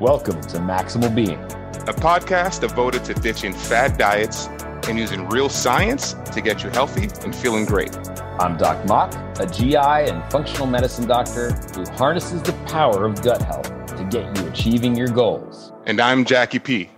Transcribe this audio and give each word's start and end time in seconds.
Welcome 0.00 0.40
to 0.42 0.58
Maximal 0.58 1.12
Being, 1.12 1.40
a 1.88 1.92
podcast 1.92 2.60
devoted 2.60 3.04
to 3.06 3.14
ditching 3.14 3.52
fad 3.52 3.98
diets 3.98 4.46
and 4.86 4.96
using 4.96 5.28
real 5.28 5.48
science 5.48 6.12
to 6.32 6.40
get 6.40 6.62
you 6.62 6.70
healthy 6.70 7.08
and 7.24 7.34
feeling 7.34 7.64
great. 7.64 7.96
I'm 8.38 8.56
Doc 8.56 8.86
Mok, 8.86 9.12
a 9.40 9.46
GI 9.46 9.74
and 9.74 10.22
functional 10.30 10.68
medicine 10.68 11.08
doctor 11.08 11.50
who 11.74 11.84
harnesses 11.96 12.42
the 12.42 12.52
power 12.68 13.06
of 13.06 13.20
gut 13.22 13.42
health 13.42 13.66
to 13.96 14.04
get 14.08 14.36
you 14.36 14.46
achieving 14.46 14.94
your 14.94 15.08
goals. 15.08 15.72
And 15.84 16.00
I'm 16.00 16.24
Jacky 16.24 16.60
P, 16.60 16.90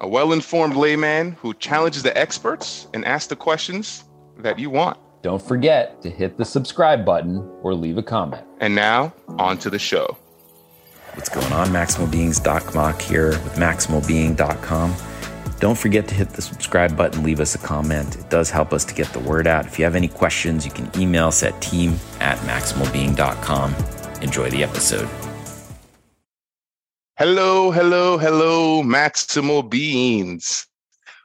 a 0.00 0.06
well 0.06 0.34
informed 0.34 0.76
layman 0.76 1.32
who 1.32 1.54
challenges 1.54 2.02
the 2.02 2.14
experts 2.18 2.86
and 2.92 3.02
asks 3.06 3.28
the 3.28 3.36
questions 3.36 4.04
that 4.36 4.58
you 4.58 4.68
want. 4.68 4.98
Don't 5.22 5.40
forget 5.40 6.02
to 6.02 6.10
hit 6.10 6.36
the 6.36 6.44
subscribe 6.44 7.06
button 7.06 7.38
or 7.62 7.72
leave 7.72 7.96
a 7.96 8.02
comment. 8.02 8.44
And 8.60 8.74
now, 8.74 9.14
on 9.38 9.56
to 9.56 9.70
the 9.70 9.78
show. 9.78 10.18
What's 11.14 11.28
going 11.28 11.52
on, 11.52 11.68
Maximal 11.68 12.10
Beings? 12.10 12.40
Doc 12.40 12.74
Mok 12.74 13.02
here 13.02 13.32
with 13.32 13.56
MaximalBeing.com. 13.56 14.94
Don't 15.60 15.76
forget 15.76 16.08
to 16.08 16.14
hit 16.14 16.30
the 16.30 16.40
subscribe 16.40 16.96
button, 16.96 17.22
leave 17.22 17.38
us 17.38 17.54
a 17.54 17.58
comment. 17.58 18.16
It 18.16 18.30
does 18.30 18.48
help 18.48 18.72
us 18.72 18.82
to 18.86 18.94
get 18.94 19.08
the 19.08 19.18
word 19.18 19.46
out. 19.46 19.66
If 19.66 19.78
you 19.78 19.84
have 19.84 19.94
any 19.94 20.08
questions, 20.08 20.64
you 20.64 20.72
can 20.72 20.90
email 20.98 21.28
us 21.28 21.42
at 21.42 21.60
team 21.60 21.98
at 22.20 22.38
MaximalBeing.com. 22.38 23.74
Enjoy 24.22 24.48
the 24.48 24.62
episode. 24.62 25.06
Hello, 27.18 27.70
hello, 27.70 28.16
hello, 28.16 28.82
Maximal 28.82 29.68
Beings. 29.68 30.66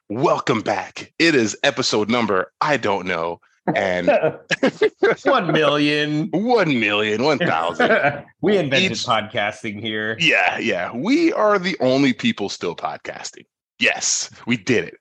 Welcome 0.10 0.60
back. 0.60 1.14
It 1.18 1.34
is 1.34 1.58
episode 1.64 2.10
number, 2.10 2.52
I 2.60 2.76
don't 2.76 3.06
know, 3.06 3.40
and 3.76 4.08
one 5.24 5.52
million, 5.52 6.30
one 6.32 6.80
million, 6.80 7.24
one 7.24 7.38
thousand. 7.38 8.26
we 8.42 8.58
invented 8.58 8.92
Each, 8.92 9.06
podcasting 9.06 9.80
here. 9.80 10.18
Yeah, 10.20 10.58
yeah. 10.58 10.92
We 10.96 11.34
are 11.34 11.60
the 11.60 11.78
only 11.80 12.14
people 12.14 12.50
still 12.50 12.76
podcasting. 12.76 13.46
Yes, 13.80 14.30
we 14.46 14.58
did 14.58 14.86
it. 14.86 14.98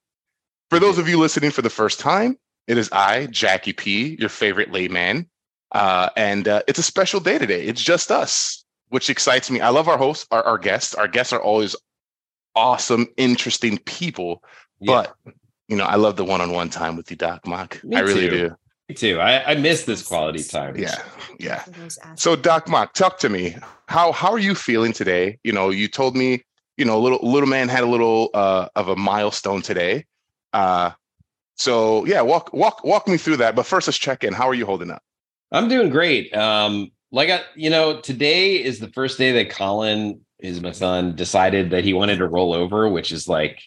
For 0.71 0.79
those 0.79 0.99
of 0.99 1.09
you 1.09 1.19
listening 1.19 1.51
for 1.51 1.63
the 1.63 1.71
first 1.71 2.01
time, 2.01 2.37
it 2.67 2.77
is 2.77 2.91
I, 2.93 3.27
Jacky 3.27 3.73
P, 3.73 4.17
your 4.19 4.29
favorite 4.29 4.73
layman. 4.73 5.29
Uh, 5.73 6.11
and 6.17 6.49
uh, 6.49 6.63
it's 6.67 6.79
a 6.79 6.83
special 6.83 7.21
day 7.21 7.39
today. 7.39 7.65
It's 7.65 7.83
just 7.83 8.11
us, 8.11 8.65
which 8.89 9.09
excites 9.09 9.51
me. 9.51 9.61
I 9.61 9.69
love 9.69 9.89
our 9.89 9.99
hosts, 9.99 10.27
our, 10.31 10.43
our 10.43 10.59
guests. 10.59 10.95
Our 10.95 11.09
guests 11.09 11.33
are 11.33 11.41
always 11.41 11.77
awesome, 12.55 13.07
interesting 13.17 13.79
people. 13.79 14.43
Yeah. 14.81 15.07
But 15.25 15.35
you 15.69 15.77
know, 15.77 15.85
I 15.85 15.97
love 15.97 16.17
the 16.17 16.25
one-on-one 16.25 16.71
time 16.71 16.97
with 16.97 17.11
you, 17.11 17.17
Doc 17.17 17.47
Mok. 17.47 17.83
Me 17.85 17.97
I 17.97 18.01
really 18.01 18.29
too. 18.29 18.49
do. 18.49 18.57
Me 18.89 18.95
too. 18.95 19.21
I, 19.21 19.53
I 19.53 19.55
miss 19.57 19.85
this 19.85 20.03
quality 20.07 20.43
time. 20.45 20.77
Yeah, 20.77 21.03
yeah. 21.41 21.65
So, 22.15 22.37
Doc 22.37 22.69
Mok, 22.69 22.93
talk 22.95 23.19
to 23.19 23.29
me. 23.29 23.57
How 23.89 24.13
how 24.13 24.31
are 24.31 24.39
you 24.39 24.55
feeling 24.55 24.93
today? 24.93 25.39
You 25.43 25.53
know, 25.53 25.71
you 25.71 25.89
told 25.89 26.17
me, 26.17 26.45
you 26.77 26.85
know, 26.85 27.01
little 27.01 27.19
little 27.23 27.49
man 27.49 27.69
had 27.69 27.83
a 27.83 27.87
little 27.87 28.31
uh, 28.33 28.69
of 28.77 28.89
a 28.89 28.97
milestone 28.97 29.63
today. 29.63 30.05
Uh, 30.53 30.93
so 31.57 32.05
yeah, 32.05 32.21
walk 32.21 32.53
walk 32.53 32.85
walk 32.85 33.09
me 33.09 33.17
through 33.17 33.39
that. 33.39 33.57
But 33.57 33.67
first, 33.67 33.89
let's 33.89 33.99
check 33.99 34.23
in. 34.23 34.33
How 34.33 34.49
are 34.49 34.55
you 34.55 34.67
holding 34.67 34.91
up? 34.91 35.03
I'm 35.51 35.69
doing 35.69 35.91
great. 35.91 36.35
Um, 36.37 36.91
like 37.11 37.31
I, 37.31 37.43
you 37.55 37.71
know, 37.71 38.01
today 38.01 38.63
is 38.63 38.79
the 38.79 38.89
first 38.89 39.19
day 39.19 39.33
that 39.33 39.51
Colin, 39.51 40.21
is 40.39 40.61
my 40.61 40.73
son, 40.73 41.17
decided 41.17 41.71
that 41.71 41.85
he 41.85 41.93
wanted 41.93 42.19
to 42.19 42.29
roll 42.29 42.53
over, 42.53 42.89
which 42.89 43.11
is 43.11 43.27
like 43.27 43.63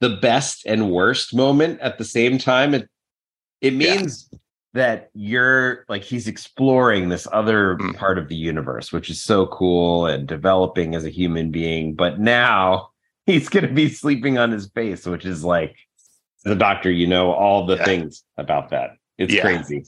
the 0.00 0.10
best 0.10 0.64
and 0.66 0.90
worst 0.90 1.34
moment 1.34 1.80
at 1.80 1.98
the 1.98 2.04
same 2.04 2.38
time. 2.38 2.74
It 2.74 2.88
it 3.60 3.74
means 3.74 4.28
yeah. 4.30 4.38
that 4.74 5.10
you're 5.14 5.84
like 5.88 6.04
he's 6.04 6.28
exploring 6.28 7.08
this 7.08 7.26
other 7.32 7.76
mm. 7.76 7.96
part 7.96 8.18
of 8.18 8.28
the 8.28 8.36
universe, 8.36 8.92
which 8.92 9.10
is 9.10 9.20
so 9.20 9.46
cool 9.46 10.06
and 10.06 10.26
developing 10.26 10.94
as 10.94 11.04
a 11.04 11.10
human 11.10 11.50
being. 11.50 11.94
But 11.94 12.20
now 12.20 12.90
he's 13.26 13.48
gonna 13.48 13.72
be 13.72 13.88
sleeping 13.88 14.38
on 14.38 14.50
his 14.50 14.68
face, 14.68 15.06
which 15.06 15.24
is 15.24 15.44
like 15.44 15.76
the 16.44 16.54
doctor, 16.54 16.90
you 16.90 17.06
know, 17.06 17.32
all 17.32 17.66
the 17.66 17.76
yeah. 17.76 17.84
things 17.84 18.22
about 18.36 18.70
that. 18.70 18.96
It's 19.16 19.34
yeah. 19.34 19.42
crazy. 19.42 19.84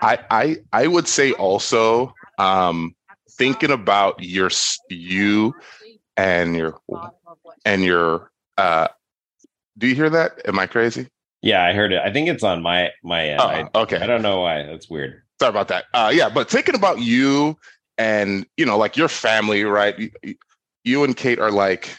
I 0.00 0.18
I 0.30 0.56
I 0.72 0.86
would 0.86 1.08
say 1.08 1.32
also 1.32 2.14
um 2.38 2.94
thinking 3.32 3.70
about 3.70 4.22
your 4.22 4.50
you 4.88 5.54
and 6.16 6.56
your 6.56 6.80
and 7.64 7.84
your 7.84 8.30
uh 8.56 8.88
do 9.78 9.86
you 9.86 9.94
hear 9.94 10.10
that? 10.10 10.40
Am 10.46 10.58
I 10.58 10.66
crazy? 10.66 11.08
Yeah, 11.42 11.64
I 11.64 11.72
heard 11.72 11.92
it. 11.92 12.00
I 12.02 12.12
think 12.12 12.28
it's 12.28 12.42
on 12.42 12.62
my 12.62 12.90
my 13.02 13.28
end. 13.28 13.40
Uh, 13.40 13.46
I, 13.46 13.68
okay. 13.82 13.98
I 13.98 14.06
don't 14.06 14.22
know 14.22 14.40
why. 14.40 14.62
That's 14.62 14.88
weird. 14.88 15.22
Sorry 15.40 15.50
about 15.50 15.68
that. 15.68 15.84
Uh, 15.92 16.10
yeah, 16.14 16.28
but 16.28 16.50
thinking 16.50 16.74
about 16.74 17.00
you 17.00 17.56
and 17.98 18.46
you 18.56 18.66
know, 18.66 18.78
like 18.78 18.96
your 18.96 19.08
family, 19.08 19.64
right? 19.64 19.98
You, 19.98 20.10
you 20.84 21.04
and 21.04 21.16
Kate 21.16 21.38
are 21.38 21.50
like 21.50 21.96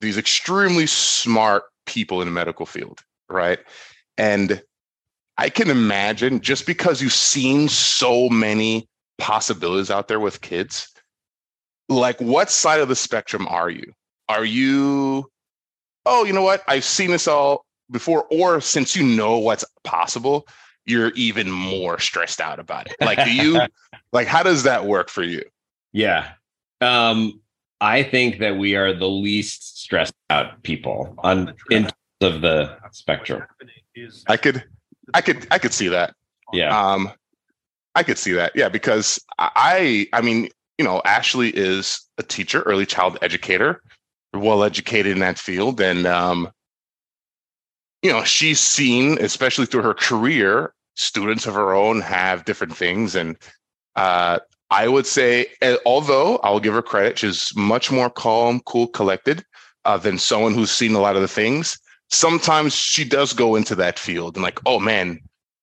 these 0.00 0.16
extremely 0.16 0.86
smart 0.86 1.64
people 1.86 2.20
in 2.22 2.28
the 2.28 2.32
medical 2.32 2.66
field, 2.66 3.02
right? 3.28 3.58
And 4.16 4.62
I 5.38 5.48
can 5.48 5.70
imagine 5.70 6.40
just 6.40 6.66
because 6.66 7.02
you've 7.02 7.12
seen 7.12 7.68
so 7.68 8.28
many 8.28 8.88
possibilities 9.18 9.90
out 9.90 10.08
there 10.08 10.20
with 10.20 10.40
kids, 10.40 10.88
like 11.88 12.20
what 12.20 12.50
side 12.50 12.80
of 12.80 12.88
the 12.88 12.96
spectrum 12.96 13.46
are 13.48 13.70
you? 13.70 13.92
Are 14.28 14.44
you 14.44 15.30
oh, 16.08 16.24
you 16.24 16.32
know 16.32 16.42
what? 16.42 16.62
I've 16.66 16.84
seen 16.84 17.10
this 17.10 17.28
all 17.28 17.64
before. 17.90 18.26
Or 18.30 18.60
since 18.60 18.96
you 18.96 19.04
know 19.04 19.38
what's 19.38 19.64
possible, 19.84 20.46
you're 20.86 21.10
even 21.10 21.50
more 21.50 21.98
stressed 21.98 22.40
out 22.40 22.58
about 22.58 22.90
it. 22.90 22.96
Like, 23.00 23.22
do 23.24 23.32
you, 23.32 23.60
like, 24.12 24.26
how 24.26 24.42
does 24.42 24.62
that 24.64 24.86
work 24.86 25.10
for 25.10 25.22
you? 25.22 25.42
Yeah. 25.92 26.32
Um, 26.80 27.40
I 27.80 28.02
think 28.02 28.38
that 28.40 28.56
we 28.56 28.74
are 28.74 28.92
the 28.92 29.08
least 29.08 29.82
stressed 29.82 30.14
out 30.30 30.62
people 30.62 31.14
on 31.18 31.54
in 31.70 31.84
terms 31.84 31.92
of 32.20 32.40
the 32.40 32.76
spectrum. 32.92 33.44
I 34.26 34.36
could, 34.36 34.64
I 35.14 35.20
could, 35.20 35.46
I 35.50 35.58
could 35.58 35.72
see 35.72 35.88
that. 35.88 36.14
Yeah. 36.52 36.76
Um, 36.76 37.12
I 37.94 38.02
could 38.02 38.18
see 38.18 38.32
that. 38.32 38.52
Yeah, 38.54 38.68
because 38.68 39.20
I, 39.38 40.08
I 40.12 40.20
mean, 40.20 40.48
you 40.78 40.84
know, 40.84 41.02
Ashley 41.04 41.50
is 41.50 42.00
a 42.16 42.22
teacher, 42.22 42.62
early 42.62 42.86
child 42.86 43.18
educator 43.22 43.82
well 44.38 44.64
educated 44.64 45.12
in 45.12 45.18
that 45.18 45.38
field 45.38 45.80
and 45.80 46.06
um, 46.06 46.50
you 48.02 48.10
know 48.10 48.24
she's 48.24 48.60
seen 48.60 49.18
especially 49.20 49.66
through 49.66 49.82
her 49.82 49.94
career 49.94 50.72
students 50.94 51.46
of 51.46 51.54
her 51.54 51.72
own 51.72 52.00
have 52.00 52.44
different 52.44 52.76
things 52.76 53.14
and 53.14 53.36
uh, 53.96 54.38
i 54.70 54.88
would 54.88 55.06
say 55.06 55.46
although 55.86 56.38
i'll 56.38 56.60
give 56.60 56.74
her 56.74 56.82
credit 56.82 57.18
she's 57.18 57.54
much 57.56 57.90
more 57.90 58.10
calm 58.10 58.60
cool 58.66 58.86
collected 58.88 59.44
uh, 59.88 59.96
than 59.96 60.18
someone 60.18 60.52
who's 60.52 60.70
seen 60.70 60.94
a 60.94 61.00
lot 61.00 61.16
of 61.16 61.22
the 61.22 61.28
things. 61.28 61.78
Sometimes 62.10 62.74
she 62.74 63.04
does 63.04 63.32
go 63.32 63.56
into 63.56 63.74
that 63.74 63.98
field 63.98 64.36
and 64.36 64.42
like 64.42 64.60
oh 64.66 64.78
man 64.78 65.18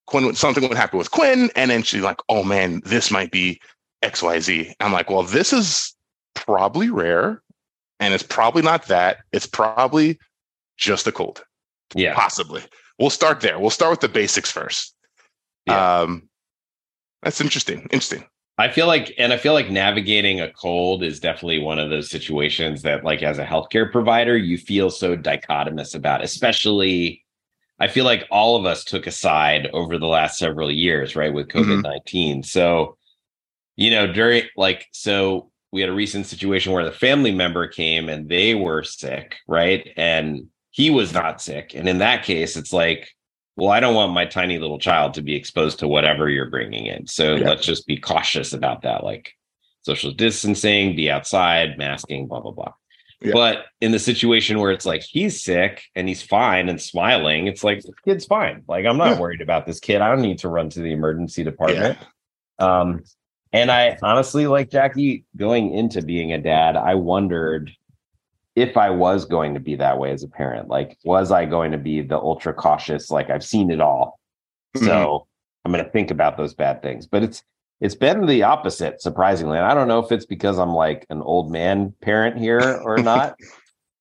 quinn 0.07 0.35
something 0.35 0.67
would 0.67 0.77
happen 0.77 0.97
with 0.97 1.11
quinn 1.11 1.49
and 1.55 1.71
then 1.71 1.81
she's 1.81 2.03
like 2.03 2.19
oh 2.29 2.43
man 2.43 2.81
this 2.85 3.09
might 3.09 3.31
be 3.31 3.59
xyz 4.03 4.71
i'm 4.79 4.91
like 4.91 5.09
well 5.09 5.23
this 5.23 5.51
is 5.51 5.95
probably 6.35 6.91
rare 6.91 7.41
and 7.99 8.13
it's 8.13 8.23
probably 8.23 8.61
not 8.61 8.87
that. 8.87 9.17
It's 9.31 9.45
probably 9.45 10.19
just 10.77 11.07
a 11.07 11.11
cold. 11.11 11.43
Yeah. 11.93 12.13
Possibly. 12.15 12.63
We'll 12.99 13.09
start 13.09 13.41
there. 13.41 13.59
We'll 13.59 13.69
start 13.69 13.91
with 13.91 13.99
the 14.01 14.09
basics 14.09 14.51
first. 14.51 14.95
Yeah. 15.65 16.01
Um, 16.01 16.29
that's 17.23 17.41
interesting. 17.41 17.81
Interesting. 17.83 18.25
I 18.57 18.69
feel 18.69 18.87
like, 18.87 19.13
and 19.17 19.33
I 19.33 19.37
feel 19.37 19.53
like 19.53 19.69
navigating 19.69 20.39
a 20.39 20.51
cold 20.51 21.03
is 21.03 21.19
definitely 21.19 21.59
one 21.59 21.77
of 21.77 21.89
those 21.89 22.09
situations 22.09 22.83
that, 22.83 23.03
like, 23.03 23.21
as 23.21 23.37
a 23.37 23.45
healthcare 23.45 23.91
provider, 23.91 24.37
you 24.37 24.57
feel 24.57 24.89
so 24.89 25.17
dichotomous 25.17 25.93
about, 25.95 26.23
especially. 26.23 27.21
I 27.77 27.89
feel 27.89 28.05
like 28.05 28.25
all 28.31 28.55
of 28.55 28.65
us 28.65 28.85
took 28.85 29.05
a 29.05 29.11
side 29.11 29.67
over 29.73 29.97
the 29.97 30.07
last 30.07 30.37
several 30.37 30.71
years, 30.71 31.17
right, 31.17 31.33
with 31.33 31.49
COVID 31.49 31.83
19. 31.83 32.37
Mm-hmm. 32.37 32.41
So, 32.43 32.95
you 33.75 33.91
know, 33.91 34.09
during 34.09 34.43
like, 34.55 34.87
so 34.93 35.51
we 35.75 35.81
had 35.81 35.89
a 35.89 35.93
recent 35.93 36.25
situation 36.25 36.71
where 36.71 36.85
the 36.85 36.91
family 36.91 37.33
member 37.33 37.67
came 37.67 38.07
and 38.07 38.29
they 38.29 38.55
were 38.55 38.81
sick, 38.81 39.35
right? 39.45 39.91
And 39.97 40.47
he 40.71 40.89
was 40.89 41.13
not 41.13 41.41
sick. 41.41 41.73
And 41.75 41.89
in 41.89 41.97
that 41.97 42.23
case, 42.23 42.55
it's 42.55 42.71
like, 42.71 43.09
well, 43.57 43.71
I 43.71 43.81
don't 43.81 43.93
want 43.93 44.13
my 44.13 44.23
tiny 44.23 44.57
little 44.57 44.79
child 44.79 45.15
to 45.15 45.21
be 45.21 45.35
exposed 45.35 45.79
to 45.79 45.89
whatever 45.89 46.29
you're 46.29 46.49
bringing 46.49 46.85
in. 46.85 47.07
So 47.07 47.35
yeah. 47.35 47.49
let's 47.49 47.65
just 47.65 47.85
be 47.87 47.97
cautious 47.97 48.53
about 48.53 48.83
that, 48.83 49.03
like 49.03 49.33
social 49.81 50.13
distancing, 50.13 50.95
be 50.95 51.11
outside, 51.11 51.77
masking, 51.77 52.27
blah, 52.27 52.39
blah, 52.39 52.51
blah. 52.53 52.71
Yeah. 53.19 53.31
But 53.33 53.65
in 53.81 53.91
the 53.91 53.99
situation 53.99 54.59
where 54.59 54.71
it's 54.71 54.85
like 54.85 55.01
he's 55.01 55.43
sick 55.43 55.83
and 55.93 56.07
he's 56.07 56.21
fine 56.21 56.69
and 56.69 56.81
smiling, 56.81 57.47
it's 57.47 57.65
like 57.65 57.81
the 57.81 57.91
kid's 58.05 58.25
fine. 58.25 58.63
Like 58.69 58.85
I'm 58.85 58.97
not 58.97 59.15
yeah. 59.15 59.19
worried 59.19 59.41
about 59.41 59.65
this 59.65 59.81
kid. 59.81 59.99
I 59.99 60.07
don't 60.07 60.21
need 60.21 60.39
to 60.39 60.47
run 60.47 60.69
to 60.69 60.79
the 60.79 60.93
emergency 60.93 61.43
department. 61.43 61.97
Um, 62.59 63.03
and 63.53 63.71
I 63.71 63.97
honestly, 64.01 64.47
like 64.47 64.69
Jacky, 64.69 65.25
going 65.37 65.73
into 65.73 66.01
being 66.01 66.33
a 66.33 66.37
dad, 66.37 66.75
I 66.75 66.95
wondered 66.95 67.71
if 68.55 68.77
I 68.77 68.89
was 68.89 69.25
going 69.25 69.53
to 69.53 69.59
be 69.59 69.75
that 69.75 69.99
way 69.99 70.11
as 70.11 70.23
a 70.23 70.27
parent. 70.27 70.69
Like, 70.69 70.97
was 71.03 71.31
I 71.31 71.45
going 71.45 71.71
to 71.71 71.77
be 71.77 72.01
the 72.01 72.17
ultra 72.17 72.53
cautious? 72.53 73.09
Like, 73.09 73.29
I've 73.29 73.43
seen 73.43 73.69
it 73.69 73.81
all. 73.81 74.19
Mm-hmm. 74.75 74.85
So 74.87 75.27
I'm 75.63 75.71
going 75.71 75.83
to 75.83 75.91
think 75.91 76.11
about 76.11 76.37
those 76.37 76.53
bad 76.53 76.81
things. 76.81 77.05
But 77.05 77.23
it's, 77.23 77.43
it's 77.81 77.95
been 77.95 78.25
the 78.25 78.43
opposite, 78.43 79.01
surprisingly. 79.01 79.57
And 79.57 79.65
I 79.65 79.73
don't 79.73 79.89
know 79.89 79.99
if 79.99 80.11
it's 80.11 80.25
because 80.25 80.57
I'm 80.57 80.73
like 80.73 81.05
an 81.09 81.21
old 81.21 81.51
man 81.51 81.93
parent 82.01 82.37
here 82.37 82.79
or 82.83 82.97
not, 82.99 83.35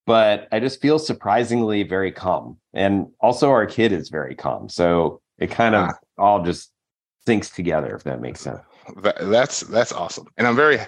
but 0.07 0.47
I 0.53 0.61
just 0.61 0.81
feel 0.81 0.99
surprisingly 0.99 1.83
very 1.83 2.13
calm. 2.13 2.59
And 2.73 3.09
also, 3.21 3.51
our 3.51 3.67
kid 3.67 3.93
is 3.93 4.09
very 4.09 4.37
calm. 4.37 4.69
So 4.69 5.21
it 5.39 5.51
kind 5.51 5.75
of 5.75 5.89
ah. 5.91 5.95
all 6.17 6.45
just 6.45 6.71
sinks 7.27 7.51
together, 7.51 7.97
if 7.97 8.05
that 8.05 8.21
makes 8.21 8.41
sense. 8.41 8.61
That, 9.03 9.17
that's 9.21 9.61
that's 9.61 9.93
awesome, 9.93 10.27
and 10.37 10.47
I'm 10.47 10.57
very 10.57 10.79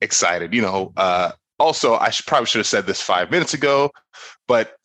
excited. 0.00 0.54
You 0.54 0.62
know, 0.62 0.92
uh, 0.96 1.32
also 1.58 1.94
I 1.96 2.10
should, 2.10 2.26
probably 2.26 2.46
should 2.46 2.60
have 2.60 2.66
said 2.66 2.86
this 2.86 3.00
five 3.00 3.30
minutes 3.30 3.54
ago, 3.54 3.90
but 4.46 4.76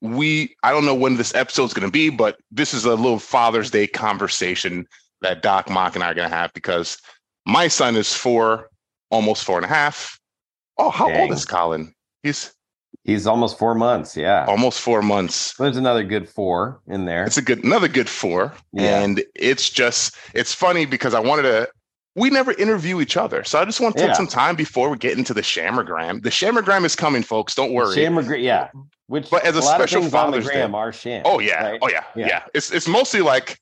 we 0.00 0.54
I 0.62 0.70
don't 0.70 0.84
know 0.84 0.94
when 0.94 1.16
this 1.16 1.34
episode 1.34 1.64
is 1.64 1.74
going 1.74 1.88
to 1.88 1.92
be, 1.92 2.10
but 2.10 2.36
this 2.50 2.74
is 2.74 2.84
a 2.84 2.94
little 2.94 3.18
Father's 3.18 3.70
Day 3.70 3.86
conversation 3.86 4.86
that 5.22 5.42
Doc 5.42 5.70
Mok 5.70 5.94
and 5.94 6.04
I 6.04 6.10
are 6.10 6.14
going 6.14 6.28
to 6.28 6.36
have 6.36 6.52
because 6.52 6.98
my 7.46 7.68
son 7.68 7.96
is 7.96 8.14
four, 8.14 8.68
almost 9.10 9.44
four 9.44 9.56
and 9.56 9.64
a 9.64 9.68
half. 9.68 10.18
Oh, 10.76 10.90
how 10.90 11.08
Dang. 11.08 11.22
old 11.22 11.32
is 11.32 11.44
Colin? 11.44 11.94
He's 12.22 12.52
He's 13.04 13.26
almost 13.26 13.58
four 13.58 13.74
months. 13.74 14.16
Yeah. 14.16 14.46
Almost 14.46 14.80
four 14.80 15.02
months. 15.02 15.54
There's 15.58 15.76
another 15.76 16.02
good 16.02 16.28
four 16.28 16.80
in 16.86 17.04
there. 17.04 17.24
It's 17.24 17.36
a 17.36 17.42
good, 17.42 17.62
another 17.62 17.88
good 17.88 18.08
four. 18.08 18.54
Yeah. 18.72 19.02
And 19.02 19.22
it's 19.34 19.68
just, 19.68 20.16
it's 20.32 20.54
funny 20.54 20.86
because 20.86 21.12
I 21.12 21.20
wanted 21.20 21.42
to, 21.42 21.68
we 22.16 22.30
never 22.30 22.52
interview 22.52 23.00
each 23.00 23.16
other. 23.16 23.44
So 23.44 23.58
I 23.58 23.64
just 23.64 23.80
want 23.80 23.96
to 23.96 24.00
take 24.00 24.10
yeah. 24.10 24.14
some 24.14 24.28
time 24.28 24.56
before 24.56 24.88
we 24.88 24.98
get 24.98 25.18
into 25.18 25.34
the 25.34 25.42
Shammergram. 25.42 26.22
The 26.22 26.30
Shammergram 26.30 26.84
is 26.84 26.94
coming, 26.94 27.22
folks. 27.22 27.54
Don't 27.54 27.72
worry. 27.72 27.96
Shammergram, 27.96 28.42
yeah. 28.42 28.70
Which, 29.06 29.30
but 29.30 29.44
as 29.44 29.56
a, 29.56 29.58
a 29.58 29.62
special 29.62 30.02
Father's 30.02 30.48
Day, 30.48 30.62
are 30.62 30.92
sham. 30.92 31.22
Oh 31.24 31.38
yeah. 31.38 31.70
Right? 31.70 31.78
Oh 31.82 31.88
yeah. 31.88 32.04
yeah. 32.14 32.26
yeah. 32.26 32.42
It's, 32.54 32.70
it's 32.72 32.88
mostly 32.88 33.20
like, 33.20 33.60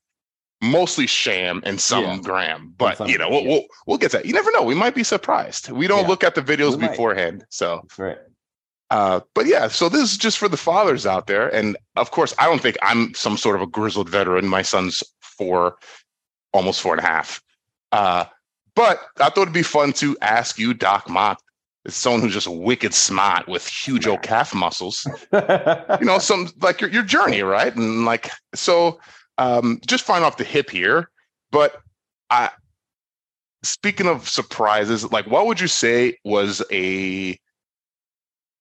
mostly 0.60 1.08
sham 1.08 1.60
and 1.64 1.80
some 1.80 2.04
yeah. 2.04 2.18
gram, 2.18 2.72
but 2.76 2.96
some, 2.98 3.08
you 3.08 3.18
know, 3.18 3.28
we'll, 3.28 3.44
we'll, 3.44 3.64
we'll 3.86 3.98
get 3.98 4.12
that. 4.12 4.26
You 4.26 4.32
never 4.32 4.52
know. 4.52 4.62
We 4.62 4.76
might 4.76 4.94
be 4.94 5.02
surprised. 5.02 5.70
We 5.70 5.88
don't 5.88 6.06
look 6.06 6.22
at 6.22 6.36
the 6.36 6.40
videos 6.40 6.78
beforehand. 6.78 7.44
So, 7.48 7.84
right. 7.98 8.18
Uh, 8.88 9.20
but 9.34 9.46
yeah, 9.46 9.66
so 9.66 9.88
this 9.88 10.02
is 10.02 10.16
just 10.16 10.38
for 10.38 10.48
the 10.48 10.56
fathers 10.56 11.06
out 11.06 11.26
there. 11.26 11.48
And 11.52 11.76
of 11.96 12.10
course, 12.12 12.34
I 12.38 12.44
don't 12.44 12.60
think 12.60 12.76
I'm 12.82 13.12
some 13.14 13.36
sort 13.36 13.56
of 13.56 13.62
a 13.62 13.66
grizzled 13.66 14.08
veteran. 14.08 14.46
My 14.46 14.62
son's 14.62 15.02
four, 15.20 15.78
almost 16.52 16.80
four 16.80 16.92
and 16.92 17.00
a 17.00 17.08
half. 17.08 17.42
Uh, 17.90 18.26
but 18.74 19.00
I 19.18 19.28
thought 19.28 19.42
it'd 19.42 19.54
be 19.54 19.62
fun 19.62 19.92
to 19.94 20.16
ask 20.20 20.58
you, 20.58 20.74
Doc 20.74 21.08
Mok, 21.08 21.40
as 21.86 21.94
someone 21.94 22.22
who's 22.22 22.32
just 22.32 22.48
wicked 22.48 22.94
smart 22.94 23.48
with 23.48 23.66
huge 23.66 24.06
old 24.06 24.22
calf 24.22 24.54
muscles, 24.54 25.06
you 25.32 26.06
know, 26.06 26.18
some 26.18 26.50
like 26.60 26.80
your, 26.80 26.90
your 26.90 27.02
journey, 27.02 27.42
right? 27.42 27.74
And 27.74 28.04
like, 28.04 28.30
so 28.54 29.00
um, 29.38 29.80
just 29.86 30.04
fine 30.04 30.22
off 30.22 30.36
the 30.36 30.44
hip 30.44 30.70
here. 30.70 31.10
But 31.50 31.80
I, 32.30 32.50
speaking 33.62 34.06
of 34.06 34.28
surprises, 34.28 35.10
like, 35.12 35.26
what 35.26 35.46
would 35.46 35.60
you 35.60 35.68
say 35.68 36.16
was 36.24 36.62
a 36.70 37.38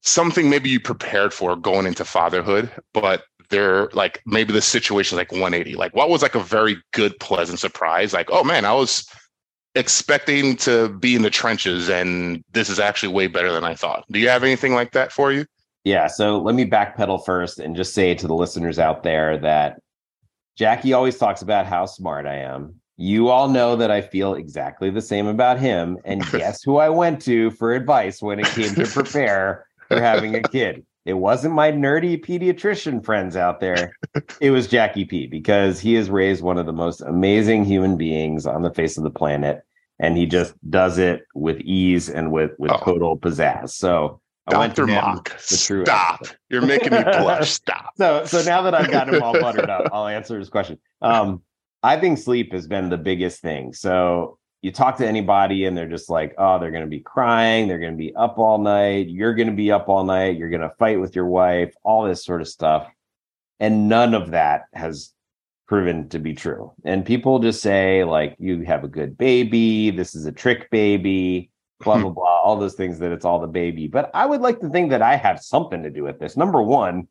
something 0.02 0.50
maybe 0.50 0.70
you 0.70 0.80
prepared 0.80 1.34
for 1.34 1.56
going 1.56 1.86
into 1.86 2.04
fatherhood, 2.04 2.72
but 2.94 3.24
they're 3.50 3.90
like 3.94 4.22
maybe 4.26 4.52
the 4.52 4.62
situation 4.62 5.18
like 5.18 5.32
180. 5.32 5.76
Like 5.76 5.96
what 5.96 6.10
was 6.10 6.22
like 6.22 6.36
a 6.36 6.40
very 6.40 6.78
good, 6.92 7.20
pleasant 7.20 7.60
surprise? 7.60 8.14
Like, 8.14 8.30
oh 8.32 8.44
man, 8.44 8.66
I 8.66 8.74
was 8.74 9.06
expecting 9.76 10.56
to 10.58 10.90
be 10.90 11.16
in 11.16 11.22
the 11.22 11.30
trenches 11.30 11.90
and 11.90 12.44
this 12.52 12.70
is 12.70 12.80
actually 12.80 13.14
way 13.14 13.28
better 13.28 13.52
than 13.52 13.64
I 13.64 13.76
thought. 13.76 14.06
Do 14.12 14.20
you 14.20 14.30
have 14.30 14.44
anything 14.44 14.74
like 14.74 14.92
that 14.92 15.12
for 15.12 15.32
you? 15.32 15.46
Yeah. 15.84 16.08
So 16.08 16.40
let 16.40 16.56
me 16.56 16.70
backpedal 16.70 17.26
first 17.26 17.60
and 17.60 17.76
just 17.76 17.94
say 17.94 18.14
to 18.16 18.28
the 18.28 18.36
listeners 18.36 18.78
out 18.78 19.04
there 19.04 19.38
that 19.40 19.80
Jacky 20.58 20.94
always 20.94 21.18
talks 21.18 21.42
about 21.42 21.66
how 21.66 21.86
smart 21.86 22.26
I 22.26 22.36
am. 22.36 22.76
You 22.98 23.30
all 23.30 23.48
know 23.48 23.76
that 23.78 23.90
I 23.90 24.02
feel 24.02 24.36
exactly 24.36 24.92
the 24.92 25.02
same 25.02 25.26
about 25.26 25.60
him. 25.60 25.98
And 26.06 26.24
guess 26.32 26.62
who 26.62 26.78
I 26.78 26.90
went 26.90 27.22
to 27.24 27.52
for 27.52 27.74
advice 27.74 28.22
when 28.22 28.40
it 28.40 28.46
came 28.48 28.76
to 28.76 28.86
prepare 28.94 29.66
for 29.88 30.00
having 30.00 30.36
a 30.36 30.42
kid. 30.44 30.86
It 31.06 31.14
wasn't 31.14 31.56
my 31.56 31.72
nerdy 31.72 32.24
pediatrician 32.24 33.04
friends 33.04 33.36
out 33.36 33.60
there. 33.60 33.98
It 34.40 34.52
was 34.52 34.68
Jacky 34.68 35.06
P 35.06 35.26
because 35.26 35.80
he 35.80 35.94
has 35.96 36.10
raised 36.10 36.44
one 36.44 36.58
of 36.58 36.66
the 36.66 36.74
most 36.74 37.02
amazing 37.02 37.66
human 37.66 37.98
beings 37.98 38.46
on 38.46 38.62
the 38.62 38.74
face 38.74 38.98
of 38.98 39.04
the 39.04 39.10
planet. 39.10 39.64
And 40.00 40.18
he 40.18 40.26
just 40.26 40.54
does 40.70 40.98
it 40.98 41.24
with 41.34 41.60
ease 41.62 42.10
and 42.10 42.32
with 42.32 42.52
with 42.58 42.72
oh. 42.72 42.78
total 42.84 43.18
pizzazz. 43.18 43.70
So 43.72 44.20
I 44.48 44.68
Dr. 44.68 44.88
Mok, 44.88 45.36
stop. 45.38 46.26
You're 46.50 46.66
making 46.66 46.94
me 46.94 47.04
blush. 47.04 47.52
Stop. 47.62 47.94
so 47.98 48.26
so 48.26 48.42
now 48.42 48.64
that 48.64 48.74
I've 48.74 48.90
got 48.90 49.14
him 49.14 49.22
all 49.22 49.40
buttered 49.40 49.70
up, 49.70 49.90
I'll 49.94 50.08
answer 50.08 50.40
his 50.40 50.50
question. 50.50 50.80
Um, 51.02 51.44
I 51.84 52.00
think 52.00 52.18
sleep 52.18 52.52
has 52.54 52.68
been 52.68 52.90
the 52.90 52.98
biggest 52.98 53.42
thing. 53.42 53.74
So 53.74 54.40
you 54.62 54.72
talk 54.72 54.98
to 54.98 55.08
anybody 55.08 55.66
and 55.66 55.76
they're 55.76 55.90
just 55.90 56.10
like, 56.10 56.36
oh, 56.38 56.60
they're 56.60 56.72
going 56.72 56.84
to 56.84 56.90
be 56.90 57.00
crying. 57.00 57.68
They're 57.68 57.80
going 57.80 57.94
to 57.94 57.98
be 57.98 58.16
up 58.16 58.38
all 58.38 58.60
night. 58.60 59.10
You're 59.10 59.34
going 59.34 59.48
to 59.48 59.56
be 59.56 59.72
up 59.72 59.90
all 59.90 60.04
night. 60.04 60.38
You're 60.38 60.50
going 60.50 60.62
to 60.62 60.74
fight 60.78 61.00
with 61.00 61.16
your 61.16 61.26
wife, 61.26 61.74
all 61.84 62.04
this 62.04 62.24
sort 62.24 62.42
of 62.42 62.48
stuff. 62.48 62.88
And 63.60 63.90
none 63.90 64.14
of 64.14 64.32
that 64.32 64.64
has 64.74 65.14
proven 65.68 66.10
to 66.10 66.20
be 66.20 66.34
true. 66.34 66.74
And 66.84 67.06
people 67.06 67.40
just 67.40 67.62
say, 67.62 68.04
like, 68.04 68.36
you 68.40 68.62
have 68.62 68.84
a 68.84 68.88
good 68.88 69.18
baby. 69.18 69.90
This 69.90 70.14
is 70.14 70.26
a 70.26 70.32
trick 70.32 70.70
baby, 70.70 71.50
blah, 71.80 72.00
blah, 72.00 72.10
blah, 72.10 72.42
all 72.42 72.58
those 72.58 72.76
things 72.76 73.00
that 73.00 73.12
it's 73.12 73.26
all 73.26 73.40
the 73.40 73.48
baby. 73.48 73.88
But 73.88 74.12
I 74.14 74.28
would 74.28 74.42
like 74.42 74.60
to 74.60 74.70
think 74.70 74.92
that 74.92 75.02
I 75.02 75.16
have 75.16 75.40
something 75.42 75.82
to 75.84 75.90
do 75.90 76.04
with 76.04 76.20
this. 76.20 76.38
Number 76.38 76.62
one, 76.62 77.08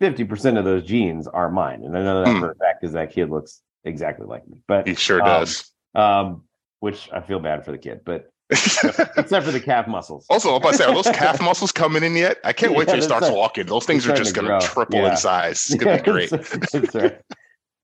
50% 0.00 0.58
of 0.58 0.64
those 0.64 0.82
genes 0.82 1.28
are 1.28 1.50
mine. 1.50 1.84
And 1.84 1.96
I 1.96 2.02
know 2.02 2.24
that 2.24 2.28
mm. 2.28 2.40
for 2.40 2.50
a 2.50 2.54
fact 2.56 2.80
because 2.80 2.94
that 2.94 3.12
kid 3.12 3.30
looks 3.30 3.62
exactly 3.84 4.26
like 4.26 4.48
me. 4.48 4.62
But 4.66 4.88
he 4.88 4.94
sure 4.94 5.20
um, 5.22 5.26
does. 5.26 5.70
Um, 5.94 6.42
which 6.86 7.10
I 7.12 7.20
feel 7.20 7.40
bad 7.40 7.64
for 7.64 7.72
the 7.72 7.78
kid, 7.78 8.02
but 8.04 8.30
except 8.50 9.44
for 9.44 9.50
the 9.50 9.60
calf 9.60 9.88
muscles. 9.88 10.24
Also, 10.30 10.50
I'm 10.50 10.56
about 10.56 10.70
to 10.70 10.76
say, 10.76 10.84
are 10.84 10.94
those 10.94 11.04
calf 11.12 11.42
muscles 11.42 11.72
coming 11.72 12.04
in 12.04 12.14
yet? 12.14 12.38
I 12.44 12.52
can't 12.52 12.70
yeah, 12.70 12.78
wait 12.78 12.86
till 12.86 12.94
he 12.94 13.02
starts 13.02 13.28
walking. 13.28 13.66
Those 13.66 13.84
things 13.84 14.06
are 14.06 14.14
just 14.14 14.36
going 14.36 14.46
to 14.46 14.64
triple 14.64 15.00
yeah. 15.00 15.10
in 15.10 15.16
size. 15.16 15.68
It's 15.68 15.82
going 15.82 15.98
to 15.98 16.04
be 16.04 16.86
great. 16.90 17.16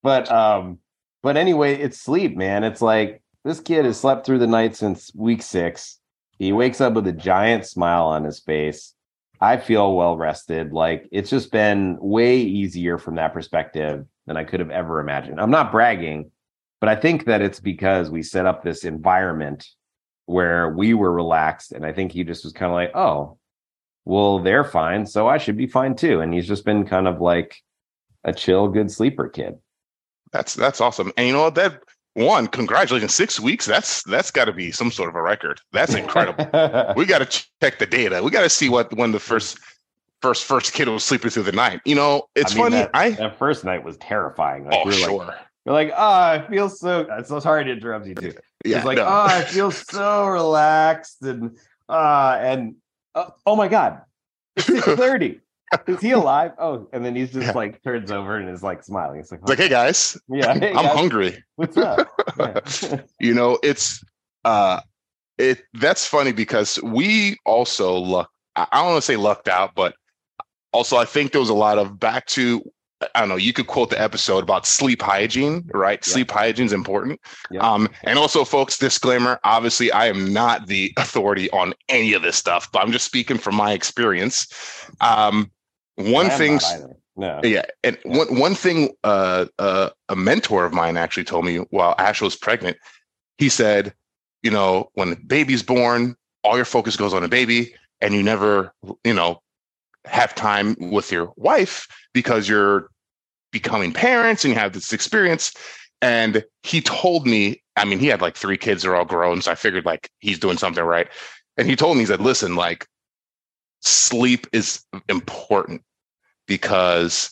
But 0.05 0.31
um, 0.31 0.79
but 1.21 1.37
anyway, 1.37 1.75
it's 1.75 2.01
sleep, 2.01 2.37
man. 2.37 2.63
It's 2.63 2.81
like 2.81 3.23
this 3.45 3.59
kid 3.59 3.85
has 3.87 3.99
slept 3.99 4.25
through 4.25 4.39
the 4.39 4.47
night 4.47 4.77
since 4.77 5.13
week 5.17 5.43
six. 5.43 5.99
He 6.39 6.53
wakes 6.53 6.81
up 6.81 6.95
with 6.95 7.09
a 7.09 7.13
giant 7.13 7.67
smile 7.67 8.07
on 8.07 8.23
his 8.23 8.39
face. 8.39 8.95
I 9.41 9.57
feel 9.57 9.97
well 9.97 10.17
rested. 10.17 10.73
Like 10.73 11.09
it's 11.11 11.29
just 11.29 11.51
been 11.51 11.99
way 12.01 12.39
easier 12.39 12.99
from 12.99 13.17
that 13.17 13.33
perspective 13.33 14.07
than 14.27 14.37
I 14.37 14.45
could 14.45 14.61
have 14.61 14.71
ever 14.71 15.01
imagined. 15.01 15.41
I'm 15.41 15.51
not 15.51 15.73
bragging 15.73 16.31
but 16.83 16.89
I 16.89 16.97
think 16.97 17.27
that 17.27 17.41
it's 17.43 17.61
because 17.61 18.11
we 18.11 18.25
set 18.25 18.45
up 18.45 18.65
this 18.65 18.83
environment 18.83 19.69
where 20.27 20.71
we 20.71 20.95
were 20.95 21.13
relaxed. 21.13 21.71
And 21.71 21.87
I 21.87 21.93
think 21.93 22.11
he 22.11 22.25
just 22.25 22.43
was 22.43 22.53
kind 22.53 22.73
of 22.73 22.75
like, 22.75 22.91
oh, 22.97 23.39
well, 24.05 24.41
they're 24.41 24.65
fine. 24.65 25.07
So 25.07 25.29
I 25.29 25.39
should 25.39 25.57
be 25.57 25.69
fine 25.69 25.95
too. 25.95 26.23
And 26.23 26.35
he's 26.35 26.49
just 26.49 26.65
been 26.65 26.85
kind 26.85 27.07
of 27.07 27.21
like 27.21 27.55
a 28.25 28.33
chill, 28.33 28.67
good 28.67 28.91
sleeper 28.91 29.29
kid. 29.29 29.59
That's 30.33 30.55
that's 30.55 30.81
awesome. 30.81 31.13
And 31.17 31.29
you 31.29 31.33
know 31.35 31.43
what? 31.43 31.55
That 31.55 31.85
one, 32.15 32.49
congratulations, 32.49 33.15
six 33.15 33.39
weeks. 33.39 33.65
That's 33.65 34.03
that's 34.03 34.33
got 34.33 34.47
to 34.47 34.53
be 34.53 34.73
some 34.73 34.91
sort 34.91 35.09
of 35.09 35.15
a 35.15 35.23
record. 35.23 35.61
That's 35.71 35.95
incredible. 35.95 36.47
we 36.97 37.07
got 37.07 37.21
to 37.21 37.45
check 37.61 37.79
the 37.79 37.87
data. 37.87 38.25
We 38.25 38.33
got 38.33 38.43
to 38.43 38.51
see 38.51 38.69
what 38.69 38.93
when 38.97 39.13
the 39.13 39.21
first 39.21 39.61
first 40.21 40.45
first 40.45 40.73
kid 40.73 40.89
was 40.89 41.05
sleeping 41.05 41.31
through 41.31 41.45
the 41.45 41.53
night. 41.53 41.81
You 41.85 41.95
know, 41.95 42.25
it's 42.35 42.55
I 42.55 42.57
mean, 42.57 42.65
funny. 42.65 42.77
That, 42.77 42.91
I 42.93 43.11
that 43.11 43.39
first 43.39 43.65
night 43.65 43.85
was 43.85 43.97
terrifying. 43.99 44.65
Like, 44.65 44.81
oh, 44.85 44.89
we 44.89 44.95
sure. 44.95 45.27
Like, 45.27 45.37
you're 45.65 45.75
like, 45.75 45.93
oh, 45.97 46.13
I 46.13 46.45
feel 46.49 46.69
so. 46.69 47.07
It's 47.19 47.29
so 47.29 47.39
sorry 47.39 47.65
to 47.65 47.71
interrupt 47.71 48.07
you 48.07 48.15
too. 48.15 48.35
Yeah, 48.65 48.79
it's 48.79 48.87
like, 48.87 48.97
no. 48.97 49.05
oh, 49.05 49.27
I 49.29 49.43
feel 49.45 49.71
so 49.71 50.27
relaxed 50.27 51.23
and 51.23 51.57
uh 51.89 52.39
and 52.41 52.77
uh, 53.15 53.31
oh 53.47 53.57
my 53.57 53.69
god, 53.69 54.01
it's 54.57 54.67
six 54.67 54.85
thirty. 54.85 55.41
is 55.87 56.01
he 56.01 56.11
alive? 56.11 56.53
Oh, 56.59 56.89
and 56.93 57.05
then 57.05 57.15
he's 57.15 57.33
just 57.33 57.49
yeah. 57.49 57.53
like 57.53 57.83
turns 57.83 58.11
over 58.11 58.37
and 58.37 58.49
is 58.49 58.63
like 58.63 58.83
smiling. 58.83 59.21
It's 59.21 59.31
like, 59.31 59.41
oh. 59.43 59.51
like 59.51 59.59
hey 59.59 59.69
guys, 59.69 60.19
yeah, 60.29 60.55
hey, 60.55 60.71
I'm 60.71 60.85
guys. 60.85 60.97
hungry. 60.97 61.45
What's 61.57 61.77
up? 61.77 62.09
you 63.21 63.35
know, 63.35 63.59
it's 63.63 64.05
uh, 64.45 64.81
it 65.39 65.63
that's 65.75 66.07
funny 66.07 66.33
because 66.33 66.81
we 66.83 67.39
also 67.47 67.97
luck. 67.97 68.31
I 68.57 68.67
don't 68.73 68.87
want 68.87 68.97
to 68.99 69.03
say 69.03 69.17
lucked 69.17 69.49
out, 69.49 69.75
but 69.75 69.95
also 70.73 70.97
I 70.97 71.05
think 71.05 71.33
there 71.33 71.41
was 71.41 71.51
a 71.51 71.55
lot 71.55 71.79
of 71.79 71.99
back 71.99 72.27
to 72.27 72.63
I 73.15 73.21
don't 73.21 73.29
know, 73.29 73.37
you 73.37 73.53
could 73.53 73.67
quote 73.67 73.91
the 73.91 74.01
episode 74.01 74.43
about 74.43 74.67
sleep 74.67 75.03
hygiene, 75.03 75.69
right? 75.73 75.99
Yeah. 76.07 76.13
Sleep 76.13 76.31
hygiene 76.31 76.67
is 76.67 76.73
important. 76.73 77.21
Yeah. 77.51 77.61
Um, 77.61 77.89
and 78.05 78.19
also, 78.19 78.45
folks, 78.45 78.79
disclaimer 78.79 79.39
obviously, 79.45 79.91
I 79.93 80.07
am 80.07 80.33
not 80.33 80.67
the 80.67 80.93
authority 80.97 81.51
on 81.51 81.75
any 81.89 82.13
of 82.13 82.23
this 82.23 82.37
stuff, 82.37 82.71
but 82.73 82.81
I'm 82.83 82.93
just 82.93 83.05
speaking 83.05 83.39
from 83.39 83.55
my 83.55 83.73
experience. 83.73 84.47
Um, 85.01 85.51
one 85.97 86.31
thing, 86.31 86.59
no. 87.17 87.41
yeah, 87.43 87.65
and 87.85 87.99
yeah. 88.05 88.19
one 88.19 88.39
one 88.39 88.55
thing, 88.55 88.91
uh, 89.05 89.47
uh, 89.59 89.91
a 90.09 90.17
mentor 90.17 90.65
of 90.65 90.73
mine 90.73 90.97
actually 90.97 91.25
told 91.25 91.45
me 91.45 91.59
while 91.71 91.95
Ash 91.99 92.21
was 92.21 92.37
pregnant. 92.37 92.77
He 93.39 93.49
said, 93.49 93.95
you 94.43 94.51
know, 94.51 94.91
when 94.95 95.11
the 95.11 95.17
baby's 95.17 95.63
born, 95.63 96.17
all 96.45 96.57
your 96.57 96.65
focus 96.65 96.97
goes 96.97 97.15
on 97.15 97.23
the 97.23 97.29
baby, 97.29 97.75
and 98.01 98.15
you 98.15 98.23
never, 98.23 98.73
you 99.05 99.15
know, 99.15 99.43
have 100.05 100.35
time 100.35 100.75
with 100.79 101.13
your 101.13 101.33
wife 101.37 101.87
because 102.13 102.49
you're 102.49 102.89
becoming 103.53 103.93
parents 103.93 104.45
and 104.45 104.53
you 104.53 104.59
have 104.59 104.73
this 104.73 104.93
experience. 104.93 105.53
And 106.01 106.45
he 106.63 106.81
told 106.81 107.27
me 107.27 107.63
I 107.77 107.85
mean, 107.85 107.99
he 107.99 108.07
had 108.07 108.21
like 108.21 108.37
three 108.37 108.59
kids, 108.59 108.83
they're 108.83 108.97
all 108.97 109.05
grown. 109.05 109.41
So 109.41 109.51
I 109.51 109.55
figured 109.55 109.87
like 109.87 110.11
he's 110.21 110.39
doing 110.39 110.59
something 110.59 110.85
right. 110.85 111.09
And 111.57 111.69
he 111.69 111.77
told 111.77 111.97
me, 111.97 112.03
he 112.03 112.07
said, 112.07 112.21
listen, 112.21 112.55
like 112.55 112.87
sleep 113.81 114.47
is 114.53 114.85
important 115.09 115.83
because 116.47 117.31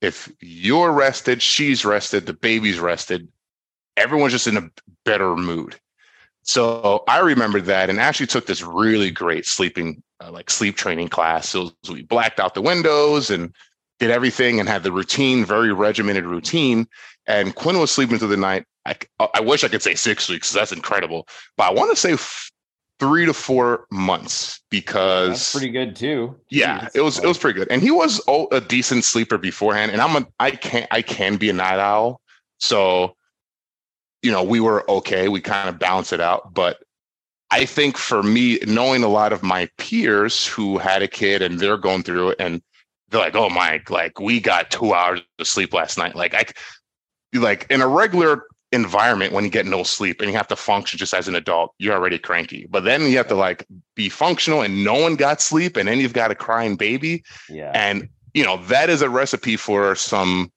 if 0.00 0.30
you're 0.40 0.92
rested, 0.92 1.40
she's 1.40 1.84
rested, 1.84 2.26
the 2.26 2.34
baby's 2.34 2.78
rested, 2.78 3.28
everyone's 3.96 4.32
just 4.32 4.46
in 4.46 4.56
a 4.56 4.70
better 5.04 5.34
mood. 5.34 5.76
So 6.42 7.02
I 7.08 7.18
remember 7.18 7.60
that 7.62 7.90
and 7.90 7.98
actually 7.98 8.26
took 8.26 8.46
this 8.46 8.62
really 8.62 9.10
great 9.10 9.46
sleeping, 9.46 10.02
uh, 10.20 10.30
like 10.30 10.50
sleep 10.50 10.76
training 10.76 11.08
class. 11.08 11.48
So 11.48 11.70
we 11.90 12.02
blacked 12.02 12.38
out 12.38 12.54
the 12.54 12.62
windows 12.62 13.30
and 13.30 13.52
did 13.98 14.10
everything 14.10 14.60
and 14.60 14.68
had 14.68 14.82
the 14.82 14.92
routine, 14.92 15.44
very 15.44 15.72
regimented 15.72 16.24
routine. 16.24 16.86
And 17.26 17.54
Quinn 17.54 17.78
was 17.78 17.90
sleeping 17.90 18.18
through 18.18 18.28
the 18.28 18.36
night. 18.36 18.64
I, 18.84 18.96
I 19.34 19.40
wish 19.40 19.64
I 19.64 19.68
could 19.68 19.82
say 19.82 19.94
six 19.94 20.28
weeks. 20.28 20.52
That's 20.52 20.72
incredible. 20.72 21.26
But 21.56 21.64
I 21.64 21.72
want 21.72 21.90
to 21.90 21.96
say 21.96 22.12
f- 22.12 22.50
three 22.98 23.26
to 23.26 23.34
four 23.34 23.86
months 23.90 24.60
because 24.70 25.30
that's 25.30 25.52
pretty 25.52 25.70
good 25.70 25.96
too. 25.96 26.36
Yeah, 26.50 26.80
Jeez. 26.80 26.90
it 26.94 27.00
was 27.00 27.18
it 27.18 27.26
was 27.26 27.38
pretty 27.38 27.58
good. 27.58 27.68
And 27.70 27.82
he 27.82 27.90
was 27.90 28.20
a 28.28 28.60
decent 28.60 29.04
sleeper 29.04 29.38
beforehand. 29.38 29.90
And 29.90 30.00
I'm 30.00 30.22
a 30.22 30.26
I 30.38 30.52
can 30.52 30.86
I 30.90 31.02
can 31.02 31.36
be 31.36 31.50
a 31.50 31.52
night 31.52 31.78
owl. 31.80 32.20
So 32.58 33.16
you 34.22 34.30
know, 34.30 34.42
we 34.42 34.60
were 34.60 34.88
okay. 34.90 35.28
We 35.28 35.40
kind 35.40 35.68
of 35.68 35.78
balance 35.78 36.12
it 36.12 36.20
out. 36.20 36.54
But 36.54 36.78
I 37.50 37.64
think 37.64 37.96
for 37.96 38.22
me, 38.22 38.58
knowing 38.66 39.04
a 39.04 39.08
lot 39.08 39.32
of 39.32 39.42
my 39.42 39.68
peers 39.78 40.46
who 40.46 40.78
had 40.78 41.02
a 41.02 41.08
kid 41.08 41.42
and 41.42 41.58
they're 41.58 41.76
going 41.76 42.02
through 42.02 42.30
it 42.30 42.36
and 42.40 42.62
they're 43.08 43.20
like, 43.20 43.34
oh, 43.34 43.48
Mike, 43.48 43.90
like 43.90 44.18
we 44.20 44.40
got 44.40 44.70
two 44.70 44.94
hours 44.94 45.20
of 45.38 45.46
sleep 45.46 45.72
last 45.72 45.96
night. 45.98 46.16
Like, 46.16 46.34
I, 46.34 46.44
like 47.34 47.66
in 47.70 47.80
a 47.80 47.88
regular 47.88 48.44
environment 48.72 49.32
when 49.32 49.44
you 49.44 49.50
get 49.50 49.66
no 49.66 49.82
sleep 49.82 50.20
and 50.20 50.30
you 50.30 50.36
have 50.36 50.48
to 50.48 50.56
function 50.56 50.98
just 50.98 51.14
as 51.14 51.28
an 51.28 51.36
adult, 51.36 51.72
you're 51.78 51.94
already 51.94 52.18
cranky. 52.18 52.66
But 52.68 52.84
then 52.84 53.02
you 53.02 53.16
have 53.16 53.28
to 53.28 53.34
like 53.34 53.66
be 53.94 54.08
functional 54.08 54.62
and 54.62 54.84
no 54.84 54.94
one 54.94 55.16
got 55.16 55.40
sleep 55.40 55.76
and 55.76 55.88
then 55.88 55.98
you've 55.98 56.12
got 56.12 56.30
a 56.30 56.34
crying 56.34 56.76
baby. 56.76 57.22
Yeah. 57.48 57.70
And, 57.74 58.08
you 58.34 58.44
know, 58.44 58.56
that 58.64 58.90
is 58.90 59.02
a 59.02 59.10
recipe 59.10 59.56
for 59.56 59.94
some 59.94 60.50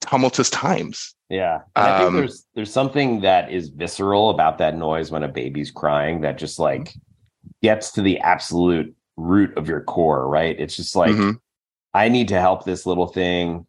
tumultuous 0.00 0.50
times. 0.50 1.14
Yeah. 1.28 1.60
I 1.74 1.98
think 1.98 2.08
um, 2.08 2.16
there's 2.16 2.46
there's 2.54 2.72
something 2.72 3.22
that 3.22 3.50
is 3.50 3.70
visceral 3.70 4.30
about 4.30 4.58
that 4.58 4.76
noise 4.76 5.10
when 5.10 5.22
a 5.22 5.28
baby's 5.28 5.70
crying 5.70 6.20
that 6.20 6.38
just 6.38 6.58
like 6.58 6.92
gets 7.62 7.92
to 7.92 8.02
the 8.02 8.18
absolute 8.20 8.94
root 9.16 9.56
of 9.56 9.68
your 9.68 9.80
core, 9.80 10.28
right? 10.28 10.58
It's 10.58 10.76
just 10.76 10.94
like 10.94 11.12
mm-hmm. 11.12 11.38
I 11.94 12.08
need 12.08 12.28
to 12.28 12.40
help 12.40 12.64
this 12.64 12.86
little 12.86 13.06
thing. 13.06 13.66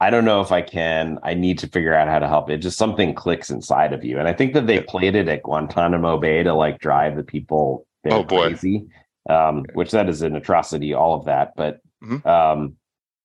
I 0.00 0.10
don't 0.10 0.24
know 0.24 0.40
if 0.40 0.52
I 0.52 0.62
can. 0.62 1.18
I 1.22 1.34
need 1.34 1.58
to 1.60 1.68
figure 1.68 1.94
out 1.94 2.08
how 2.08 2.18
to 2.18 2.28
help 2.28 2.50
it. 2.50 2.58
Just 2.58 2.78
something 2.78 3.14
clicks 3.14 3.50
inside 3.50 3.92
of 3.92 4.04
you. 4.04 4.18
And 4.18 4.28
I 4.28 4.32
think 4.32 4.52
that 4.54 4.66
they 4.66 4.80
played 4.80 5.14
it 5.14 5.28
at 5.28 5.42
Guantanamo 5.42 6.18
Bay 6.18 6.42
to 6.42 6.52
like 6.52 6.78
drive 6.78 7.16
the 7.16 7.22
people 7.22 7.86
oh, 8.10 8.22
boy. 8.22 8.48
crazy. 8.48 8.86
Um, 9.28 9.64
which 9.72 9.92
that 9.92 10.08
is 10.08 10.20
an 10.20 10.36
atrocity, 10.36 10.92
all 10.92 11.14
of 11.14 11.24
that. 11.24 11.54
But 11.56 11.80
mm-hmm. 12.02 12.28
um, 12.28 12.76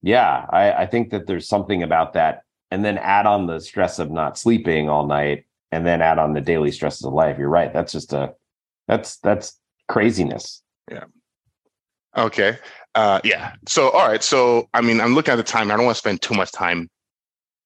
yeah, 0.01 0.46
I, 0.50 0.72
I 0.72 0.86
think 0.86 1.10
that 1.10 1.27
there's 1.27 1.48
something 1.48 1.84
about 1.84 2.13
that 2.13 2.44
and 2.72 2.86
then 2.86 2.98
add 2.98 3.25
on 3.25 3.48
the 3.48 3.60
stress 3.60 4.00
of 4.00 4.12
not 4.12 4.38
sleeping 4.38 4.89
all 4.89 5.06
night 5.06 5.46
and 5.72 5.86
then 5.86 6.01
add 6.01 6.20
on 6.20 6.34
the 6.34 6.41
daily 6.41 6.72
stresses 6.72 7.06
of 7.06 7.13
life 7.13 7.38
you're 7.38 7.50
right 7.50 7.74
that's 7.74 7.91
just 7.91 8.13
a 8.13 8.34
that's 8.88 9.18
that's 9.18 9.60
craziness 9.88 10.62
yeah 10.89 11.06
okay 12.18 12.58
uh 12.96 13.19
yeah 13.24 13.53
so 13.67 13.89
all 13.89 14.08
right 14.08 14.24
so 14.24 14.67
i 14.74 14.81
mean 14.81 15.00
i'm 15.00 15.15
looking 15.15 15.31
at 15.31 15.38
the 15.38 15.43
time 15.43 15.72
i 15.72 15.75
don't 15.75 15.86
want 15.86 15.96
to 15.96 16.00
spend 16.00 16.22
too 16.22 16.34
much 16.34 16.51
time 16.51 16.89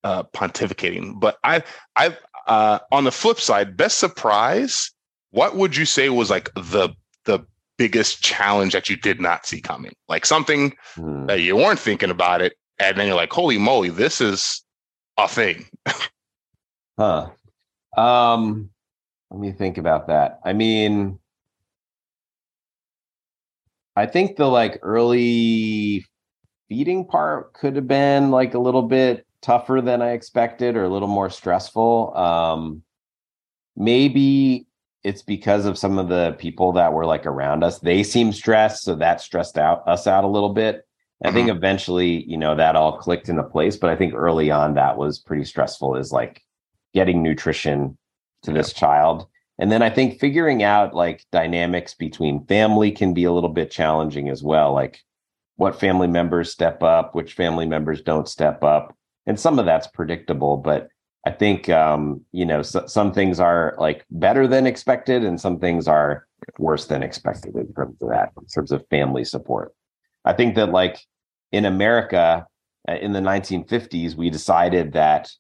uh 0.04 0.24
pontificating 0.36 1.20
but 1.20 1.38
i 1.44 1.64
i 1.96 2.16
uh 2.48 2.80
on 2.92 3.04
the 3.04 3.12
flip 3.12 3.40
side 3.40 3.78
best 3.78 3.98
surprise 3.98 4.92
what 5.32 5.56
would 5.56 5.76
you 5.76 5.86
say 5.86 6.10
was 6.10 6.30
like 6.30 6.54
the 6.56 6.90
the 7.26 7.40
biggest 7.78 8.22
challenge 8.22 8.74
that 8.74 8.90
you 8.90 8.96
did 8.98 9.20
not 9.20 9.46
see 9.46 9.60
coming 9.60 9.94
like 10.08 10.26
something 10.26 10.74
hmm. 10.96 11.26
that 11.26 11.42
you 11.42 11.56
weren't 11.56 11.80
thinking 11.80 12.10
about 12.10 12.42
it 12.42 12.54
and 12.80 12.98
then 12.98 13.08
you're 13.08 13.16
like 13.16 13.32
holy 13.32 13.58
moly 13.58 13.90
this 13.90 14.20
is 14.22 14.64
a 15.18 15.28
thing. 15.28 15.66
huh. 17.00 17.30
Um, 17.98 18.70
let 19.32 19.40
me 19.40 19.52
think 19.52 19.78
about 19.78 20.08
that. 20.08 20.40
I 20.44 20.54
mean, 20.54 21.20
I 23.96 24.06
think 24.06 24.38
the 24.38 24.48
like 24.48 24.80
early 24.82 26.06
feeding 26.70 27.06
part 27.06 27.54
could 27.54 27.76
have 27.76 27.88
been 27.88 28.32
like 28.32 28.54
a 28.54 28.60
little 28.60 28.84
bit 28.84 29.26
tougher 29.42 29.82
than 29.82 30.02
I 30.02 30.12
expected 30.12 30.76
or 30.76 30.84
a 30.84 30.90
little 30.90 31.08
more 31.08 31.30
stressful. 31.30 32.16
Um, 32.16 32.84
maybe 33.76 34.66
it's 35.04 35.22
because 35.22 35.66
of 35.66 35.78
some 35.78 36.00
of 36.00 36.08
the 36.08 36.36
people 36.40 36.72
that 36.74 36.94
were 36.94 37.06
like 37.06 37.26
around 37.26 37.64
us. 37.64 37.80
They 37.80 38.04
seemed 38.04 38.36
stressed, 38.36 38.84
so 38.84 38.96
that 38.96 39.22
stressed 39.22 39.58
out 39.58 39.88
us 39.88 40.08
out 40.08 40.24
a 40.24 40.28
little 40.28 40.54
bit. 40.54 40.88
I 41.24 41.32
think 41.32 41.48
mm-hmm. 41.48 41.58
eventually, 41.58 42.24
you 42.24 42.38
know, 42.38 42.56
that 42.56 42.76
all 42.76 42.98
clicked 42.98 43.30
into 43.30 43.44
place. 43.44 43.78
But 43.78 43.90
I 43.90 43.96
think 43.96 44.14
early 44.14 44.52
on 44.52 44.74
that 44.74 44.98
was 44.98 45.20
pretty 45.20 45.46
stressful 45.46 45.96
is 45.96 46.12
like 46.12 46.42
getting 46.94 47.24
nutrition 47.24 47.98
to 48.44 48.52
this 48.52 48.74
child. 48.74 49.28
And 49.64 49.72
then 49.72 49.82
I 49.82 49.90
think 49.90 50.20
figuring 50.20 50.62
out 50.62 50.94
like 50.94 51.26
dynamics 51.32 51.94
between 51.94 52.46
family 52.48 52.92
can 52.92 53.14
be 53.14 53.24
a 53.24 53.32
little 53.32 53.48
bit 53.48 53.72
challenging 53.72 54.28
as 54.28 54.44
well. 54.44 54.74
Like 54.74 55.00
what 55.56 55.80
family 55.80 56.08
members 56.08 56.52
step 56.52 56.84
up, 56.84 57.16
which 57.16 57.32
family 57.32 57.66
members 57.66 58.02
don't 58.02 58.28
step 58.28 58.62
up. 58.62 58.94
And 59.26 59.40
some 59.40 59.60
of 59.60 59.66
that's 59.66 59.88
predictable, 59.88 60.58
but 60.58 60.90
I 61.26 61.32
think 61.32 61.70
um, 61.70 62.26
you 62.34 62.46
know 62.46 62.62
so, 62.62 62.88
some 62.88 63.14
things 63.14 63.40
are 63.40 63.78
like 63.80 64.04
better 64.12 64.50
than 64.50 64.68
expected, 64.68 65.24
and 65.24 65.40
some 65.40 65.62
things 65.62 65.88
are 65.88 66.28
worse 66.60 66.88
than 66.88 67.02
expected 67.02 67.56
in 67.56 67.74
terms 67.74 67.96
of 68.02 68.10
that, 68.10 68.34
in 68.38 68.46
terms 68.48 68.74
of 68.74 68.86
family 68.90 69.24
support. 69.24 69.74
I 70.26 70.34
think 70.34 70.56
that 70.56 70.72
like 70.72 71.00
in 71.54 71.64
America 71.64 72.46
uh, 72.90 72.96
in 72.96 73.14
the 73.14 73.22
1950s, 73.22 74.16
we 74.16 74.30
decided 74.30 74.92
that 74.92 75.32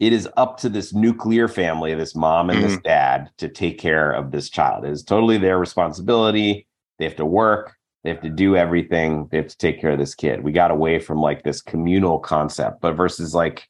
it 0.00 0.12
is 0.12 0.28
up 0.36 0.58
to 0.58 0.68
this 0.68 0.92
nuclear 0.92 1.48
family, 1.48 1.94
this 1.94 2.14
mom 2.14 2.50
and 2.50 2.60
mm-hmm. 2.60 2.68
this 2.68 2.78
dad, 2.82 3.30
to 3.38 3.48
take 3.48 3.78
care 3.78 4.12
of 4.12 4.30
this 4.30 4.48
child. 4.48 4.84
It 4.84 4.92
is 4.92 5.02
totally 5.02 5.38
their 5.38 5.58
responsibility. 5.58 6.66
They 6.98 7.04
have 7.04 7.16
to 7.16 7.26
work, 7.26 7.76
they 8.04 8.10
have 8.10 8.22
to 8.22 8.30
do 8.30 8.56
everything, 8.56 9.28
they 9.30 9.38
have 9.38 9.48
to 9.48 9.56
take 9.56 9.80
care 9.80 9.90
of 9.90 9.98
this 9.98 10.14
kid. 10.14 10.42
We 10.42 10.52
got 10.52 10.70
away 10.70 10.98
from 10.98 11.18
like 11.20 11.42
this 11.42 11.60
communal 11.60 12.18
concept, 12.18 12.80
but 12.80 12.92
versus 12.94 13.34
like 13.34 13.68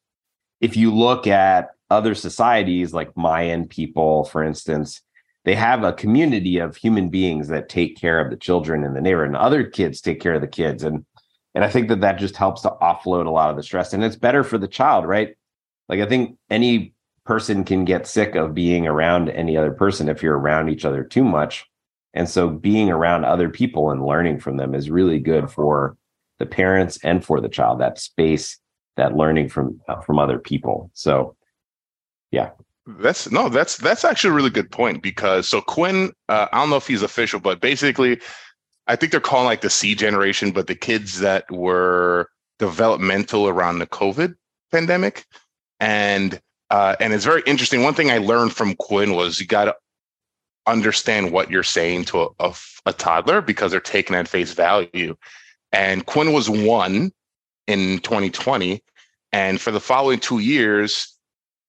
if 0.60 0.76
you 0.76 0.94
look 0.94 1.26
at 1.26 1.70
other 1.90 2.14
societies 2.14 2.92
like 2.92 3.16
Mayan 3.16 3.66
people, 3.66 4.24
for 4.24 4.42
instance, 4.42 5.00
they 5.44 5.54
have 5.54 5.82
a 5.82 5.92
community 5.92 6.58
of 6.58 6.76
human 6.76 7.08
beings 7.08 7.48
that 7.48 7.70
take 7.70 7.96
care 7.96 8.20
of 8.20 8.30
the 8.30 8.36
children 8.36 8.84
in 8.84 8.92
the 8.92 9.00
neighborhood 9.00 9.28
and 9.28 9.36
other 9.36 9.64
kids 9.64 10.00
take 10.00 10.20
care 10.20 10.34
of 10.34 10.42
the 10.42 10.46
kids. 10.46 10.82
And 10.82 11.06
and 11.54 11.64
I 11.64 11.70
think 11.70 11.88
that 11.88 12.02
that 12.02 12.18
just 12.18 12.36
helps 12.36 12.60
to 12.62 12.74
offload 12.82 13.26
a 13.26 13.30
lot 13.30 13.50
of 13.50 13.56
the 13.56 13.62
stress. 13.62 13.92
And 13.92 14.04
it's 14.04 14.14
better 14.14 14.44
for 14.44 14.58
the 14.58 14.68
child, 14.68 15.06
right? 15.06 15.34
Like 15.88 16.00
I 16.00 16.06
think 16.06 16.36
any 16.50 16.94
person 17.24 17.64
can 17.64 17.84
get 17.84 18.06
sick 18.06 18.34
of 18.34 18.54
being 18.54 18.86
around 18.86 19.28
any 19.28 19.56
other 19.56 19.72
person 19.72 20.08
if 20.08 20.22
you're 20.22 20.38
around 20.38 20.68
each 20.68 20.84
other 20.84 21.04
too 21.04 21.24
much. 21.24 21.66
And 22.14 22.28
so 22.28 22.48
being 22.48 22.90
around 22.90 23.24
other 23.24 23.50
people 23.50 23.90
and 23.90 24.04
learning 24.04 24.40
from 24.40 24.56
them 24.56 24.74
is 24.74 24.90
really 24.90 25.18
good 25.18 25.50
for 25.50 25.96
the 26.38 26.46
parents 26.46 26.98
and 27.04 27.24
for 27.24 27.40
the 27.40 27.48
child, 27.48 27.80
that 27.80 27.98
space, 27.98 28.58
that 28.96 29.16
learning 29.16 29.48
from 29.48 29.80
uh, 29.88 30.00
from 30.00 30.18
other 30.18 30.38
people. 30.38 30.90
So 30.94 31.36
yeah. 32.30 32.50
That's 32.86 33.30
no, 33.30 33.50
that's 33.50 33.76
that's 33.76 34.04
actually 34.04 34.30
a 34.30 34.34
really 34.34 34.50
good 34.50 34.70
point 34.70 35.02
because 35.02 35.46
so 35.46 35.60
Quinn, 35.60 36.10
uh, 36.30 36.48
I 36.50 36.58
don't 36.58 36.70
know 36.70 36.76
if 36.76 36.86
he's 36.86 37.02
official, 37.02 37.38
but 37.38 37.60
basically 37.60 38.18
I 38.86 38.96
think 38.96 39.12
they're 39.12 39.20
calling 39.20 39.44
like 39.44 39.60
the 39.60 39.68
C 39.68 39.94
generation, 39.94 40.50
but 40.50 40.66
the 40.66 40.74
kids 40.74 41.20
that 41.20 41.50
were 41.50 42.30
developmental 42.58 43.46
around 43.46 43.78
the 43.78 43.86
COVID 43.86 44.34
pandemic. 44.72 45.26
And 45.80 46.40
uh, 46.70 46.96
and 47.00 47.12
it's 47.12 47.24
very 47.24 47.42
interesting. 47.46 47.82
One 47.82 47.94
thing 47.94 48.10
I 48.10 48.18
learned 48.18 48.52
from 48.52 48.74
Quinn 48.76 49.14
was 49.14 49.40
you 49.40 49.46
got 49.46 49.66
to 49.66 49.76
understand 50.66 51.32
what 51.32 51.50
you're 51.50 51.62
saying 51.62 52.04
to 52.06 52.20
a, 52.20 52.28
a, 52.40 52.54
a 52.86 52.92
toddler 52.92 53.40
because 53.40 53.70
they're 53.70 53.80
taking 53.80 54.14
at 54.14 54.28
face 54.28 54.52
value. 54.52 55.16
And 55.72 56.04
Quinn 56.04 56.32
was 56.32 56.48
one 56.50 57.10
in 57.66 57.98
2020. 58.00 58.82
And 59.32 59.60
for 59.60 59.70
the 59.70 59.80
following 59.80 60.20
two 60.20 60.38
years, 60.38 61.14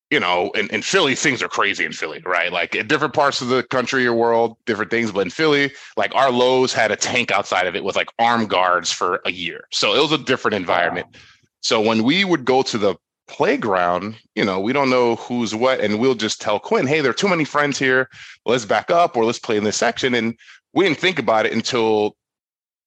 you 0.09 0.19
know, 0.19 0.49
in, 0.51 0.69
in 0.69 0.81
Philly, 0.81 1.15
things 1.15 1.43
are 1.43 1.47
crazy 1.47 1.85
in 1.85 1.93
Philly, 1.93 2.21
right? 2.25 2.51
Like 2.51 2.75
in 2.75 2.87
different 2.87 3.13
parts 3.13 3.41
of 3.41 3.49
the 3.49 3.63
country 3.63 4.05
or 4.05 4.13
world, 4.13 4.57
different 4.65 4.91
things. 4.91 5.11
But 5.11 5.21
in 5.21 5.29
Philly, 5.29 5.71
like 5.97 6.13
our 6.15 6.31
Lowe's 6.31 6.73
had 6.73 6.91
a 6.91 6.95
tank 6.95 7.31
outside 7.31 7.67
of 7.67 7.75
it 7.75 7.83
with 7.83 7.95
like 7.95 8.09
armed 8.17 8.49
guards 8.49 8.91
for 8.91 9.21
a 9.25 9.31
year. 9.31 9.65
So 9.71 9.93
it 9.93 10.01
was 10.01 10.11
a 10.11 10.17
different 10.23 10.55
environment. 10.55 11.07
Wow. 11.13 11.19
So 11.61 11.81
when 11.81 12.03
we 12.03 12.25
would 12.25 12.43
go 12.43 12.63
to 12.63 12.77
the 12.77 12.95
playground, 13.29 14.15
you 14.35 14.43
know, 14.43 14.59
we 14.59 14.73
don't 14.73 14.89
know 14.89 15.15
who's 15.15 15.55
what. 15.55 15.79
And 15.79 15.99
we'll 15.99 16.15
just 16.15 16.41
tell 16.41 16.59
Quinn, 16.59 16.87
hey, 16.87 16.99
there 17.01 17.11
are 17.11 17.13
too 17.13 17.29
many 17.29 17.45
friends 17.45 17.79
here. 17.79 18.09
Let's 18.45 18.65
back 18.65 18.91
up 18.91 19.15
or 19.15 19.23
let's 19.23 19.39
play 19.39 19.55
in 19.57 19.63
this 19.63 19.77
section. 19.77 20.13
And 20.13 20.35
we 20.73 20.83
didn't 20.85 20.99
think 20.99 21.19
about 21.19 21.45
it 21.45 21.53
until, 21.53 22.17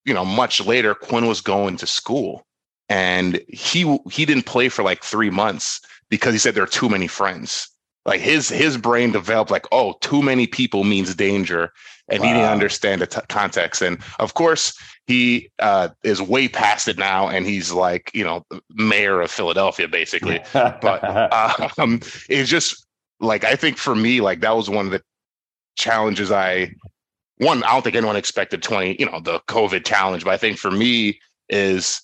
you 0.04 0.12
know, 0.12 0.24
much 0.24 0.60
later, 0.66 0.94
Quinn 0.94 1.26
was 1.26 1.40
going 1.40 1.76
to 1.78 1.86
school 1.86 2.44
and 2.88 3.40
he 3.48 3.98
he 4.10 4.26
didn't 4.26 4.44
play 4.46 4.68
for 4.68 4.82
like 4.82 5.02
three 5.02 5.30
months 5.30 5.80
because 6.10 6.34
he 6.34 6.38
said 6.38 6.54
there 6.54 6.64
are 6.64 6.78
too 6.80 6.88
many 6.90 7.06
friends. 7.06 7.68
like 8.04 8.20
his 8.20 8.48
his 8.48 8.76
brain 8.76 9.12
developed 9.12 9.50
like 9.50 9.66
oh 9.72 9.94
too 10.00 10.22
many 10.22 10.46
people 10.46 10.84
means 10.84 11.14
danger 11.14 11.72
and 12.08 12.20
wow. 12.20 12.26
he 12.26 12.32
didn't 12.34 12.50
understand 12.50 13.00
the 13.00 13.06
t- 13.06 13.20
context 13.28 13.82
and 13.82 13.98
of 14.18 14.34
course 14.34 14.76
he 15.06 15.50
uh, 15.58 15.88
is 16.04 16.22
way 16.22 16.48
past 16.48 16.88
it 16.88 16.96
now 16.96 17.28
and 17.28 17.46
he's 17.46 17.72
like 17.72 18.10
you 18.14 18.24
know 18.24 18.44
mayor 18.70 19.20
of 19.20 19.30
philadelphia 19.30 19.88
basically 19.88 20.40
but 20.52 21.02
um, 21.78 22.00
it's 22.28 22.48
just 22.48 22.86
like 23.20 23.44
i 23.44 23.56
think 23.56 23.76
for 23.76 23.94
me 23.94 24.20
like 24.20 24.40
that 24.40 24.56
was 24.56 24.70
one 24.70 24.86
of 24.86 24.92
the 24.92 25.02
challenges 25.76 26.30
i 26.30 26.72
one 27.38 27.62
i 27.64 27.72
don't 27.72 27.82
think 27.82 27.96
anyone 27.96 28.16
expected 28.16 28.62
20 28.62 28.96
you 28.98 29.06
know 29.06 29.20
the 29.20 29.40
covid 29.48 29.84
challenge 29.84 30.24
but 30.24 30.32
i 30.32 30.36
think 30.36 30.58
for 30.58 30.70
me 30.70 31.18
is 31.48 32.02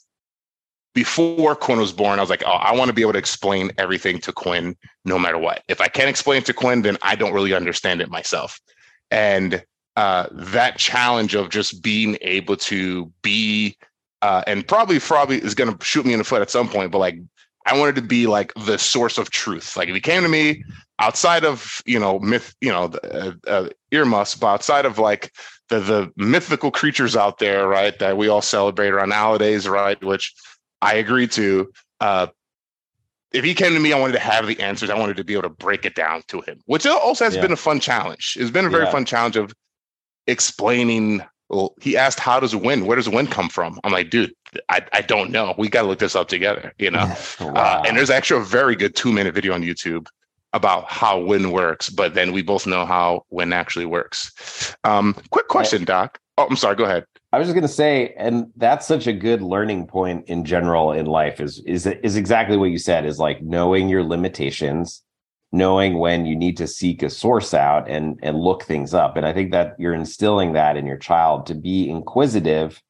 before 0.95 1.55
Quinn 1.55 1.79
was 1.79 1.93
born, 1.93 2.19
I 2.19 2.23
was 2.23 2.31
like, 2.31 2.43
oh, 2.45 2.51
I 2.51 2.75
want 2.75 2.89
to 2.89 2.93
be 2.93 3.03
able 3.03 3.13
to 3.13 3.21
explain 3.21 3.71
everything 3.79 4.19
to 4.19 4.33
Quinn 4.33 4.77
no 5.05 5.17
matter 5.17 5.39
what. 5.39 5.63
If 5.69 5.81
I 5.81 5.87
can't 5.87 6.09
explain 6.09 6.39
it 6.39 6.47
to 6.47 6.53
Quinn, 6.53 6.83
then 6.83 6.99
I 7.03 7.15
don't 7.15 7.33
really 7.33 7.55
understand 7.55 8.01
it 8.01 8.11
myself. 8.11 8.61
And 9.13 9.63
uh, 9.99 10.29
that 10.31 10.79
challenge 10.79 11.35
of 11.35 11.51
just 11.51 11.83
being 11.83 12.17
able 12.21 12.57
to 12.57 13.13
be, 13.21 13.77
uh, 14.23 14.45
and 14.47 14.65
probably, 14.65 15.01
probably 15.01 15.39
is 15.43 15.57
going 15.57 15.77
to 15.77 15.85
shoot 15.85 16.07
me 16.07 16.13
in 16.13 16.19
the 16.19 16.25
foot 16.25 16.41
at 16.41 16.51
some 16.51 16.69
point, 16.69 16.93
but 16.93 16.99
like, 16.99 17.19
I 17.67 17.77
wanted 17.77 17.97
to 17.97 18.03
be 18.03 18.29
like 18.29 18.55
the 18.55 18.79
source 18.79 19.19
of 19.19 19.31
truth. 19.31 19.77
Like 19.77 19.89
if 19.89 19.95
he 19.97 20.01
came 20.01 20.23
to 20.23 20.29
me 20.29 20.63
outside 21.01 21.45
of, 21.45 21.83
you 21.85 21.99
know, 21.99 22.21
myth, 22.21 22.55
you 22.61 22.71
know, 22.71 22.93
uh, 23.11 23.33
uh, 23.49 23.69
earmuffs, 23.91 24.37
but 24.37 24.47
outside 24.47 24.87
of 24.87 25.01
like 25.01 25.33
the, 25.69 25.81
the 25.81 26.13
mythical 26.17 26.71
creatures 26.71 27.17
out 27.17 27.41
there, 27.41 27.67
right, 27.67 27.99
that 27.99 28.17
we 28.17 28.29
all 28.29 28.41
celebrate 28.41 28.91
around 28.91 29.09
nowadays, 29.09 29.69
right, 29.69 30.01
which 30.05 30.33
I 30.81 30.95
agreed 30.95 31.33
to. 31.33 31.73
Uh, 32.01 32.29
if 33.33 33.45
he 33.45 33.53
came 33.53 33.75
to 33.75 33.81
me, 33.81 33.93
I 33.93 33.99
wanted 33.99 34.13
to 34.13 34.21
have 34.21 34.47
the 34.47 34.61
answers. 34.61 34.91
I 34.91 34.97
wanted 34.97 35.17
to 35.17 35.25
be 35.25 35.33
able 35.33 35.43
to 35.43 35.49
break 35.49 35.85
it 35.85 35.97
down 35.97 36.23
to 36.29 36.41
him, 36.43 36.61
which 36.67 36.87
also 36.87 37.25
has 37.25 37.35
yeah. 37.35 37.43
been 37.43 37.53
a 37.53 37.57
fun 37.57 37.81
challenge. 37.81 38.37
It's 38.39 38.53
been 38.53 38.65
a 38.65 38.71
very 38.71 38.85
yeah. 38.85 38.93
fun 38.93 39.05
challenge 39.05 39.37
of 39.37 39.53
explaining. 40.29 41.23
Well, 41.49 41.75
he 41.81 41.97
asked, 41.97 42.21
"How 42.21 42.39
does 42.39 42.55
wind? 42.55 42.87
Where 42.87 42.97
does 42.97 43.09
wind 43.09 43.31
come 43.31 43.49
from?" 43.49 43.81
I'm 43.83 43.93
like, 43.93 44.11
"Dude, 44.11 44.33
I, 44.69 44.83
I 44.93 45.01
don't 45.01 45.31
know. 45.31 45.55
We 45.59 45.69
got 45.69 45.83
to 45.83 45.89
look 45.89 45.99
this 45.99 46.15
up 46.15 46.29
together." 46.29 46.73
You 46.79 46.91
know. 46.91 47.13
wow. 47.41 47.53
uh, 47.55 47.83
and 47.87 47.97
there's 47.97 48.11
actually 48.11 48.43
a 48.43 48.45
very 48.45 48.77
good 48.77 48.95
two 48.95 49.13
minute 49.13 49.35
video 49.35 49.55
on 49.55 49.63
YouTube 49.63 50.07
about 50.53 50.91
how 50.91 51.19
wind 51.19 51.53
works, 51.53 51.91
but 51.91 52.15
then 52.15 52.33
we 52.33 52.43
both 52.43 52.67
know 52.67 52.87
how 52.87 53.25
wind 53.31 53.53
actually 53.53 53.87
works. 53.87 54.77
Um, 54.85 55.15
quick 55.31 55.49
question, 55.49 55.85
Doc. 55.85 56.19
Oh, 56.39 56.47
I'm 56.49 56.57
sorry. 56.57 56.77
Go 56.77 56.85
ahead. 56.85 57.05
I 57.33 57.39
was 57.39 57.47
just 57.47 57.55
going 57.55 57.63
to 57.63 57.69
say, 57.69 58.15
and 58.17 58.47
that's 58.57 58.87
such 58.87 59.07
a 59.07 59.13
good 59.13 59.43
learning 59.43 59.87
point 59.87 60.27
in 60.29 60.45
general 60.45 60.93
in 60.93 61.05
life 61.05 61.41
is 61.41 61.59
is 61.67 61.87
is 61.87 62.17
exactly 62.17 62.57
what 62.57 62.71
you 62.71 62.79
said 62.79 63.05
is 63.05 63.19
like 63.19 63.43
knowing 63.43 63.89
your 63.89 64.03
limitations, 64.03 65.03
knowing 65.53 65.99
when 65.99 66.27
you 66.27 66.37
need 66.37 66.57
to 66.59 66.67
seek 66.67 67.03
a 67.03 67.11
source 67.11 67.55
out 67.55 67.89
and 67.89 68.19
and 68.23 68.39
look 68.39 68.65
things 68.65 68.93
up. 68.95 69.17
And 69.17 69.27
I 69.27 69.33
think 69.33 69.53
that 69.53 69.77
you're 69.79 69.95
instilling 69.95 70.53
that 70.53 70.77
in 70.77 70.87
your 70.87 70.97
child 70.97 71.47
to 71.47 71.55
be 71.55 71.89
inquisitive, 71.89 72.83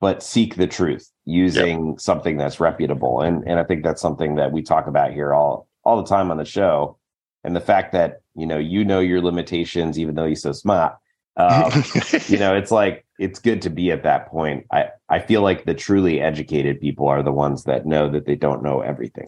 but 0.00 0.22
seek 0.22 0.56
the 0.56 0.66
truth 0.66 1.10
using 1.24 1.88
yep. 1.88 2.00
something 2.00 2.36
that's 2.36 2.60
reputable. 2.60 3.20
And 3.20 3.46
and 3.46 3.58
I 3.58 3.64
think 3.64 3.84
that's 3.84 4.02
something 4.02 4.36
that 4.36 4.52
we 4.52 4.62
talk 4.62 4.86
about 4.86 5.12
here 5.12 5.34
all 5.34 5.68
all 5.84 5.96
the 5.96 6.08
time 6.08 6.30
on 6.30 6.38
the 6.38 6.44
show. 6.44 6.98
And 7.44 7.54
the 7.54 7.60
fact 7.60 7.92
that 7.92 8.22
you 8.34 8.46
know 8.46 8.58
you 8.58 8.84
know 8.84 9.00
your 9.00 9.20
limitations, 9.20 9.98
even 9.98 10.14
though 10.14 10.26
you're 10.26 10.36
so 10.36 10.52
smart. 10.52 10.96
Um, 11.38 11.70
you 12.28 12.38
know, 12.38 12.56
it's 12.56 12.70
like 12.70 13.04
it's 13.18 13.38
good 13.38 13.60
to 13.62 13.70
be 13.70 13.92
at 13.92 14.04
that 14.04 14.28
point. 14.28 14.66
I 14.72 14.88
I 15.10 15.18
feel 15.18 15.42
like 15.42 15.66
the 15.66 15.74
truly 15.74 16.18
educated 16.18 16.80
people 16.80 17.08
are 17.08 17.22
the 17.22 17.32
ones 17.32 17.64
that 17.64 17.84
know 17.84 18.08
that 18.10 18.24
they 18.24 18.36
don't 18.36 18.62
know 18.62 18.80
everything. 18.80 19.26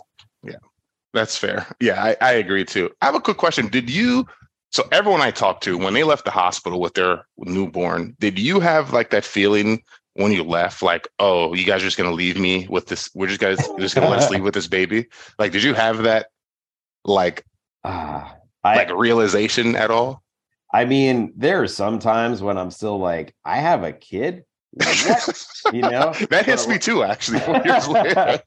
That's 1.14 1.36
fair. 1.36 1.66
Yeah, 1.80 2.02
I, 2.02 2.16
I 2.20 2.32
agree 2.32 2.64
too. 2.64 2.90
I 3.00 3.06
have 3.06 3.14
a 3.14 3.20
quick 3.20 3.38
question. 3.38 3.68
Did 3.68 3.90
you? 3.90 4.26
So 4.70 4.86
everyone 4.92 5.22
I 5.22 5.30
talked 5.30 5.62
to 5.64 5.78
when 5.78 5.94
they 5.94 6.04
left 6.04 6.26
the 6.26 6.30
hospital 6.30 6.80
with 6.80 6.94
their 6.94 7.26
newborn, 7.38 8.14
did 8.20 8.38
you 8.38 8.60
have 8.60 8.92
like 8.92 9.10
that 9.10 9.24
feeling 9.24 9.82
when 10.14 10.32
you 10.32 10.42
left, 10.42 10.82
like, 10.82 11.08
oh, 11.20 11.54
you 11.54 11.64
guys 11.64 11.80
are 11.80 11.86
just 11.86 11.96
gonna 11.96 12.12
leave 12.12 12.38
me 12.38 12.66
with 12.68 12.86
this? 12.86 13.08
We're 13.14 13.28
just 13.28 13.40
guys 13.40 13.58
just 13.78 13.94
gonna 13.94 14.10
let 14.10 14.18
us 14.18 14.30
leave 14.30 14.44
with 14.44 14.54
this 14.54 14.66
baby. 14.66 15.06
Like, 15.38 15.52
did 15.52 15.62
you 15.62 15.74
have 15.74 16.02
that 16.02 16.26
like 17.04 17.44
uh, 17.84 18.28
I, 18.62 18.76
like 18.76 18.90
realization 18.90 19.76
at 19.76 19.90
all? 19.90 20.22
I 20.74 20.84
mean, 20.84 21.32
there 21.36 21.62
are 21.62 21.68
some 21.68 21.98
times 21.98 22.42
when 22.42 22.58
I'm 22.58 22.70
still 22.70 22.98
like, 22.98 23.34
I 23.44 23.56
have 23.56 23.84
a 23.84 23.92
kid. 23.92 24.44
What? 24.72 25.44
you 25.72 25.80
know, 25.80 26.12
that 26.30 26.44
hits 26.46 26.68
me 26.68 26.78
too. 26.78 27.02
Actually, 27.02 27.40
four 27.40 27.62
years 27.64 27.88
later, 27.88 28.42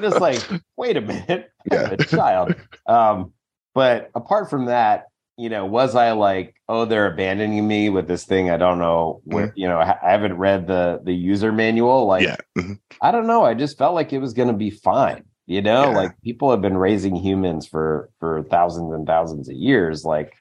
just 0.00 0.20
like, 0.20 0.40
wait 0.76 0.96
a 0.96 1.00
minute, 1.00 1.50
yeah. 1.70 1.90
a 1.90 1.96
child. 1.96 2.54
Um, 2.86 3.32
but 3.74 4.10
apart 4.14 4.48
from 4.48 4.66
that, 4.66 5.06
you 5.36 5.50
know, 5.50 5.66
was 5.66 5.94
I 5.94 6.12
like, 6.12 6.54
oh, 6.68 6.86
they're 6.86 7.06
abandoning 7.06 7.68
me 7.68 7.90
with 7.90 8.08
this 8.08 8.24
thing? 8.24 8.50
I 8.50 8.56
don't 8.56 8.78
know. 8.78 9.20
Where 9.24 9.48
mm-hmm. 9.48 9.58
you 9.58 9.68
know, 9.68 9.78
I 9.78 9.98
haven't 10.02 10.34
read 10.34 10.66
the 10.66 11.00
the 11.04 11.12
user 11.12 11.52
manual. 11.52 12.06
Like, 12.06 12.24
yeah. 12.24 12.36
mm-hmm. 12.56 12.74
I 13.02 13.10
don't 13.10 13.26
know. 13.26 13.44
I 13.44 13.54
just 13.54 13.76
felt 13.76 13.94
like 13.94 14.12
it 14.12 14.18
was 14.18 14.32
going 14.32 14.48
to 14.48 14.54
be 14.54 14.70
fine. 14.70 15.24
You 15.46 15.62
know, 15.62 15.90
yeah. 15.90 15.96
like 15.96 16.20
people 16.22 16.50
have 16.50 16.62
been 16.62 16.76
raising 16.76 17.14
humans 17.14 17.68
for 17.68 18.10
for 18.18 18.42
thousands 18.44 18.92
and 18.92 19.06
thousands 19.06 19.48
of 19.48 19.54
years. 19.54 20.04
Like, 20.04 20.34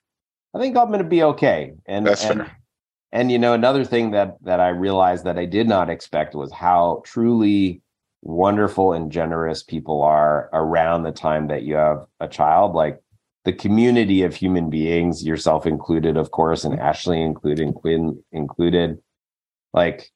I 0.56 0.60
think 0.60 0.78
I'm 0.78 0.88
going 0.88 1.00
to 1.00 1.04
be 1.04 1.22
okay. 1.22 1.74
And 1.86 2.08
that's 2.08 2.24
and, 2.24 2.42
fair. 2.42 2.58
And 3.16 3.32
you 3.32 3.40
know, 3.40 3.54
another 3.54 3.86
thing 3.86 4.12
that 4.12 4.36
that 4.44 4.60
I 4.60 4.68
realized 4.68 5.24
that 5.24 5.40
I 5.40 5.46
did 5.46 5.70
not 5.70 5.90
expect 5.90 6.36
was 6.36 6.52
how 6.52 7.02
truly 7.06 7.82
wonderful 8.22 8.92
and 8.92 9.10
generous 9.10 9.64
people 9.64 10.02
are 10.02 10.50
around 10.52 11.04
the 11.04 11.14
time 11.14 11.48
that 11.48 11.64
you 11.64 11.76
have 11.76 12.06
a 12.20 12.28
child. 12.28 12.76
Like 12.76 13.02
the 13.46 13.54
community 13.54 14.24
of 14.24 14.36
human 14.36 14.70
beings, 14.70 15.26
yourself 15.26 15.66
included, 15.66 16.18
of 16.18 16.32
course, 16.32 16.66
and 16.66 16.78
Ashley 16.78 17.22
included, 17.22 17.74
Quinn 17.76 18.22
included. 18.34 18.98
Like 19.72 20.12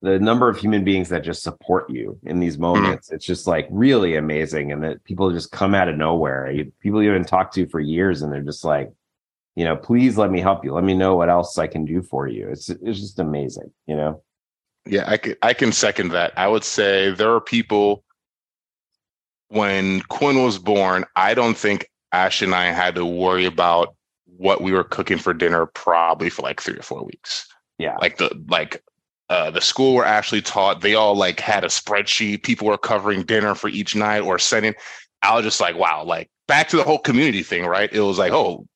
the 0.00 0.20
number 0.20 0.48
of 0.48 0.56
human 0.56 0.84
beings 0.84 1.08
that 1.08 1.24
just 1.24 1.42
support 1.42 1.90
you 1.90 2.16
in 2.22 2.38
these 2.38 2.54
mm-hmm. 2.54 2.62
moments, 2.62 3.08
mm-hmm. 3.08 3.16
it's 3.16 3.26
just 3.26 3.48
like 3.48 3.66
really 3.72 4.14
amazing. 4.14 4.70
And 4.70 4.84
that 4.84 5.02
people 5.02 5.32
just 5.32 5.50
come 5.50 5.74
out 5.74 5.88
of 5.88 5.96
nowhere. 5.96 6.54
People 6.78 7.02
you 7.02 7.08
haven't 7.08 7.26
talked 7.26 7.54
to 7.54 7.66
for 7.66 7.80
years, 7.80 8.22
and 8.22 8.32
they're 8.32 8.40
just 8.40 8.64
like, 8.64 8.92
you 9.56 9.64
know, 9.64 9.74
please 9.74 10.16
let 10.16 10.30
me 10.30 10.40
help 10.40 10.64
you. 10.64 10.72
Let 10.72 10.84
me 10.84 10.94
know 10.94 11.16
what 11.16 11.30
else 11.30 11.58
I 11.58 11.66
can 11.66 11.84
do 11.84 12.02
for 12.02 12.28
you. 12.28 12.48
It's 12.48 12.68
it's 12.68 13.00
just 13.00 13.18
amazing, 13.18 13.72
you 13.86 13.96
know. 13.96 14.22
Yeah, 14.84 15.04
I 15.06 15.16
can 15.16 15.34
I 15.42 15.54
can 15.54 15.72
second 15.72 16.10
that. 16.10 16.32
I 16.36 16.46
would 16.46 16.62
say 16.62 17.10
there 17.10 17.34
are 17.34 17.40
people 17.40 18.04
when 19.48 20.02
Quinn 20.02 20.42
was 20.42 20.58
born, 20.58 21.04
I 21.16 21.34
don't 21.34 21.56
think 21.56 21.88
Ash 22.12 22.42
and 22.42 22.54
I 22.54 22.66
had 22.66 22.94
to 22.96 23.06
worry 23.06 23.46
about 23.46 23.94
what 24.26 24.60
we 24.60 24.72
were 24.72 24.84
cooking 24.84 25.18
for 25.18 25.32
dinner 25.32 25.66
probably 25.66 26.30
for 26.30 26.42
like 26.42 26.60
three 26.60 26.76
or 26.76 26.82
four 26.82 27.04
weeks. 27.04 27.48
Yeah. 27.78 27.96
Like 28.00 28.18
the 28.18 28.30
like 28.48 28.82
uh, 29.28 29.50
the 29.50 29.60
school 29.60 29.94
where 29.94 30.04
Ashley 30.04 30.42
taught, 30.42 30.82
they 30.82 30.94
all 30.94 31.16
like 31.16 31.40
had 31.40 31.64
a 31.64 31.68
spreadsheet. 31.68 32.42
People 32.42 32.68
were 32.68 32.78
covering 32.78 33.22
dinner 33.22 33.54
for 33.54 33.68
each 33.68 33.96
night 33.96 34.20
or 34.20 34.38
sending. 34.38 34.74
I 35.22 35.34
was 35.34 35.44
just 35.44 35.60
like, 35.60 35.76
wow, 35.76 36.04
like 36.04 36.30
back 36.46 36.68
to 36.68 36.76
the 36.76 36.84
whole 36.84 36.98
community 36.98 37.42
thing, 37.42 37.64
right? 37.64 37.92
It 37.92 38.00
was 38.00 38.18
like, 38.18 38.32
oh, 38.32 38.66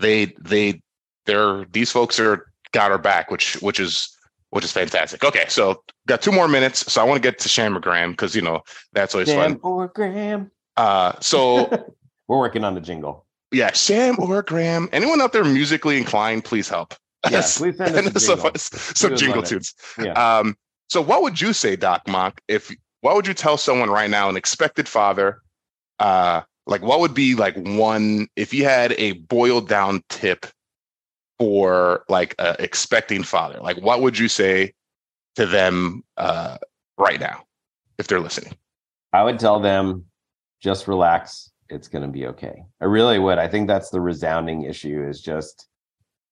they 0.00 0.26
they 0.40 0.80
they're 1.26 1.64
these 1.66 1.90
folks 1.90 2.18
are 2.18 2.50
got 2.72 2.90
our 2.90 2.98
back, 2.98 3.30
which 3.30 3.54
which 3.62 3.80
is 3.80 4.16
which 4.50 4.64
is 4.64 4.72
fantastic. 4.72 5.24
Okay, 5.24 5.44
so 5.48 5.82
got 6.06 6.22
two 6.22 6.32
more 6.32 6.48
minutes, 6.48 6.90
so 6.92 7.00
I 7.00 7.04
want 7.04 7.22
to 7.22 7.26
get 7.26 7.38
to 7.40 7.48
Shamagram 7.48 8.10
because 8.10 8.34
you 8.34 8.42
know 8.42 8.62
that's 8.92 9.14
always 9.14 9.28
Sham 9.28 9.52
fun. 9.52 9.60
Or 9.62 9.88
Gram. 9.88 10.50
Uh, 10.76 11.12
so 11.20 11.68
we're 12.28 12.38
working 12.38 12.64
on 12.64 12.74
the 12.74 12.80
jingle. 12.80 13.26
Yeah, 13.52 13.72
Sham 13.72 14.16
or 14.18 14.42
Gram. 14.42 14.88
Anyone 14.92 15.20
out 15.20 15.32
there 15.32 15.44
musically 15.44 15.96
inclined, 15.98 16.44
please 16.44 16.68
help. 16.68 16.94
Yeah, 17.30 17.42
please 17.54 17.76
send 17.76 18.16
us 18.16 18.24
some, 18.24 18.40
jingle. 18.40 18.52
some 18.56 19.16
jingle 19.16 19.42
tunes. 19.42 19.74
Yeah. 19.98 20.12
Um, 20.12 20.56
so 20.88 21.00
what 21.00 21.22
would 21.22 21.40
you 21.40 21.52
say, 21.52 21.76
Doc 21.76 22.06
Mok, 22.08 22.40
if 22.48 22.74
what 23.00 23.14
would 23.14 23.26
you 23.26 23.34
tell 23.34 23.56
someone 23.56 23.90
right 23.90 24.10
now, 24.10 24.28
an 24.28 24.36
expected 24.36 24.88
father, 24.88 25.42
uh, 25.98 26.42
like 26.66 26.82
what 26.82 27.00
would 27.00 27.14
be 27.14 27.34
like 27.34 27.56
one 27.56 28.28
if 28.36 28.54
you 28.54 28.64
had 28.64 28.92
a 28.92 29.12
boiled 29.12 29.68
down 29.68 30.02
tip 30.08 30.46
for 31.38 32.04
like 32.08 32.34
a 32.38 32.56
expecting 32.62 33.22
father 33.22 33.58
like 33.60 33.80
what 33.80 34.02
would 34.02 34.18
you 34.18 34.28
say 34.28 34.72
to 35.36 35.46
them 35.46 36.04
uh, 36.16 36.58
right 36.98 37.20
now 37.20 37.44
if 37.98 38.06
they're 38.06 38.20
listening? 38.20 38.54
I 39.12 39.24
would 39.24 39.38
tell 39.38 39.60
them 39.60 40.04
just 40.62 40.88
relax. 40.88 41.50
It's 41.68 41.88
going 41.88 42.02
to 42.02 42.10
be 42.10 42.26
okay. 42.26 42.64
I 42.80 42.86
really 42.86 43.18
would. 43.18 43.38
I 43.38 43.48
think 43.48 43.68
that's 43.68 43.90
the 43.90 44.00
resounding 44.00 44.64
issue 44.64 45.06
is 45.08 45.20
just 45.20 45.68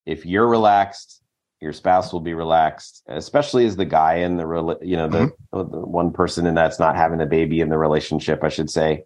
if 0.07 0.27
you're 0.27 0.47
relaxed 0.47 1.23
your 1.61 1.73
spouse 1.73 2.13
will 2.13 2.21
be 2.21 2.35
relaxed 2.35 3.03
especially 3.09 3.67
as 3.67 3.75
the 3.75 3.85
guy 3.85 4.15
in 4.15 4.37
the 4.37 4.79
you 4.81 4.97
know 4.97 5.09
the, 5.09 5.19
mm-hmm. 5.19 5.73
the 5.73 5.81
one 5.81 6.13
person 6.13 6.47
and 6.47 6.57
that's 6.57 6.79
not 6.79 6.95
having 6.95 7.19
the 7.19 7.27
baby 7.27 7.61
in 7.61 7.69
the 7.69 7.77
relationship 7.77 8.45
i 8.45 8.49
should 8.49 8.71
say 8.71 9.03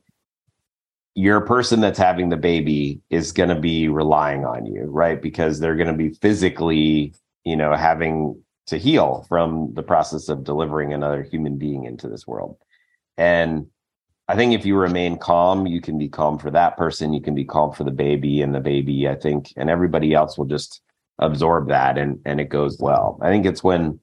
your 1.14 1.40
person 1.42 1.80
that's 1.80 1.98
having 1.98 2.30
the 2.30 2.36
baby 2.36 3.00
is 3.10 3.32
going 3.32 3.50
to 3.50 3.60
be 3.60 3.88
relying 3.88 4.44
on 4.44 4.66
you, 4.66 4.84
right? 4.84 5.20
Because 5.20 5.60
they're 5.60 5.76
going 5.76 5.88
to 5.88 5.92
be 5.92 6.10
physically, 6.10 7.14
you 7.44 7.56
know, 7.56 7.74
having 7.74 8.42
to 8.66 8.78
heal 8.78 9.26
from 9.28 9.74
the 9.74 9.82
process 9.82 10.28
of 10.28 10.44
delivering 10.44 10.92
another 10.92 11.22
human 11.22 11.58
being 11.58 11.84
into 11.84 12.08
this 12.08 12.26
world. 12.26 12.56
And 13.18 13.66
I 14.28 14.36
think 14.36 14.54
if 14.54 14.64
you 14.64 14.76
remain 14.76 15.18
calm, 15.18 15.66
you 15.66 15.80
can 15.80 15.98
be 15.98 16.08
calm 16.08 16.38
for 16.38 16.50
that 16.50 16.76
person, 16.76 17.12
you 17.12 17.20
can 17.20 17.34
be 17.34 17.44
calm 17.44 17.72
for 17.72 17.84
the 17.84 17.90
baby 17.90 18.40
and 18.40 18.54
the 18.54 18.60
baby, 18.60 19.08
I 19.08 19.16
think, 19.16 19.52
and 19.56 19.68
everybody 19.68 20.14
else 20.14 20.38
will 20.38 20.46
just 20.46 20.80
absorb 21.18 21.68
that 21.68 21.98
and 21.98 22.18
and 22.24 22.40
it 22.40 22.48
goes 22.48 22.78
well. 22.80 23.18
I 23.20 23.28
think 23.28 23.44
it's 23.44 23.62
when 23.62 24.00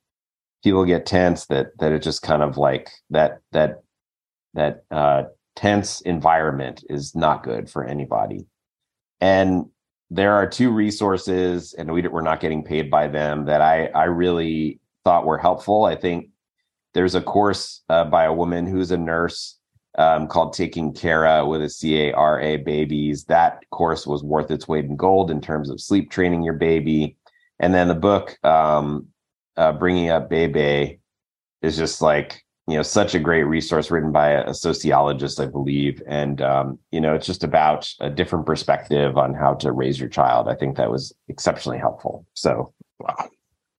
people 0.63 0.86
get 0.86 1.06
tense 1.06 1.45
that 1.48 1.67
that 1.80 1.91
it 1.91 2.04
just 2.04 2.22
kind 2.22 2.43
of 2.43 2.58
like 2.58 2.89
that 3.10 3.39
that 3.52 3.82
that 4.54 4.84
uh 4.91 5.24
tense 5.56 6.02
environment 6.02 6.84
is 6.90 7.16
not 7.16 7.44
good 7.44 7.70
for 7.70 7.84
anybody. 7.84 8.46
And 9.20 9.66
there 10.10 10.34
are 10.34 10.48
two 10.48 10.72
resources 10.72 11.74
and 11.74 11.92
we, 11.92 12.08
we're 12.08 12.22
not 12.22 12.40
getting 12.40 12.64
paid 12.64 12.90
by 12.90 13.08
them 13.08 13.46
that 13.46 13.62
I 13.62 13.88
I 13.88 14.06
really 14.06 14.80
thought 15.04 15.26
were 15.26 15.38
helpful. 15.38 15.86
I 15.86 15.96
think 15.96 16.30
there's 16.94 17.16
a 17.16 17.22
course 17.22 17.84
uh, 17.90 18.06
by 18.06 18.24
a 18.24 18.34
woman 18.34 18.66
who's 18.66 18.92
a 18.92 18.98
nurse 18.98 19.58
um, 19.98 20.28
called 20.28 20.54
Taking 20.54 20.94
Cara 20.94 21.46
with 21.46 21.62
a 21.62 21.70
C 21.70 22.10
A 22.10 22.14
R 22.14 22.40
A 22.42 22.58
babies. 22.58 23.26
That 23.26 23.64
course 23.72 24.08
was 24.08 24.24
worth 24.24 24.50
its 24.52 24.68
weight 24.68 24.86
in 24.86 24.96
gold 24.96 25.30
in 25.30 25.42
terms 25.42 25.70
of 25.70 25.82
sleep 25.82 26.10
training 26.10 26.44
your 26.44 26.54
baby. 26.54 27.18
And 27.60 27.74
then 27.74 27.88
the 27.88 27.96
book, 27.96 28.38
um, 28.44 29.08
uh, 29.58 29.74
Bringing 29.74 30.10
Up 30.10 30.30
Bebe, 30.30 31.00
is 31.62 31.78
just 31.78 32.02
like, 32.02 32.46
you 32.70 32.78
know, 32.78 32.84
such 32.84 33.16
a 33.16 33.20
great 33.20 33.44
resource 33.44 33.90
written 33.90 34.12
by 34.12 34.30
a, 34.30 34.54
sociologist, 34.54 35.40
I 35.40 35.46
believe. 35.48 36.02
And, 36.08 36.42
um, 36.42 36.80
you 36.92 37.02
know, 37.02 37.16
it's 37.16 37.26
just 37.26 37.44
about 37.44 37.92
a 38.00 38.10
different 38.10 38.46
perspective 38.46 39.18
on 39.18 39.34
how 39.34 39.56
to 39.56 39.72
raise 39.72 40.00
your 40.00 40.10
child. 40.10 40.48
I 40.48 40.56
think 40.56 40.78
that 40.78 40.92
was 40.92 41.14
exceptionally 41.28 41.78
helpful. 41.78 42.26
So, 42.34 42.74
wow. 43.00 43.30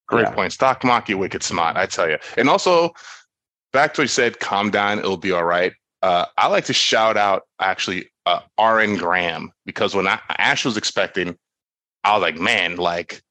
Great 0.07 0.23
yeah. 0.23 0.35
points. 0.35 0.57
Doc 0.57 0.83
Maki, 0.83 1.17
wicked 1.17 1.43
smart, 1.43 1.77
I 1.77 1.87
tell 1.87 2.09
you. 2.09 2.19
And 2.37 2.49
also, 2.49 2.91
back 3.73 3.95
to 3.95 4.01
what 4.01 4.05
you 4.05 4.09
said, 4.09 4.41
calm 4.41 4.71
down, 4.71 4.99
it'll 4.99 5.17
be 5.17 5.33
all 5.33 5.45
right. 5.45 5.73
Uh, 6.03 6.27
I 6.37 6.49
like 6.49 6.65
to 6.65 6.73
shout 6.73 7.17
out 7.17 7.43
actually 7.61 8.11
uh, 8.27 8.41
Aaron 8.59 8.97
Graham 8.97 9.53
because 9.67 9.95
when 9.95 10.09
I, 10.09 10.19
Ash 10.39 10.65
was 10.65 10.77
expecting, 10.77 11.37
I 12.05 12.15
was 12.15 12.23
like, 12.23 12.39
man, 12.39 12.77
like 12.77 13.23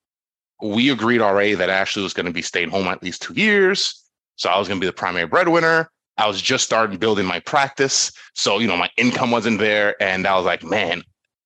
we 0.62 0.90
agreed 0.90 1.22
already 1.22 1.56
that 1.56 1.70
Ashley 1.70 2.04
was 2.04 2.14
going 2.14 2.26
to 2.26 2.32
be 2.32 2.42
staying 2.42 2.70
home 2.70 2.88
at 2.88 3.02
least 3.02 3.22
two 3.22 3.34
years. 3.34 4.04
So 4.40 4.50
I 4.50 4.58
was 4.58 4.70
going 4.70 4.80
to 4.80 4.84
be 4.84 4.88
the 4.88 4.94
primary 4.94 5.28
breadwinner. 5.28 5.92
I 6.18 6.26
was 6.26 6.42
just 6.42 6.64
starting 6.64 6.98
building 6.98 7.26
my 7.26 7.42
practice. 7.42 8.10
So, 8.36 8.60
you 8.60 8.68
know, 8.68 8.78
my 8.78 8.90
income 8.96 9.32
wasn't 9.32 9.60
there. 9.60 10.02
And 10.02 10.26
I 10.26 10.36
was 10.38 10.46
like, 10.46 10.64
man, 10.64 11.04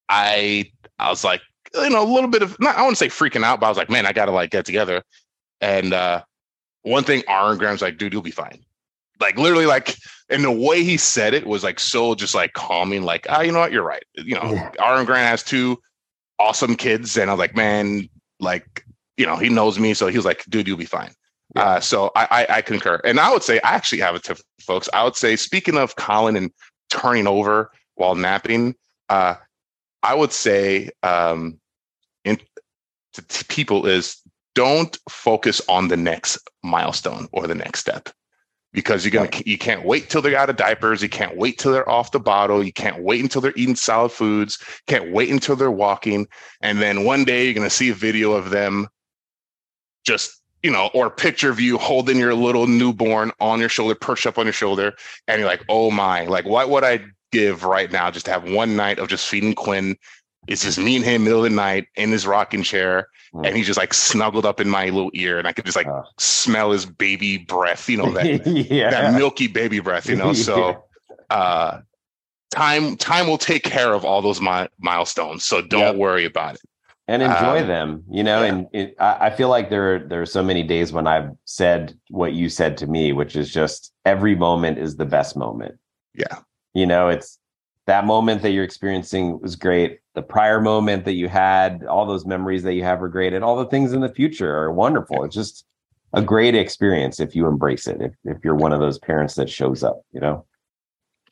I, 0.10 0.72
I 1.00 1.10
was 1.10 1.24
like, 1.24 1.42
you 1.74 1.90
know, 1.90 2.04
a 2.04 2.06
little 2.06 2.30
bit 2.30 2.44
of, 2.44 2.56
not, 2.60 2.76
I 2.76 2.82
wouldn't 2.82 3.00
say 3.00 3.08
freaking 3.08 3.44
out, 3.44 3.60
but 3.60 3.66
I 3.66 3.70
was 3.70 3.80
like, 3.80 3.90
man, 3.90 4.06
I 4.06 4.14
got 4.14 4.26
to 4.26 4.32
like 4.32 4.52
get 4.52 4.66
together. 4.66 5.02
And 5.60 5.92
uh, 5.92 6.22
one 6.84 7.04
thing 7.04 7.24
Aaron 7.28 7.58
Graham's 7.58 7.82
like, 7.82 7.98
dude, 7.98 8.14
you'll 8.14 8.22
be 8.22 8.30
fine. 8.30 8.60
Like 9.20 9.40
literally 9.40 9.66
like, 9.66 9.96
and 10.30 10.44
the 10.44 10.52
way 10.52 10.84
he 10.84 10.98
said 10.98 11.34
it 11.34 11.48
was 11.48 11.64
like 11.64 11.80
so 11.80 12.14
just 12.14 12.36
like 12.36 12.54
calming, 12.54 13.02
like, 13.02 13.26
ah, 13.28 13.38
oh, 13.40 13.42
you 13.42 13.52
know 13.52 13.60
what, 13.60 13.72
you're 13.72 13.84
right. 13.84 14.04
You 14.14 14.36
know, 14.36 14.52
yeah. 14.52 14.72
Aaron 14.80 15.06
Graham 15.06 15.26
has 15.26 15.42
two 15.42 15.80
awesome 16.38 16.76
kids. 16.76 17.18
And 17.18 17.32
I 17.32 17.34
was 17.34 17.40
like, 17.40 17.56
man, 17.56 18.08
like, 18.40 18.86
you 19.18 19.26
know, 19.26 19.38
he 19.38 19.50
knows 19.50 19.80
me. 19.80 19.96
So 19.96 20.08
he 20.08 20.18
was 20.18 20.26
like, 20.26 20.44
dude, 20.46 20.68
you'll 20.68 20.78
be 20.78 20.86
fine. 20.86 21.12
Yeah. 21.56 21.64
Uh, 21.64 21.80
so 21.80 22.12
I, 22.16 22.28
I, 22.50 22.56
I 22.58 22.62
concur. 22.62 23.00
And 23.04 23.20
I 23.20 23.32
would 23.32 23.44
say 23.44 23.60
I 23.60 23.74
actually 23.74 24.02
have 24.02 24.16
a 24.16 24.20
tip, 24.20 24.40
folks. 24.62 24.90
I 24.94 25.04
would 25.04 25.16
say, 25.16 25.36
speaking 25.36 25.78
of 25.78 25.96
Colin 25.96 26.36
and 26.36 26.52
turning 26.90 27.28
over 27.28 27.72
while 27.96 28.16
napping, 28.16 28.76
uh, 29.10 29.36
I 30.02 30.16
would 30.16 30.32
say 30.32 30.90
um, 31.04 31.60
in, 32.26 32.40
to, 33.14 33.22
to 33.22 33.46
people 33.46 33.86
is 33.86 34.18
don't 34.56 34.98
focus 35.10 35.62
on 35.68 35.88
the 35.88 35.98
next 35.98 36.38
milestone 36.64 37.28
or 37.32 37.48
the 37.48 37.56
next 37.56 37.80
step 37.80 38.10
because 38.72 39.06
you're 39.06 39.12
gonna 39.12 39.26
right. 39.26 39.48
you 39.48 39.58
can't 39.58 39.86
wait 39.86 40.10
till 40.10 40.22
they're 40.22 40.38
out 40.38 40.50
of 40.50 40.56
diapers 40.56 41.02
you 41.02 41.10
can't 41.10 41.38
wait 41.38 41.58
till 41.58 41.72
they're 41.72 41.90
off 41.90 42.12
the 42.12 42.20
bottle 42.20 42.64
you 42.64 42.74
can't 42.74 43.02
wait 43.02 43.22
until 43.22 43.42
they're 43.42 43.54
eating 43.56 43.76
solid 43.76 44.12
foods 44.12 44.58
can't 44.88 45.12
wait 45.12 45.30
until 45.30 45.56
they're 45.56 45.72
walking 45.72 46.28
and 46.62 46.82
then 46.82 47.04
one 47.04 47.24
day 47.24 47.46
you're 47.46 47.54
gonna 47.54 47.70
see 47.70 47.90
a 47.90 47.96
video 47.96 48.34
of 48.34 48.50
them 48.50 48.88
just 50.06 50.42
you 50.64 50.72
know 50.72 50.90
or 50.94 51.10
picture 51.10 51.50
of 51.50 51.60
you 51.60 51.78
holding 51.78 52.18
your 52.18 52.34
little 52.34 52.66
newborn 52.66 53.32
on 53.40 53.60
your 53.60 53.70
shoulder 53.70 53.94
perched 53.94 54.26
up 54.26 54.38
on 54.38 54.46
your 54.46 54.54
shoulder 54.54 54.94
and 55.28 55.40
you're 55.40 55.48
like 55.48 55.64
oh 55.70 55.92
my 55.92 56.26
like 56.26 56.46
what 56.46 56.70
would 56.70 56.84
i 56.84 57.00
give 57.32 57.64
right 57.64 57.92
now 57.92 58.10
just 58.10 58.26
to 58.26 58.32
have 58.32 58.50
one 58.50 58.76
night 58.76 58.98
of 58.98 59.08
just 59.08 59.28
feeding 59.28 59.54
quinn 59.54 59.96
it's 60.48 60.64
just 60.64 60.80
me 60.80 60.96
and 60.96 61.06
him 61.06 61.24
middle 61.24 61.44
of 61.44 61.50
the 61.50 61.56
night 61.56 61.88
in 61.96 62.12
his 62.12 62.26
rocking 62.26 62.64
chair 62.64 63.08
mm. 63.34 63.46
and 63.46 63.56
he's 63.56 63.68
just 63.68 63.80
like 63.80 63.94
snuggled 63.94 64.46
up 64.46 64.60
in 64.60 64.70
my 64.70 64.86
little 64.86 65.12
ear 65.14 65.38
and 65.38 65.48
i 65.48 65.52
could 65.52 65.66
just 65.66 65.78
like 65.78 65.88
uh. 65.88 66.04
smell 66.18 66.72
his 66.72 66.86
baby 66.86 67.38
breath 67.38 67.90
you 67.90 67.98
know 67.98 68.12
that 68.12 68.46
yeah. 68.72 68.90
that 68.90 69.14
milky 69.14 69.48
baby 69.48 69.80
breath 69.80 70.08
you 70.08 70.16
know 70.16 70.34
so 70.34 70.84
uh 71.30 71.80
time 72.52 72.96
time 72.98 73.28
will 73.28 73.38
take 73.38 73.64
care 73.64 73.94
of 73.94 74.06
all 74.06 74.22
those 74.22 74.40
mi- 74.40 74.68
milestones 74.80 75.44
so 75.44 75.62
don't 75.62 75.82
yep. 75.82 75.96
worry 75.96 76.24
about 76.26 76.56
it 76.56 76.62
and 77.08 77.22
enjoy 77.22 77.62
um, 77.62 77.68
them 77.68 78.04
you 78.10 78.24
know 78.24 78.42
yeah. 78.42 78.48
and 78.48 78.68
it, 78.72 78.96
I, 79.00 79.28
I 79.28 79.30
feel 79.30 79.50
like 79.50 79.70
there 79.70 80.00
there 80.00 80.22
are 80.22 80.26
so 80.26 80.42
many 80.42 80.64
days 80.64 80.94
when 80.94 81.06
i've 81.06 81.32
said 81.46 81.98
what 82.10 82.34
you 82.34 82.50
said 82.50 82.78
to 82.78 82.88
me 82.88 83.12
which 83.12 83.36
is 83.36 83.52
just 83.52 83.92
every 84.06 84.36
moment 84.36 84.78
is 84.78 84.96
the 84.96 85.06
best 85.06 85.36
moment 85.36 85.76
yeah 86.14 86.40
you 86.74 86.86
know 86.86 87.10
it's 87.10 87.40
that 87.86 88.06
moment 88.06 88.42
that 88.42 88.52
you're 88.52 88.64
experiencing 88.64 89.40
was 89.42 89.56
great. 89.56 90.00
The 90.16 90.22
prior 90.22 90.62
moment 90.62 91.06
that 91.06 91.14
you 91.14 91.28
had, 91.28 91.84
all 91.86 92.06
those 92.06 92.26
memories 92.26 92.64
that 92.64 92.74
you 92.74 92.84
have 92.84 93.02
are 93.02 93.10
great, 93.10 93.34
and 93.34 93.44
all 93.44 93.58
the 93.58 93.66
things 93.66 93.94
in 93.94 94.02
the 94.02 94.14
future 94.14 94.56
are 94.56 94.72
wonderful. 94.72 95.24
It's 95.24 95.36
just 95.36 95.66
a 96.14 96.22
great 96.22 96.56
experience 96.56 97.20
if 97.20 97.36
you 97.36 97.48
embrace 97.48 97.88
it. 97.88 98.02
If 98.02 98.14
if 98.24 98.38
you're 98.44 98.56
one 98.56 98.74
of 98.74 98.80
those 98.80 99.00
parents 99.00 99.36
that 99.36 99.50
shows 99.50 99.84
up, 99.84 100.02
you 100.12 100.22
know. 100.22 100.46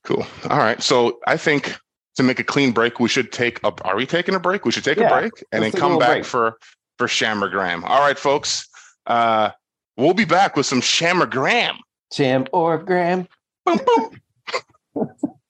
Cool. 0.04 0.26
All 0.50 0.58
right. 0.58 0.82
So 0.82 1.20
I 1.28 1.38
think 1.38 1.78
to 2.16 2.24
make 2.24 2.40
a 2.40 2.44
clean 2.44 2.72
break, 2.72 3.00
we 3.00 3.10
should 3.10 3.32
take 3.32 3.64
a. 3.64 3.74
Are 3.84 3.96
we 3.96 4.06
taking 4.06 4.36
a 4.36 4.40
break? 4.40 4.66
We 4.66 4.72
should 4.72 4.84
take 4.84 4.98
yeah, 4.98 5.08
a 5.08 5.20
break 5.20 5.44
and 5.52 5.64
then 5.64 5.72
come 5.72 5.98
back 5.98 6.10
break. 6.10 6.26
for 6.26 6.58
for 6.98 7.08
Sham 7.08 7.44
or 7.44 7.50
Gram. 7.50 7.84
All 7.84 8.02
right, 8.02 8.18
folks. 8.18 8.68
Uh, 9.08 9.52
we'll 9.98 10.14
be 10.14 10.26
back 10.26 10.56
with 10.56 10.66
some 10.66 10.82
Sham 10.82 11.22
or 11.22 11.26
Gram. 11.26 11.78
Sham 12.14 12.46
or 12.52 12.78
Gram. 12.78 13.28
Boom, 13.66 13.80
boom. 13.86 15.10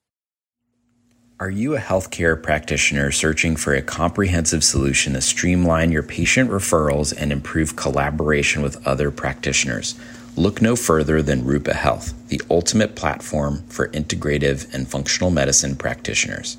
Are 1.42 1.50
you 1.50 1.74
a 1.74 1.80
healthcare 1.80 2.40
practitioner 2.40 3.10
searching 3.10 3.56
for 3.56 3.74
a 3.74 3.82
comprehensive 3.82 4.62
solution 4.62 5.14
to 5.14 5.20
streamline 5.20 5.90
your 5.90 6.04
patient 6.04 6.48
referrals 6.48 7.12
and 7.16 7.32
improve 7.32 7.74
collaboration 7.74 8.62
with 8.62 8.86
other 8.86 9.10
practitioners? 9.10 9.96
Look 10.34 10.62
no 10.62 10.76
further 10.76 11.20
than 11.20 11.44
Rupa 11.44 11.74
Health, 11.74 12.14
the 12.28 12.40
ultimate 12.50 12.96
platform 12.96 13.64
for 13.68 13.88
integrative 13.88 14.72
and 14.72 14.88
functional 14.88 15.30
medicine 15.30 15.76
practitioners. 15.76 16.56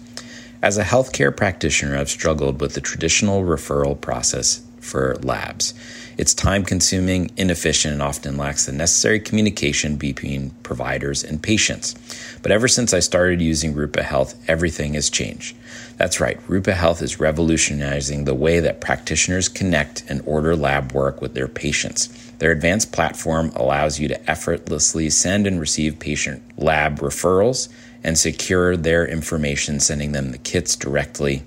As 0.62 0.78
a 0.78 0.84
healthcare 0.84 1.36
practitioner, 1.36 1.98
I've 1.98 2.10
struggled 2.10 2.62
with 2.62 2.76
the 2.76 2.82
traditional 2.82 3.42
referral 3.42 4.00
process 4.00 4.62
for 4.80 5.16
labs. 5.24 5.74
It's 6.20 6.36
time 6.36 6.64
consuming, 6.64 7.32
inefficient, 7.36 7.94
and 7.94 8.04
often 8.04 8.38
lacks 8.38 8.68
the 8.68 8.72
necessary 8.72 9.20
communication 9.20 9.96
between 9.96 10.52
providers 10.62 11.24
and 11.24 11.42
patients. 11.42 11.96
But 12.44 12.52
ever 12.52 12.68
since 12.68 12.94
I 12.94 13.00
started 13.00 13.42
using 13.42 13.74
Rupa 13.74 14.04
Health, 14.04 14.36
everything 14.48 14.94
has 14.94 15.10
changed. 15.10 15.56
That's 15.98 16.20
right, 16.20 16.40
Rupa 16.48 16.76
Health 16.76 17.02
is 17.02 17.20
revolutionizing 17.20 18.26
the 18.26 18.36
way 18.36 18.60
that 18.60 18.82
practitioners 18.82 19.50
connect 19.50 20.04
and 20.08 20.22
order 20.28 20.56
lab 20.56 20.92
work 20.92 21.22
with 21.22 21.34
their 21.34 21.48
patients. 21.48 22.10
Their 22.43 22.51
advanced 22.51 22.91
platform 22.91 23.53
allows 23.56 24.01
you 24.01 24.10
to 24.10 24.29
effortlessly 24.29 25.10
send 25.10 25.47
and 25.47 25.62
receive 25.62 25.97
patient 25.97 26.43
lab 26.60 26.99
referrals 26.99 27.69
and 28.03 28.17
secure 28.17 28.75
their 28.75 29.08
information, 29.08 29.79
sending 29.79 30.12
them 30.12 30.34
the 30.34 30.38
kits 30.38 30.75
directly 30.75 31.43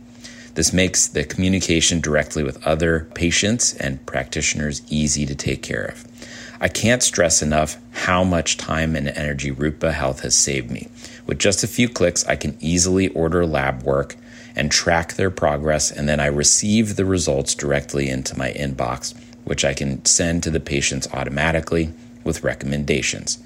this 0.57 0.73
makes 0.73 1.07
the 1.07 1.23
communication 1.23 2.01
directly 2.01 2.43
with 2.43 2.67
other 2.67 3.11
patients 3.15 3.75
and 3.75 4.05
practitioners 4.07 4.81
easy 4.89 5.27
to 5.27 5.35
take 5.35 5.63
care 5.63 5.85
of. 5.85 6.07
I 6.63 6.69
can't 6.69 7.03
stress 7.03 7.43
enough 7.43 7.77
how 7.93 8.25
much 8.25 8.57
time 8.57 8.97
and 8.97 9.07
energy 9.07 9.51
Rupa 9.51 9.93
Health 9.93 10.21
has 10.21 10.35
saved 10.35 10.71
me. 10.71 10.89
With 11.27 11.39
just 11.39 11.63
a 11.63 11.69
few 11.69 11.91
clicks, 11.91 12.25
I 12.25 12.37
can 12.37 12.57
easily 12.59 13.09
order 13.09 13.45
lab 13.45 13.83
work 13.83 14.17
and 14.57 14.73
track 14.73 15.13
their 15.13 15.31
progress, 15.31 15.91
and 15.91 16.09
then 16.09 16.21
I 16.21 16.27
receive 16.27 16.97
the 16.97 17.05
results 17.05 17.55
directly 17.55 18.09
into 18.09 18.39
my 18.39 18.51
inbox, 18.53 19.15
which 19.47 19.65
I 19.65 19.73
can 19.73 20.05
send 20.05 20.43
to 20.43 20.51
the 20.51 20.61
patients 20.61 21.09
automatically 21.13 21.93
with 22.25 22.45
recommendations. 22.45 23.39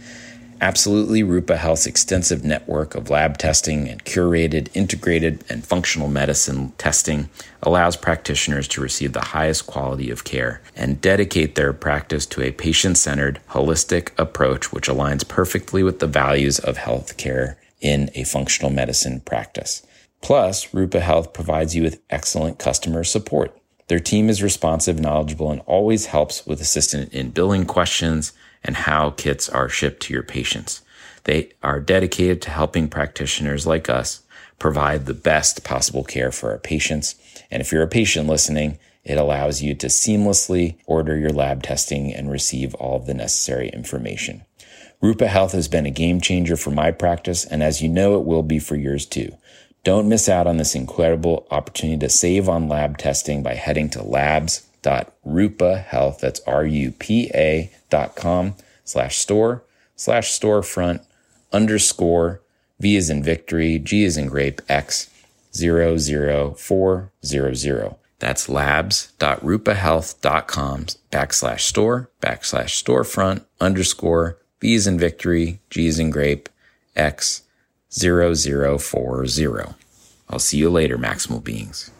Absolutely, 0.62 1.22
Rupa 1.22 1.56
Health's 1.56 1.86
extensive 1.86 2.44
network 2.44 2.94
of 2.94 3.08
lab 3.08 3.38
testing 3.38 3.88
and 3.88 4.04
curated, 4.04 4.68
integrated, 4.74 5.42
and 5.48 5.64
functional 5.64 6.08
medicine 6.08 6.72
testing 6.76 7.30
allows 7.62 7.96
practitioners 7.96 8.68
to 8.68 8.82
receive 8.82 9.14
the 9.14 9.20
highest 9.20 9.66
quality 9.66 10.10
of 10.10 10.24
care 10.24 10.60
and 10.76 11.00
dedicate 11.00 11.54
their 11.54 11.72
practice 11.72 12.26
to 12.26 12.42
a 12.42 12.52
patient 12.52 12.98
centered, 12.98 13.40
holistic 13.50 14.10
approach 14.18 14.70
which 14.70 14.88
aligns 14.88 15.26
perfectly 15.26 15.82
with 15.82 15.98
the 15.98 16.06
values 16.06 16.58
of 16.58 16.76
healthcare 16.76 17.56
in 17.80 18.10
a 18.14 18.24
functional 18.24 18.70
medicine 18.70 19.20
practice. 19.20 19.82
Plus, 20.20 20.74
Rupa 20.74 21.00
Health 21.00 21.32
provides 21.32 21.74
you 21.74 21.82
with 21.82 22.02
excellent 22.10 22.58
customer 22.58 23.04
support. 23.04 23.56
Their 23.90 23.98
team 23.98 24.30
is 24.30 24.40
responsive, 24.40 25.00
knowledgeable, 25.00 25.50
and 25.50 25.62
always 25.62 26.06
helps 26.06 26.46
with 26.46 26.60
assistance 26.60 27.12
in 27.12 27.30
billing 27.30 27.64
questions 27.64 28.32
and 28.62 28.76
how 28.76 29.10
kits 29.10 29.48
are 29.48 29.68
shipped 29.68 30.00
to 30.02 30.14
your 30.14 30.22
patients. 30.22 30.82
They 31.24 31.54
are 31.60 31.80
dedicated 31.80 32.40
to 32.42 32.50
helping 32.50 32.86
practitioners 32.86 33.66
like 33.66 33.90
us 33.90 34.22
provide 34.60 35.06
the 35.06 35.12
best 35.12 35.64
possible 35.64 36.04
care 36.04 36.30
for 36.30 36.52
our 36.52 36.58
patients. 36.58 37.16
And 37.50 37.60
if 37.60 37.72
you're 37.72 37.82
a 37.82 37.88
patient 37.88 38.28
listening, 38.28 38.78
it 39.02 39.18
allows 39.18 39.60
you 39.60 39.74
to 39.74 39.88
seamlessly 39.88 40.76
order 40.86 41.16
your 41.16 41.32
lab 41.32 41.64
testing 41.64 42.14
and 42.14 42.30
receive 42.30 42.76
all 42.76 42.94
of 42.94 43.06
the 43.06 43.14
necessary 43.14 43.70
information. 43.70 44.44
Rupa 45.02 45.26
Health 45.26 45.50
has 45.50 45.66
been 45.66 45.86
a 45.86 45.90
game 45.90 46.20
changer 46.20 46.56
for 46.56 46.70
my 46.70 46.92
practice, 46.92 47.44
and 47.44 47.60
as 47.60 47.82
you 47.82 47.88
know, 47.88 48.14
it 48.14 48.24
will 48.24 48.44
be 48.44 48.60
for 48.60 48.76
yours 48.76 49.04
too. 49.04 49.32
Don't 49.82 50.08
miss 50.08 50.28
out 50.28 50.46
on 50.46 50.58
this 50.58 50.74
incredible 50.74 51.46
opportunity 51.50 51.98
to 52.00 52.10
save 52.10 52.48
on 52.48 52.68
lab 52.68 52.98
testing 52.98 53.42
by 53.42 53.54
heading 53.54 53.88
to 53.90 54.02
labs.rupahealth, 54.02 56.20
that's 56.20 56.40
R-U-P-A 56.40 57.72
dot 57.88 58.14
com 58.14 58.54
slash 58.84 59.16
store 59.16 59.64
slash 59.96 60.30
storefront 60.30 61.02
underscore 61.52 62.42
V 62.78 62.96
is 62.96 63.10
in 63.10 63.22
victory, 63.22 63.78
G 63.78 64.04
is 64.04 64.16
in 64.16 64.26
grape, 64.26 64.62
X 64.68 65.10
zero 65.54 65.96
zero 65.96 66.52
four 66.52 67.12
zero 67.24 67.54
zero. 67.54 67.98
That's 68.18 68.48
labs.rupahealth.com 68.48 70.86
backslash 71.10 71.60
store 71.60 72.10
backslash 72.20 72.82
storefront 72.82 73.44
underscore 73.60 74.38
V 74.60 74.74
is 74.74 74.86
in 74.86 74.98
victory, 74.98 75.60
G 75.70 75.86
is 75.86 75.98
in 75.98 76.10
grape, 76.10 76.50
X 76.94 77.42
0040. 77.90 79.74
I'll 80.28 80.38
see 80.38 80.58
you 80.58 80.70
later, 80.70 80.96
Maximal 80.96 81.42
Beings. 81.42 81.90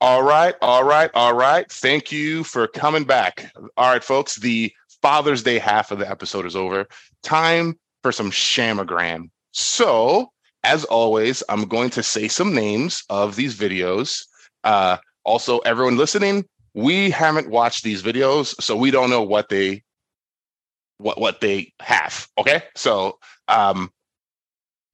All 0.00 0.22
right, 0.22 0.54
all 0.62 0.82
right, 0.82 1.10
all 1.14 1.34
right. 1.34 1.70
Thank 1.70 2.10
you 2.10 2.42
for 2.42 2.66
coming 2.66 3.04
back. 3.04 3.52
All 3.76 3.92
right, 3.92 4.02
folks, 4.02 4.36
the 4.36 4.72
Father's 5.02 5.42
Day 5.42 5.58
half 5.58 5.90
of 5.90 5.98
the 5.98 6.08
episode 6.08 6.46
is 6.46 6.56
over. 6.56 6.86
Time 7.22 7.78
for 8.02 8.10
some 8.10 8.30
shamagram. 8.30 9.30
So, 9.52 10.32
as 10.64 10.84
always, 10.84 11.42
I'm 11.48 11.64
going 11.64 11.90
to 11.90 12.02
say 12.02 12.28
some 12.28 12.54
names 12.54 13.04
of 13.10 13.36
these 13.36 13.58
videos. 13.58 14.24
Uh, 14.64 14.96
also, 15.24 15.58
everyone 15.60 15.96
listening, 15.96 16.46
we 16.74 17.10
haven't 17.10 17.50
watched 17.50 17.84
these 17.84 18.02
videos, 18.02 18.60
so 18.60 18.76
we 18.76 18.90
don't 18.90 19.10
know 19.10 19.22
what 19.22 19.48
they 19.48 19.82
what 20.98 21.20
what 21.20 21.40
they 21.40 21.72
have. 21.80 22.26
Okay, 22.38 22.62
so 22.74 23.18
um, 23.48 23.90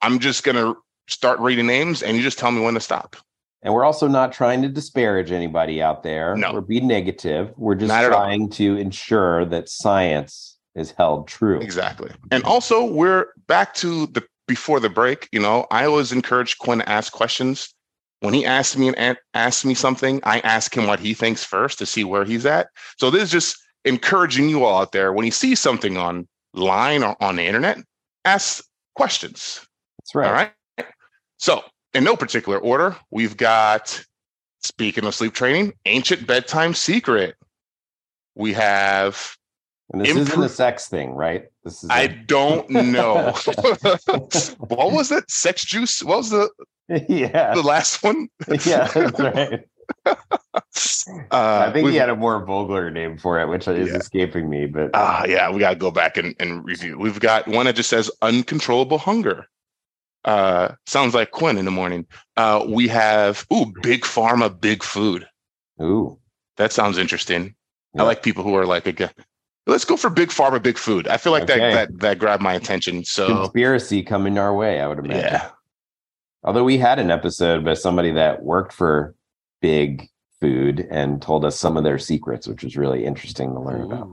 I'm 0.03 0.19
just 0.19 0.45
gonna 0.45 0.75
start 1.09 1.39
reading 1.41 1.67
names, 1.67 2.03
and 2.03 2.17
you 2.17 2.23
just 2.23 2.39
tell 2.39 2.51
me 2.51 2.61
when 2.61 2.75
to 2.75 2.81
stop. 2.81 3.17
And 3.63 3.75
we're 3.75 3.85
also 3.85 4.07
not 4.07 4.33
trying 4.33 4.63
to 4.63 4.69
disparage 4.69 5.33
anybody 5.33 5.83
out 5.83 6.03
there 6.03 6.37
no. 6.37 6.53
or 6.53 6.61
be 6.61 6.81
negative. 6.81 7.53
We're 7.57 7.75
just 7.75 7.93
trying 7.93 8.49
to 8.51 8.77
ensure 8.77 9.45
that 9.47 9.69
science 9.69 10.57
is 10.75 10.93
held 10.93 11.27
true. 11.27 11.59
Exactly. 11.61 12.11
And 12.31 12.45
also, 12.45 12.85
we're 12.85 13.29
back 13.49 13.75
to 13.77 14.07
the 14.07 14.23
before 14.47 14.79
the 14.79 14.89
break. 14.89 15.29
You 15.33 15.41
know, 15.41 15.67
I 15.71 15.87
always 15.87 16.13
encourage 16.13 16.59
Quinn 16.59 16.79
to 16.79 16.89
ask 16.89 17.13
questions. 17.13 17.73
When 18.21 18.35
he 18.35 18.47
asks 18.47 18.77
me 18.77 18.95
and 18.95 19.19
asks 19.35 19.65
me 19.65 19.75
something, 19.75 20.21
I 20.23 20.41
ask 20.41 20.75
him 20.77 20.87
what 20.87 21.01
he 21.01 21.13
thinks 21.13 21.45
first 21.45 21.79
to 21.79 21.87
see 21.87 22.05
where 22.05 22.25
he's 22.25 22.47
at. 22.47 22.69
So 22.99 23.11
this 23.11 23.25
is 23.25 23.31
just 23.31 23.57
encouraging 23.85 24.49
you 24.49 24.65
all 24.65 24.81
out 24.81 24.93
there 24.93 25.13
when 25.13 25.25
you 25.25 25.31
see 25.31 25.55
something 25.55 25.97
online 25.99 27.03
or 27.03 27.17
on 27.21 27.37
the 27.37 27.45
internet, 27.45 27.79
ask 28.25 28.65
questions. 28.95 29.67
That's 30.07 30.15
right. 30.15 30.27
All 30.29 30.33
right. 30.33 30.87
So, 31.39 31.65
in 31.93 32.05
no 32.05 32.17
particular 32.17 32.59
order, 32.59 32.97
we've 33.11 33.37
got, 33.37 34.05
speaking 34.63 35.05
of 35.05 35.15
sleep 35.15 35.35
training, 35.35 35.73
ancient 35.85 36.27
bedtime 36.27 36.75
secret. 36.75 37.35
We 38.37 38.53
have. 38.53 39.37
And 39.93 40.03
this 40.03 40.15
isn't 40.17 40.43
a 40.43 40.49
sex 40.49 40.89
thing, 40.89 41.13
right? 41.13 41.47
This 41.65 41.83
is. 41.83 41.91
I 41.91 42.03
a- 42.03 42.09
don't 42.09 42.69
know. 42.71 43.33
what 44.59 44.93
was 44.93 45.11
it? 45.11 45.29
Sex 45.29 45.65
juice? 45.65 46.03
What 46.03 46.19
was 46.19 46.31
the? 46.31 46.51
Yeah. 47.09 47.55
The 47.55 47.63
last 47.63 48.03
one. 48.05 48.29
yeah, 48.65 48.87
that's 48.87 49.19
right. 49.19 49.65
Uh, 51.31 51.67
I 51.69 51.73
think 51.73 51.89
he 51.89 51.97
had 51.97 52.11
a 52.11 52.17
more 52.17 52.45
vulgar 52.45 52.91
name 52.91 53.19
for 53.19 53.41
it, 53.41 53.49
which 53.49 53.67
is 53.67 53.91
yeah. 53.91 53.97
escaping 53.97 54.49
me. 54.49 54.67
But 54.67 54.91
ah, 54.95 55.23
uh, 55.23 55.27
yeah, 55.27 55.51
we 55.51 55.59
got 55.59 55.71
to 55.71 55.77
go 55.77 55.91
back 55.91 56.17
and, 56.17 56.35
and 56.39 56.65
review. 56.65 56.99
We've 56.99 57.19
got 57.19 57.49
one 57.49 57.67
that 57.67 57.75
just 57.75 57.91
says 57.91 58.11
uncontrollable 58.23 58.99
hunger. 58.99 59.47
Uh, 60.27 60.75
sounds 60.87 61.15
like 61.15 61.31
Quinn 61.31 61.57
in 61.57 61.65
the 61.65 61.71
morning. 61.71 62.05
Uh, 62.37 62.65
we 62.69 62.89
have 62.89 63.47
ooh, 63.53 63.73
big 63.81 64.03
pharma, 64.03 64.61
big 64.61 64.83
food. 64.83 65.27
Ooh, 65.81 66.19
that 66.57 66.73
sounds 66.73 66.99
interesting. 66.99 67.55
Yeah. 67.95 68.03
I 68.03 68.05
like 68.05 68.23
people 68.23 68.43
who 68.43 68.55
are 68.57 68.67
like, 68.67 68.87
okay, 68.89 69.09
let's 69.67 69.85
go 69.85 69.97
for 69.97 70.11
big 70.11 70.31
pharma, 70.31 70.61
big 70.61 70.79
food. 70.79 71.07
I 71.07 71.17
feel 71.17 71.33
like 71.33 71.45
okay. 71.45 71.59
that 71.59 71.75
that 71.75 72.01
that 72.01 72.19
grabbed 72.19 72.43
my 72.43 72.55
attention. 72.55 73.05
So 73.05 73.29
conspiracy 73.29 74.03
coming 74.03 74.37
our 74.37 74.55
way, 74.55 74.81
I 74.81 74.89
would 74.89 74.99
imagine. 74.99 75.23
Yeah. 75.23 75.51
Although 76.43 76.65
we 76.65 76.79
had 76.79 76.99
an 76.99 77.11
episode 77.11 77.65
by 77.65 77.75
somebody 77.75 78.13
that 78.13 78.43
worked 78.43 78.73
for 78.73 79.15
big 79.63 80.09
food 80.41 80.87
and 80.91 81.23
told 81.23 81.45
us 81.45 81.59
some 81.59 81.77
of 81.77 81.85
their 81.85 81.99
secrets, 81.99 82.47
which 82.47 82.63
was 82.63 82.77
really 82.77 83.05
interesting 83.05 83.53
to 83.53 83.61
learn 83.61 83.83
Ooh. 83.83 83.87
about. 83.87 84.09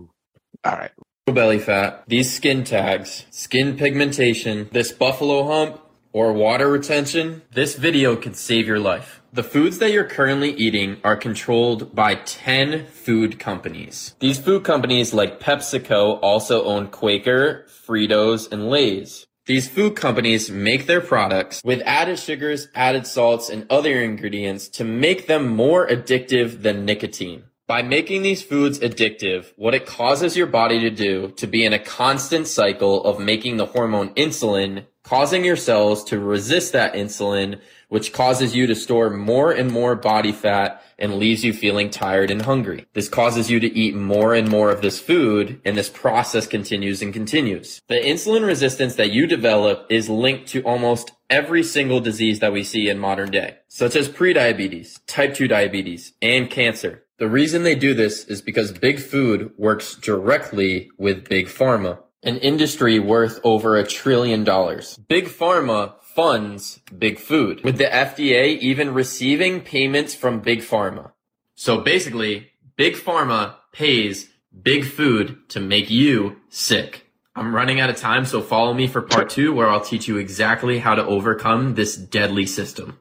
All 0.65 0.77
right. 0.77 0.91
Belly 1.25 1.59
fat, 1.59 2.03
these 2.07 2.33
skin 2.33 2.65
tags, 2.65 3.25
skin 3.29 3.77
pigmentation, 3.77 4.67
this 4.73 4.91
buffalo 4.91 5.45
hump, 5.45 5.79
or 6.13 6.31
water 6.31 6.69
retention, 6.69 7.41
this 7.51 7.75
video 7.75 8.15
could 8.15 8.37
save 8.37 8.67
your 8.67 8.79
life. 8.79 9.21
The 9.33 9.43
foods 9.43 9.79
that 9.79 9.91
you're 9.91 10.05
currently 10.05 10.51
eating 10.51 10.97
are 11.03 11.15
controlled 11.15 11.93
by 11.95 12.15
10 12.15 12.85
food 12.85 13.39
companies. 13.39 14.15
These 14.19 14.39
food 14.39 14.63
companies 14.63 15.13
like 15.13 15.39
PepsiCo 15.39 16.19
also 16.21 16.63
own 16.63 16.87
Quaker, 16.87 17.65
Fritos, 17.67 18.49
and 18.51 18.69
Lay's. 18.69 19.25
These 19.45 19.67
food 19.67 19.97
companies 19.97 20.49
make 20.49 20.85
their 20.85 21.01
products 21.01 21.61
with 21.65 21.81
added 21.85 22.17
sugars, 22.17 22.69
added 22.75 23.05
salts, 23.05 23.49
and 23.49 23.65
other 23.69 24.01
ingredients 24.01 24.69
to 24.69 24.85
make 24.85 25.27
them 25.27 25.49
more 25.49 25.85
addictive 25.85 26.61
than 26.61 26.85
nicotine. 26.85 27.43
By 27.65 27.81
making 27.81 28.23
these 28.23 28.43
foods 28.43 28.79
addictive, 28.79 29.53
what 29.55 29.73
it 29.73 29.85
causes 29.85 30.35
your 30.35 30.47
body 30.47 30.81
to 30.81 30.89
do 30.89 31.31
to 31.37 31.47
be 31.47 31.63
in 31.63 31.71
a 31.71 31.79
constant 31.79 32.47
cycle 32.47 33.01
of 33.05 33.21
making 33.21 33.55
the 33.55 33.67
hormone 33.67 34.13
insulin, 34.15 34.85
causing 35.01 35.45
your 35.45 35.55
cells 35.55 36.03
to 36.05 36.19
resist 36.19 36.73
that 36.73 36.93
insulin, 36.93 37.61
which 37.87 38.11
causes 38.11 38.53
you 38.53 38.67
to 38.67 38.75
store 38.75 39.09
more 39.09 39.49
and 39.49 39.71
more 39.71 39.95
body 39.95 40.33
fat 40.33 40.83
and 40.99 41.15
leaves 41.15 41.45
you 41.45 41.53
feeling 41.53 41.89
tired 41.89 42.29
and 42.29 42.41
hungry. 42.41 42.85
This 42.91 43.07
causes 43.07 43.49
you 43.49 43.61
to 43.61 43.73
eat 43.73 43.95
more 43.95 44.33
and 44.33 44.49
more 44.49 44.69
of 44.69 44.81
this 44.81 44.99
food, 44.99 45.61
and 45.63 45.77
this 45.77 45.89
process 45.89 46.45
continues 46.45 47.01
and 47.01 47.13
continues. 47.13 47.81
The 47.87 47.95
insulin 47.95 48.45
resistance 48.45 48.95
that 48.95 49.11
you 49.11 49.25
develop 49.25 49.87
is 49.89 50.09
linked 50.09 50.49
to 50.49 50.63
almost 50.63 51.13
every 51.29 51.63
single 51.63 52.01
disease 52.01 52.39
that 52.39 52.51
we 52.51 52.63
see 52.63 52.89
in 52.89 52.99
modern 52.99 53.31
day, 53.31 53.59
such 53.69 53.95
as 53.95 54.09
prediabetes, 54.09 54.99
type 55.07 55.33
2 55.33 55.47
diabetes, 55.47 56.11
and 56.21 56.49
cancer. 56.49 57.02
The 57.19 57.29
reason 57.29 57.63
they 57.63 57.75
do 57.75 57.93
this 57.93 58.25
is 58.25 58.41
because 58.41 58.71
big 58.71 58.99
food 58.99 59.51
works 59.57 59.95
directly 59.95 60.89
with 60.97 61.29
big 61.29 61.47
pharma, 61.47 61.99
an 62.23 62.37
industry 62.37 62.99
worth 62.99 63.39
over 63.43 63.77
a 63.77 63.85
trillion 63.85 64.43
dollars. 64.43 64.97
Big 65.07 65.25
pharma 65.25 65.93
funds 66.01 66.79
big 66.97 67.19
food, 67.19 67.63
with 67.63 67.77
the 67.77 67.85
FDA 67.85 68.57
even 68.59 68.93
receiving 68.93 69.61
payments 69.61 70.15
from 70.15 70.39
big 70.39 70.59
pharma. 70.59 71.11
So 71.55 71.81
basically, 71.81 72.51
big 72.77 72.95
pharma 72.95 73.55
pays 73.71 74.29
big 74.61 74.85
food 74.85 75.49
to 75.49 75.59
make 75.59 75.89
you 75.89 76.37
sick. 76.49 77.07
I'm 77.35 77.55
running 77.55 77.79
out 77.79 77.89
of 77.89 77.95
time, 77.95 78.25
so 78.25 78.41
follow 78.41 78.73
me 78.73 78.87
for 78.87 79.01
part 79.01 79.29
two, 79.29 79.53
where 79.53 79.69
I'll 79.69 79.81
teach 79.81 80.07
you 80.07 80.17
exactly 80.17 80.79
how 80.79 80.93
to 80.95 81.05
overcome 81.05 81.73
this 81.73 81.95
deadly 81.95 82.45
system. 82.45 82.99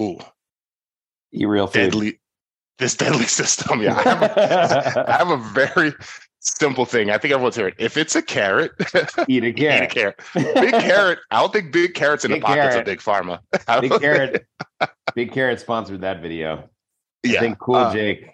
Ooh. 0.00 0.18
Eat 1.32 1.46
real 1.46 1.68
food. 1.68 1.92
Deadly, 1.92 2.18
this 2.82 2.94
deadly 2.94 3.24
system. 3.24 3.80
Yeah, 3.80 3.96
I 3.96 4.02
have, 4.02 4.22
a, 4.22 5.04
I 5.08 5.16
have 5.16 5.30
a 5.30 5.36
very 5.36 5.92
simple 6.40 6.84
thing. 6.84 7.10
I 7.10 7.18
think 7.18 7.32
everyone's 7.32 7.56
heard. 7.56 7.74
If 7.78 7.96
it's 7.96 8.14
a 8.14 8.22
carrot, 8.22 8.72
eat 9.28 9.44
a 9.44 9.52
carrot. 9.52 9.82
eat 9.82 9.84
a 9.84 9.86
carrot. 9.86 10.20
Big 10.34 10.72
carrot. 10.72 11.20
I 11.30 11.40
don't 11.40 11.52
think 11.52 11.72
big 11.72 11.94
carrots 11.94 12.24
in 12.24 12.32
big 12.32 12.42
the 12.42 12.46
pockets 12.46 12.74
carrot. 12.74 12.78
of 12.80 12.84
big 12.84 12.98
pharma. 12.98 13.38
Big 13.80 14.00
carrot. 14.00 14.46
big 15.14 15.32
carrot 15.32 15.60
sponsored 15.60 16.00
that 16.02 16.20
video. 16.20 16.68
Yeah. 17.22 17.38
I 17.38 17.40
think 17.40 17.58
Cool 17.58 17.76
uh, 17.76 17.92
Jake 17.92 18.28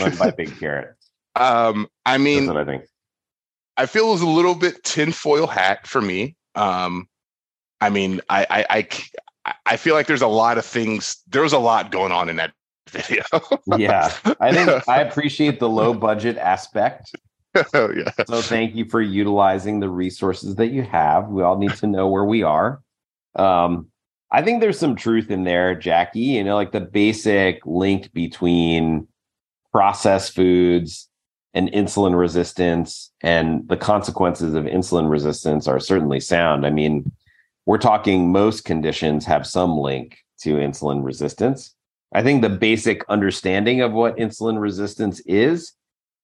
went 0.00 0.18
by 0.18 0.30
Big 0.30 0.58
Carrot. 0.58 0.92
Um, 1.38 1.86
I 2.06 2.16
mean, 2.16 2.46
That's 2.46 2.54
what 2.54 2.62
I 2.62 2.64
think. 2.64 2.84
I 3.76 3.84
feel 3.84 4.08
it 4.08 4.12
was 4.12 4.22
a 4.22 4.26
little 4.26 4.54
bit 4.54 4.82
tinfoil 4.84 5.46
hat 5.46 5.86
for 5.86 6.00
me. 6.00 6.34
Um, 6.54 7.10
I 7.78 7.90
mean, 7.90 8.22
I, 8.30 8.46
I, 8.48 8.88
I, 9.44 9.54
I 9.66 9.76
feel 9.76 9.94
like 9.94 10.06
there's 10.06 10.22
a 10.22 10.26
lot 10.28 10.56
of 10.56 10.64
things. 10.64 11.18
There 11.28 11.42
was 11.42 11.52
a 11.52 11.58
lot 11.58 11.90
going 11.90 12.10
on 12.10 12.30
in 12.30 12.36
that 12.36 12.54
video. 12.90 13.22
yeah, 13.76 14.12
I 14.40 14.52
think 14.52 14.88
I 14.88 15.02
appreciate 15.02 15.60
the 15.60 15.68
low 15.68 15.94
budget 15.94 16.36
aspect. 16.38 17.14
Oh, 17.72 17.90
yeah. 17.90 18.10
So 18.26 18.42
thank 18.42 18.74
you 18.74 18.84
for 18.84 19.00
utilizing 19.00 19.80
the 19.80 19.88
resources 19.88 20.56
that 20.56 20.72
you 20.72 20.82
have. 20.82 21.28
We 21.28 21.42
all 21.42 21.56
need 21.56 21.72
to 21.76 21.86
know 21.86 22.06
where 22.06 22.26
we 22.26 22.42
are. 22.42 22.82
Um, 23.34 23.86
I 24.30 24.42
think 24.42 24.60
there's 24.60 24.78
some 24.78 24.94
truth 24.94 25.30
in 25.30 25.44
there, 25.44 25.74
Jacky. 25.74 26.20
You 26.20 26.44
know, 26.44 26.54
like 26.54 26.72
the 26.72 26.82
basic 26.82 27.64
link 27.64 28.12
between 28.12 29.08
processed 29.72 30.34
foods 30.34 31.08
and 31.54 31.72
insulin 31.72 32.18
resistance 32.18 33.10
and 33.22 33.66
the 33.68 33.76
consequences 33.78 34.54
of 34.54 34.64
insulin 34.64 35.08
resistance 35.08 35.66
are 35.66 35.80
certainly 35.80 36.20
sound. 36.20 36.66
I 36.66 36.70
mean, 36.70 37.10
we're 37.64 37.78
talking 37.78 38.30
most 38.30 38.64
conditions 38.64 39.24
have 39.24 39.46
some 39.46 39.78
link 39.78 40.18
to 40.40 40.56
insulin 40.56 41.04
resistance. 41.04 41.74
I 42.16 42.22
think 42.22 42.40
the 42.40 42.48
basic 42.48 43.04
understanding 43.10 43.82
of 43.82 43.92
what 43.92 44.16
insulin 44.16 44.58
resistance 44.58 45.20
is 45.26 45.74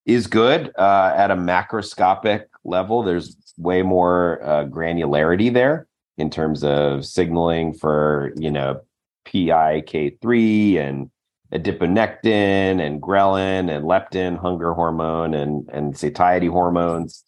is 0.07 0.27
good 0.27 0.73
uh, 0.79 1.13
at 1.15 1.31
a 1.31 1.37
macroscopic 1.37 2.45
level. 2.65 3.03
There's 3.03 3.37
way 3.59 3.83
more 3.83 4.43
uh, 4.43 4.65
granularity 4.65 5.53
there 5.53 5.87
in 6.17 6.31
terms 6.31 6.65
of 6.65 7.05
signaling 7.05 7.75
for 7.75 8.33
you 8.37 8.51
know 8.51 8.81
PIK3 9.27 10.79
and 10.79 11.11
adiponectin 11.53 12.81
and 12.81 13.03
ghrelin 13.03 13.71
and 13.71 13.85
leptin, 13.85 14.39
hunger 14.39 14.73
hormone, 14.73 15.35
and 15.35 15.69
and 15.75 15.95
satiety 15.95 16.47
hormones. 16.47 17.23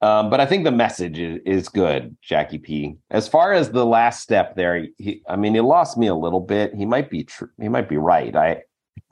Um, 0.00 0.30
but 0.30 0.40
I 0.40 0.46
think 0.46 0.64
the 0.64 0.70
message 0.70 1.18
is, 1.18 1.40
is 1.44 1.68
good, 1.68 2.16
Jacky 2.22 2.58
P. 2.58 2.96
As 3.10 3.26
far 3.26 3.52
as 3.52 3.70
the 3.70 3.84
last 3.84 4.22
step 4.22 4.54
there, 4.54 4.86
he, 4.96 5.22
I 5.28 5.36
mean, 5.36 5.54
he 5.54 5.60
lost 5.60 5.98
me 5.98 6.06
a 6.06 6.14
little 6.14 6.40
bit. 6.40 6.74
He 6.74 6.86
might 6.86 7.10
be 7.10 7.24
true. 7.24 7.50
He 7.60 7.68
might 7.68 7.88
be 7.88 7.96
right. 7.96 8.34
I, 8.36 8.62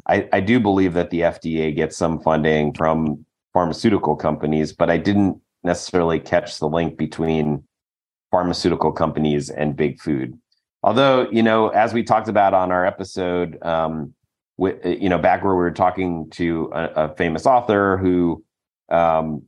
I, 0.08 0.28
I 0.32 0.40
do 0.40 0.60
believe 0.60 0.94
that 0.94 1.10
the 1.10 1.22
FDA 1.22 1.74
gets 1.74 1.96
some 1.96 2.20
funding 2.20 2.72
from 2.72 3.24
pharmaceutical 3.52 4.14
companies, 4.14 4.72
but 4.72 4.88
I 4.88 4.96
didn't 4.96 5.40
necessarily 5.64 6.20
catch 6.20 6.58
the 6.58 6.68
link 6.68 6.96
between 6.96 7.64
pharmaceutical 8.30 8.92
companies 8.92 9.50
and 9.50 9.74
big 9.74 10.00
food. 10.00 10.38
Although, 10.82 11.28
you 11.30 11.42
know, 11.42 11.68
as 11.68 11.92
we 11.92 12.04
talked 12.04 12.28
about 12.28 12.54
on 12.54 12.70
our 12.70 12.86
episode, 12.86 13.58
um, 13.64 14.14
with, 14.56 14.84
you 14.86 15.08
know, 15.08 15.18
back 15.18 15.42
where 15.42 15.54
we 15.54 15.58
were 15.58 15.70
talking 15.72 16.30
to 16.30 16.70
a, 16.72 16.84
a 16.84 17.14
famous 17.16 17.44
author 17.44 17.96
who, 17.96 18.44
um, 18.88 19.42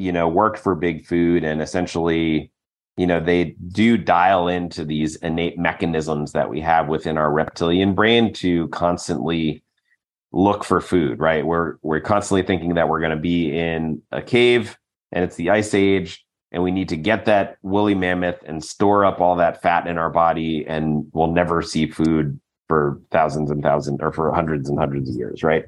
you 0.00 0.12
know, 0.12 0.28
worked 0.28 0.58
for 0.58 0.74
big 0.74 1.04
food 1.04 1.44
and 1.44 1.60
essentially, 1.60 2.50
you 2.96 3.06
know, 3.06 3.20
they 3.20 3.56
do 3.68 3.98
dial 3.98 4.48
into 4.48 4.84
these 4.84 5.16
innate 5.16 5.58
mechanisms 5.58 6.32
that 6.32 6.48
we 6.48 6.60
have 6.60 6.88
within 6.88 7.18
our 7.18 7.30
reptilian 7.30 7.94
brain 7.94 8.32
to 8.32 8.68
constantly 8.68 9.62
look 10.32 10.64
for 10.64 10.80
food, 10.80 11.18
right? 11.18 11.44
We're 11.44 11.76
we're 11.82 12.00
constantly 12.00 12.42
thinking 12.42 12.74
that 12.74 12.88
we're 12.88 13.00
going 13.00 13.10
to 13.10 13.16
be 13.16 13.56
in 13.56 14.00
a 14.10 14.22
cave 14.22 14.78
and 15.12 15.24
it's 15.24 15.36
the 15.36 15.50
ice 15.50 15.74
age 15.74 16.24
and 16.52 16.62
we 16.62 16.70
need 16.70 16.88
to 16.88 16.96
get 16.96 17.26
that 17.26 17.58
woolly 17.62 17.94
mammoth 17.94 18.42
and 18.46 18.64
store 18.64 19.04
up 19.04 19.20
all 19.20 19.36
that 19.36 19.60
fat 19.60 19.86
in 19.86 19.98
our 19.98 20.10
body 20.10 20.64
and 20.66 21.06
we'll 21.12 21.32
never 21.32 21.62
see 21.62 21.90
food 21.90 22.40
for 22.68 23.00
thousands 23.10 23.50
and 23.50 23.62
thousands 23.62 23.98
or 24.00 24.12
for 24.12 24.32
hundreds 24.32 24.68
and 24.68 24.78
hundreds 24.78 25.10
of 25.10 25.16
years 25.16 25.42
right 25.42 25.64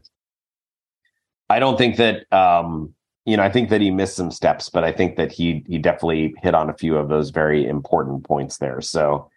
i 1.51 1.59
don't 1.59 1.77
think 1.77 1.97
that 1.97 2.33
um 2.33 2.95
you 3.25 3.37
know 3.37 3.43
i 3.43 3.51
think 3.51 3.71
that 3.71 3.81
he 3.81 3.91
missed 3.91 4.17
some 4.17 4.31
steps 4.31 4.69
but 4.69 4.85
i 4.85 4.93
think 4.93 5.17
that 5.17 5.33
he 5.33 5.65
he 5.67 5.79
definitely 5.79 6.35
hit 6.43 6.55
on 6.55 6.71
a 6.71 6.75
few 6.75 6.97
of 6.97 7.09
those 7.09 7.31
very 7.31 7.67
important 7.67 8.25
points 8.25 8.59
there 8.59 8.81
so 8.81 9.29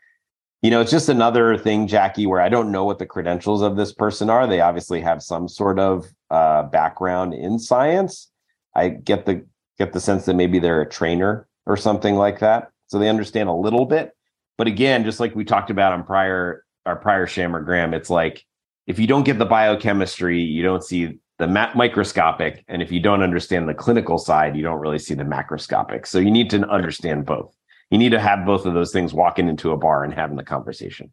you 0.61 0.71
know 0.71 0.81
it's 0.81 0.91
just 0.91 1.09
another 1.09 1.57
thing 1.57 1.87
Jacky 1.87 2.25
where 2.25 2.41
i 2.41 2.49
don't 2.49 2.71
know 2.71 2.83
what 2.83 2.99
the 2.99 3.05
credentials 3.05 3.61
of 3.61 3.75
this 3.75 3.93
person 3.93 4.29
are 4.29 4.47
they 4.47 4.61
obviously 4.61 5.01
have 5.01 5.21
some 5.21 5.47
sort 5.47 5.79
of 5.79 6.05
uh 6.29 6.63
background 6.63 7.33
in 7.33 7.59
science 7.59 8.31
i 8.75 8.89
get 8.89 9.25
the 9.25 9.45
get 9.77 9.93
the 9.93 9.99
sense 9.99 10.25
that 10.25 10.35
maybe 10.35 10.59
they're 10.59 10.81
a 10.81 10.89
trainer 10.89 11.47
or 11.65 11.77
something 11.77 12.15
like 12.15 12.39
that. 12.39 12.69
So 12.87 12.99
they 12.99 13.09
understand 13.09 13.49
a 13.49 13.53
little 13.53 13.85
bit. 13.85 14.11
But 14.57 14.67
again, 14.67 15.03
just 15.03 15.19
like 15.19 15.35
we 15.35 15.43
talked 15.43 15.69
about 15.69 15.93
on 15.93 16.03
prior 16.03 16.63
our 16.85 16.95
prior 16.95 17.27
Sham 17.27 17.55
or 17.55 17.61
Gram, 17.61 17.93
it's 17.93 18.09
like 18.09 18.45
if 18.87 18.99
you 18.99 19.07
don't 19.07 19.23
get 19.23 19.39
the 19.39 19.45
biochemistry, 19.45 20.39
you 20.39 20.63
don't 20.63 20.83
see 20.83 21.17
the 21.37 21.47
microscopic, 21.47 22.63
and 22.67 22.81
if 22.81 22.91
you 22.91 22.99
don't 22.99 23.21
understand 23.21 23.67
the 23.67 23.73
clinical 23.73 24.17
side, 24.17 24.55
you 24.55 24.63
don't 24.63 24.79
really 24.79 24.99
see 24.99 25.13
the 25.13 25.23
macroscopic. 25.23 26.07
So 26.07 26.19
you 26.19 26.31
need 26.31 26.49
to 26.51 26.67
understand 26.69 27.25
both. 27.25 27.53
You 27.91 27.97
need 27.97 28.11
to 28.11 28.19
have 28.19 28.45
both 28.45 28.65
of 28.65 28.73
those 28.73 28.91
things 28.91 29.13
walking 29.13 29.47
into 29.47 29.71
a 29.71 29.77
bar 29.77 30.03
and 30.03 30.13
having 30.13 30.37
the 30.37 30.43
conversation. 30.43 31.11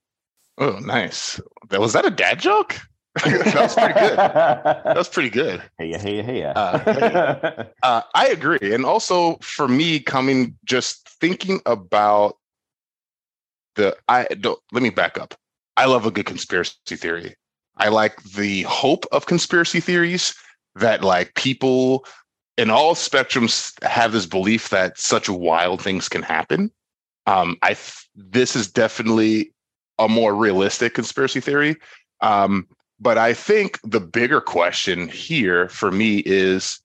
Oh, 0.58 0.78
nice. 0.78 1.40
Was 1.70 1.92
that 1.94 2.06
a 2.06 2.10
dad 2.10 2.38
joke? 2.38 2.78
that 3.24 3.54
was 3.54 3.74
pretty 3.74 3.94
good. 3.94 4.18
That 4.18 4.96
was 4.96 5.08
pretty 5.08 5.30
good. 5.30 5.62
Hey, 5.76 5.98
hey, 5.98 6.22
hey. 6.22 6.44
Uh, 6.44 6.78
hey. 6.78 7.68
Uh, 7.82 8.02
I 8.14 8.28
agree. 8.28 8.58
And 8.62 8.86
also 8.86 9.36
for 9.42 9.66
me, 9.66 9.98
coming 9.98 10.56
just 10.64 11.08
thinking 11.20 11.60
about 11.66 12.36
the, 13.74 13.96
I 14.08 14.24
don't, 14.40 14.58
let 14.70 14.82
me 14.82 14.90
back 14.90 15.18
up. 15.18 15.34
I 15.76 15.86
love 15.86 16.06
a 16.06 16.10
good 16.10 16.26
conspiracy 16.26 16.76
theory. 16.86 17.34
I 17.76 17.88
like 17.88 18.22
the 18.22 18.62
hope 18.62 19.06
of 19.12 19.26
conspiracy 19.26 19.80
theories 19.80 20.34
that 20.74 21.02
like 21.02 21.34
people 21.34 22.04
in 22.56 22.70
all 22.70 22.94
spectrums 22.94 23.82
have 23.84 24.12
this 24.12 24.26
belief 24.26 24.68
that 24.68 24.98
such 24.98 25.28
wild 25.28 25.82
things 25.82 26.08
can 26.08 26.22
happen. 26.22 26.70
Um, 27.26 27.56
I, 27.62 27.76
this 28.14 28.56
is 28.56 28.70
definitely 28.70 29.52
a 29.98 30.08
more 30.08 30.34
realistic 30.34 30.94
conspiracy 30.94 31.40
theory. 31.40 31.76
Um, 32.20 32.66
but 33.00 33.18
I 33.18 33.34
think 33.34 33.80
the 33.82 34.00
bigger 34.00 34.40
question 34.40 35.08
here 35.08 35.68
for 35.68 35.90
me 35.90 36.18
is 36.18 36.80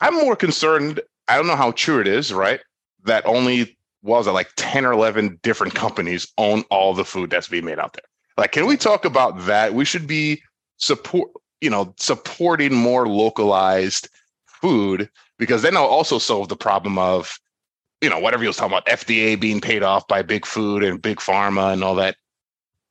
I'm 0.00 0.14
more 0.14 0.36
concerned. 0.36 1.00
I 1.26 1.36
don't 1.36 1.46
know 1.46 1.56
how 1.56 1.72
true 1.72 2.00
it 2.00 2.08
is, 2.08 2.32
right? 2.32 2.60
That 3.04 3.24
only 3.26 3.76
was 4.02 4.26
it 4.26 4.32
like 4.32 4.50
10 4.56 4.84
or 4.84 4.92
11 4.92 5.40
different 5.42 5.74
companies 5.74 6.28
own 6.38 6.64
all 6.70 6.94
the 6.94 7.04
food 7.04 7.30
that's 7.30 7.48
being 7.48 7.64
made 7.64 7.78
out 7.78 7.94
there. 7.94 8.07
Like, 8.38 8.52
can 8.52 8.66
we 8.66 8.78
talk 8.78 9.04
about 9.04 9.44
that? 9.46 9.74
We 9.74 9.84
should 9.84 10.06
be 10.06 10.42
support, 10.78 11.30
you 11.60 11.68
know, 11.68 11.92
supporting 11.98 12.74
more 12.74 13.06
localized 13.06 14.08
food 14.46 15.10
because 15.38 15.60
then 15.60 15.76
I'll 15.76 15.84
also 15.84 16.18
solve 16.18 16.48
the 16.48 16.56
problem 16.56 16.98
of, 16.98 17.38
you 18.00 18.08
know, 18.08 18.18
whatever 18.18 18.42
you 18.44 18.48
was 18.48 18.56
talking 18.56 18.72
about, 18.72 18.86
FDA 18.86 19.38
being 19.38 19.60
paid 19.60 19.82
off 19.82 20.08
by 20.08 20.22
big 20.22 20.46
food 20.46 20.82
and 20.82 21.02
big 21.02 21.18
pharma 21.18 21.72
and 21.74 21.84
all 21.84 21.96
that, 21.96 22.16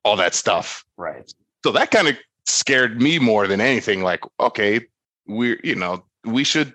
all 0.04 0.18
that 0.18 0.36
stuff. 0.36 0.86
Right 0.98 1.34
so 1.68 1.74
that 1.74 1.92
kind 1.92 2.08
of 2.08 2.18
scared 2.46 3.02
me 3.02 3.20
more 3.20 3.46
than 3.46 3.60
anything 3.60 4.02
like 4.02 4.22
okay 4.40 4.80
we're 5.26 5.60
you 5.66 5.76
know 5.76 6.02
we 6.24 6.46
should 6.46 6.74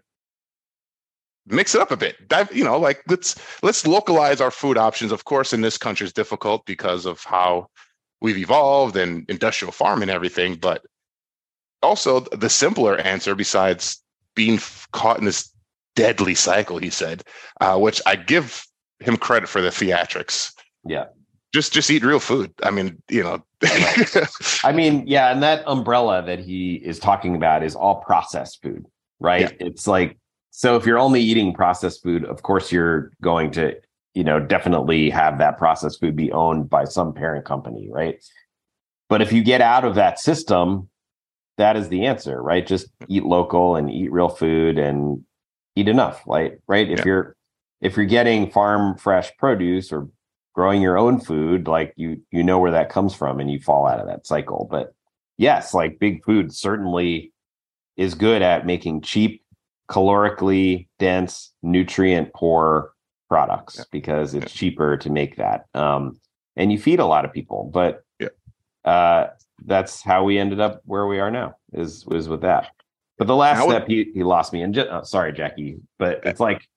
mix 1.47 1.75
it 1.75 1.81
up 1.81 1.91
a 1.91 1.97
bit 1.97 2.29
dive 2.29 2.55
you 2.55 2.63
know 2.63 2.79
like 2.79 3.03
let's 3.09 3.37
let's 3.63 3.87
localize 3.87 4.41
our 4.43 4.51
food 4.51 4.77
options 4.77 5.13
of 5.13 5.25
course 5.25 5.55
in 5.55 5.63
this 5.63 5.79
country 5.79 6.07
is 6.07 6.13
difficult 6.13 6.67
because 6.67 7.07
of 7.07 7.25
how 7.25 7.67
we've 8.23 8.39
evolved 8.39 8.97
and 8.97 9.29
industrial 9.29 9.73
farm 9.73 10.03
and 10.03 10.11
everything 10.11 10.55
but 10.55 10.83
also 11.83 12.21
the 12.21 12.49
simpler 12.49 12.97
answer 12.99 13.35
besides 13.35 14.03
being 14.35 14.59
caught 14.93 15.19
in 15.19 15.25
this 15.25 15.51
deadly 15.95 16.35
cycle 16.35 16.79
he 16.79 16.91
said 16.91 17.23
uh, 17.61 17.79
which 17.79 18.01
i 18.07 18.17
give 18.17 18.65
him 19.01 19.17
credit 19.17 19.49
for 19.49 19.61
the 19.61 19.69
theatrics 19.69 20.53
yeah 20.85 21.05
just 21.53 21.73
just 21.73 21.91
eat 21.91 22.03
real 22.03 22.19
food. 22.19 22.53
I 22.63 22.71
mean, 22.71 23.03
you 23.11 23.23
know. 23.23 23.45
I 24.65 24.73
mean, 24.73 25.07
yeah, 25.07 25.31
and 25.31 25.43
that 25.43 25.63
umbrella 25.67 26.23
that 26.23 26.39
he 26.39 26.77
is 26.77 26.99
talking 26.99 27.37
about 27.37 27.63
is 27.63 27.75
all 27.75 27.97
processed 27.97 28.63
food, 28.63 28.87
right? 29.21 29.53
Yeah. 29.61 29.67
It's 29.67 29.87
like 29.87 30.17
so 30.51 30.77
if 30.77 30.87
you're 30.87 30.99
only 30.99 31.21
eating 31.21 31.53
processed 31.53 32.03
food, 32.03 32.25
of 32.25 32.43
course 32.43 32.73
you're 32.73 33.11
going 33.23 33.51
to, 33.53 33.75
you 34.14 34.25
know, 34.25 34.40
definitely 34.40 35.11
have 35.11 35.38
that 35.38 35.59
processed 35.59 36.01
food 36.01 36.16
be 36.16 36.33
owned 36.33 36.68
by 36.68 36.85
some 36.85 37.14
parent 37.14 37.44
company, 37.44 37.88
right? 37.90 38.22
But 39.09 39.22
if 39.22 39.33
you 39.33 39.42
get 39.42 39.61
out 39.61 39.85
of 39.85 39.94
that 39.94 40.18
system, 40.18 40.88
that 41.59 41.77
is 41.77 41.88
the 41.88 42.07
answer, 42.07 42.42
right? 42.42 42.66
Just 42.66 42.88
eat 43.09 43.25
local 43.25 43.77
and 43.77 43.90
eat 43.90 44.12
real 44.12 44.29
food 44.29 44.79
and 44.79 45.25
eat 45.77 45.88
enough, 45.88 46.22
right? 46.27 46.59
Right? 46.66 46.90
If 46.90 47.01
yeah. 47.01 47.05
you're 47.07 47.37
if 47.83 47.96
you're 47.96 48.07
getting 48.07 48.51
farm 48.51 48.96
fresh 48.96 49.37
produce 49.37 49.92
or 49.92 50.09
growing 50.55 50.81
your 50.81 50.98
own 50.98 51.20
food 51.20 51.66
like 51.66 51.92
you 51.96 52.20
you 52.31 52.42
know 52.42 52.59
where 52.59 52.70
that 52.70 52.88
comes 52.88 53.14
from 53.14 53.40
and 53.40 53.51
you 53.51 53.59
fall 53.59 53.87
out 53.87 54.01
of 54.01 54.07
that 54.07 54.27
cycle 54.27 54.68
but 54.70 54.94
yes 55.38 55.75
like 55.75 55.98
big 55.98 56.25
food 56.25 56.55
certainly 56.55 57.33
is 57.96 58.14
good 58.14 58.42
at 58.42 58.66
making 58.66 59.01
cheap 59.01 59.42
calorically 59.88 60.87
dense 60.98 61.53
nutrient 61.62 62.33
poor 62.35 62.92
products 63.33 63.77
yeah. 63.79 63.85
because 63.90 64.35
it's 64.35 64.53
yeah. 64.53 64.59
cheaper 64.59 64.97
to 64.97 65.09
make 65.11 65.37
that 65.37 65.64
um 65.74 66.20
and 66.57 66.70
you 66.70 66.78
feed 66.78 67.01
a 67.01 67.07
lot 67.07 67.24
of 67.24 67.33
people 67.33 67.70
but 67.72 68.05
yeah. 68.20 68.28
uh 68.85 69.28
that's 69.64 70.03
how 70.03 70.22
we 70.22 70.39
ended 70.39 70.61
up 70.61 70.83
where 70.85 71.07
we 71.07 71.18
are 71.18 71.30
now 71.30 71.55
is 71.72 72.05
was 72.07 72.28
with 72.28 72.43
that 72.43 72.68
but 73.16 73.26
the 73.26 73.37
last 73.37 73.62
step 73.62 73.87
he, 73.87 74.11
he 74.12 74.22
lost 74.22 74.53
me 74.53 74.61
and 74.62 74.74
just, 74.74 74.89
oh, 74.91 75.03
sorry 75.03 75.33
Jacky 75.33 75.76
but 75.99 76.20
it's 76.24 76.41
like 76.41 76.68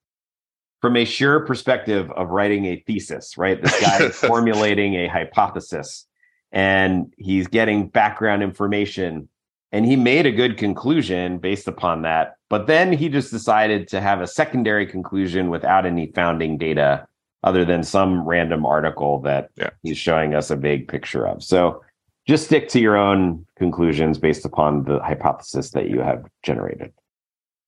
from 0.86 0.97
a 0.97 1.03
sure 1.03 1.39
perspective 1.39 2.12
of 2.12 2.30
writing 2.30 2.66
a 2.66 2.84
thesis, 2.86 3.39
right? 3.39 3.60
This 3.60 3.80
guy 3.82 4.03
is 4.03 4.16
formulating 4.28 4.93
a 4.93 5.08
hypothesis 5.08 6.06
and 6.51 7.12
he's 7.18 7.47
getting 7.47 7.88
background 7.88 8.43
information 8.43 9.28
and 9.72 9.86
he 9.86 9.95
made 9.95 10.26
a 10.26 10.32
good 10.32 10.57
conclusion 10.57 11.38
based 11.38 11.68
upon 11.68 12.03
that. 12.03 12.36
But 12.49 12.68
then 12.68 12.93
he 12.93 13.09
just 13.09 13.32
decided 13.32 13.88
to 13.89 14.01
have 14.01 14.22
a 14.22 14.28
secondary 14.28 14.86
conclusion 14.86 15.49
without 15.49 15.86
any 15.86 16.11
founding 16.13 16.57
data 16.57 17.07
other 17.43 17.66
than 17.66 17.84
some 17.84 18.26
random 18.26 18.66
article 18.66 19.22
that 19.22 19.49
yeah. 19.55 19.70
he's 19.84 19.97
showing 19.97 20.34
us 20.34 20.49
a 20.49 20.55
vague 20.55 20.88
picture 20.88 21.28
of. 21.28 21.43
So 21.43 21.84
just 22.28 22.45
stick 22.45 22.70
to 22.70 22.80
your 22.80 22.97
own 22.97 23.45
conclusions 23.57 24.18
based 24.18 24.45
upon 24.45 24.84
the 24.86 24.99
hypothesis 24.99 25.72
that 25.72 25.89
you 25.89 25.99
have 25.99 26.26
generated. 26.43 26.91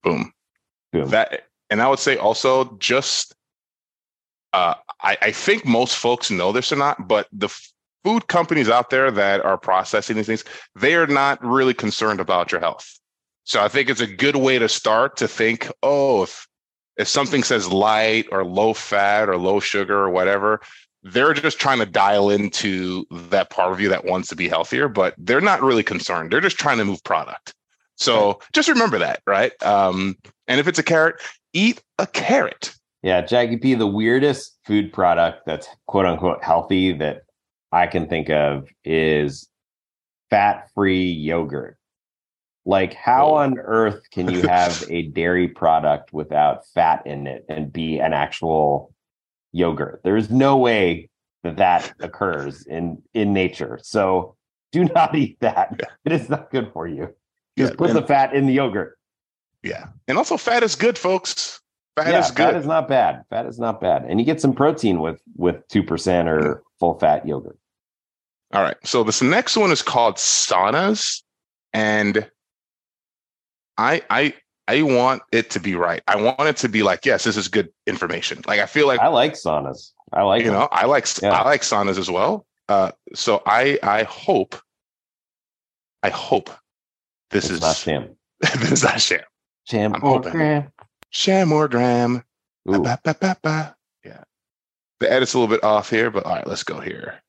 Boom. 0.03 0.33
Boom. 0.91 1.09
That 1.09 1.43
and 1.69 1.81
I 1.81 1.89
would 1.89 1.99
say 1.99 2.17
also 2.17 2.75
just 2.77 3.35
uh, 4.53 4.75
I, 5.01 5.17
I 5.21 5.31
think 5.31 5.65
most 5.65 5.97
folks 5.97 6.31
know 6.31 6.51
this 6.51 6.71
or 6.71 6.77
not, 6.77 7.07
but 7.07 7.27
the 7.31 7.49
food 8.07 8.27
companies 8.29 8.69
out 8.69 8.89
there 8.89 9.11
that 9.11 9.43
are 9.43 9.57
processing 9.57 10.15
these 10.15 10.27
things, 10.27 10.45
they 10.77 10.95
are 10.95 11.07
not 11.07 11.43
really 11.43 11.73
concerned 11.73 12.21
about 12.21 12.53
your 12.53 12.61
health. 12.61 12.97
So 13.43 13.61
I 13.61 13.67
think 13.67 13.89
it's 13.89 13.99
a 13.99 14.07
good 14.07 14.37
way 14.37 14.57
to 14.57 14.69
start 14.69 15.17
to 15.17 15.27
think, 15.27 15.69
oh, 15.83 16.23
if 16.23 16.47
if 16.95 17.09
something 17.09 17.43
says 17.43 17.69
light 17.69 18.25
or 18.31 18.45
low 18.45 18.73
fat 18.73 19.27
or 19.27 19.35
low 19.35 19.59
sugar 19.59 19.97
or 19.97 20.09
whatever, 20.09 20.61
they're 21.03 21.33
just 21.33 21.59
trying 21.59 21.79
to 21.79 21.85
dial 21.85 22.29
into 22.29 23.05
that 23.11 23.49
part 23.49 23.73
of 23.73 23.81
you 23.81 23.89
that 23.89 24.05
wants 24.05 24.29
to 24.29 24.37
be 24.37 24.47
healthier, 24.47 24.87
but 24.87 25.13
they're 25.17 25.41
not 25.41 25.61
really 25.61 25.83
concerned. 25.83 26.31
They're 26.31 26.39
just 26.39 26.57
trying 26.57 26.77
to 26.77 26.85
move 26.85 27.03
product. 27.03 27.53
So 27.97 28.39
just 28.53 28.69
remember 28.69 28.99
that, 28.99 29.21
right? 29.27 29.51
Um, 29.61 30.15
and 30.47 30.61
if 30.61 30.67
it's 30.69 30.79
a 30.79 30.83
carrot, 30.83 31.21
eat 31.51 31.83
a 31.99 32.07
carrot. 32.07 32.73
Yeah, 33.03 33.19
Jacky 33.19 33.57
P, 33.57 33.73
the 33.73 33.85
weirdest 33.85 34.57
food 34.63 34.93
product 34.93 35.45
that's 35.45 35.67
quote 35.87 36.05
unquote 36.05 36.41
healthy 36.41 36.93
that 36.93 37.26
I 37.71 37.87
can 37.87 38.07
think 38.07 38.29
of 38.29 38.67
is 38.83 39.49
fat 40.29 40.69
free 40.73 41.09
yogurt. 41.11 41.77
Like, 42.65 42.93
how 42.93 43.35
on 43.35 43.57
earth 43.59 44.09
can 44.11 44.29
you 44.29 44.41
have 44.47 44.83
a 44.89 45.03
dairy 45.03 45.47
product 45.47 46.11
without 46.13 46.67
fat 46.73 47.05
in 47.05 47.27
it 47.27 47.45
and 47.47 47.71
be 47.71 47.99
an 47.99 48.13
actual 48.13 48.93
yogurt? 49.53 50.01
There's 50.03 50.29
no 50.29 50.57
way 50.57 51.09
that 51.43 51.57
that 51.57 51.93
occurs 51.99 52.65
in 52.65 53.01
in 53.13 53.33
nature. 53.33 53.79
So 53.83 54.35
do 54.71 54.83
not 54.95 55.15
eat 55.15 55.39
that. 55.39 55.79
It 56.05 56.11
is 56.11 56.29
not 56.29 56.51
good 56.51 56.71
for 56.73 56.87
you. 56.87 57.13
Just 57.57 57.73
Yeah, 57.73 57.77
put 57.77 57.89
and- 57.91 57.99
the 57.99 58.03
fat 58.05 58.33
in 58.33 58.47
the 58.47 58.53
yogurt. 58.53 58.97
Yeah. 59.63 59.87
And 60.07 60.17
also 60.17 60.37
fat 60.37 60.63
is 60.63 60.75
good, 60.75 60.97
folks. 60.97 61.59
Fat 61.95 62.11
yeah, 62.11 62.19
is 62.19 62.29
good. 62.31 62.37
fat 62.51 62.55
is 62.55 62.67
not 62.67 62.87
bad. 62.87 63.23
Fat 63.31 63.47
is 63.47 63.57
not 63.59 63.81
bad, 63.81 64.03
and 64.07 64.19
you 64.19 64.25
get 64.25 64.39
some 64.39 64.53
protein 64.53 64.99
with 64.99 65.19
with 65.35 65.67
two 65.67 65.81
percent 65.81 66.29
or 66.29 66.61
full 66.79 66.97
fat 66.99 67.27
yogurt. 67.27 67.57
All 68.53 68.61
right. 68.61 68.77
So 68.83 69.03
this 69.03 69.21
next 69.21 69.57
one 69.57 69.71
is 69.71 69.81
called 69.81 70.15
saunas. 70.15 71.21
And 71.73 72.29
I 73.77 74.01
I 74.09 74.33
I 74.67 74.81
want 74.83 75.21
it 75.31 75.49
to 75.51 75.59
be 75.59 75.75
right. 75.75 76.01
I 76.07 76.15
want 76.15 76.41
it 76.41 76.57
to 76.57 76.69
be 76.69 76.83
like, 76.83 77.05
yes, 77.05 77.23
this 77.23 77.37
is 77.37 77.47
good 77.47 77.69
information. 77.85 78.41
Like 78.47 78.59
I 78.59 78.65
feel 78.65 78.87
like 78.87 78.99
I 78.99 79.07
like 79.07 79.33
saunas. 79.33 79.91
I 80.13 80.23
like 80.23 80.43
you 80.43 80.51
them. 80.51 80.59
know, 80.59 80.67
I 80.71 80.85
like 80.85 81.05
Yeah. 81.21 81.33
I 81.33 81.43
like 81.43 81.61
saunas 81.61 81.97
as 81.97 82.09
well. 82.09 82.45
Uh 82.69 82.91
so 83.13 83.41
I 83.45 83.77
I 83.83 84.03
hope 84.03 84.55
I 86.03 86.09
hope 86.09 86.49
this 87.31 87.45
It's 87.45 87.53
is 87.55 87.61
not 87.61 87.75
sham. 87.75 88.15
this 88.39 88.71
is 88.71 88.83
not 88.83 89.01
sham. 89.01 89.21
Sham 89.69 89.93
I'm 89.95 90.03
or 90.03 90.09
hoping. 90.15 90.31
gram. 90.31 90.71
Sham 91.09 91.51
or 91.51 91.67
gram. 91.67 92.23
Ba, 92.65 92.99
ba, 93.03 93.37
ba. 93.41 93.75
The 94.99 95.11
edit's 95.11 95.33
a 95.33 95.39
little 95.39 95.53
bit 95.55 95.63
off 95.63 95.89
here, 95.89 96.09
but 96.09 96.25
all 96.25 96.35
right, 96.35 96.47
let's 96.47 96.63
go 96.63 96.79
here. 96.79 97.21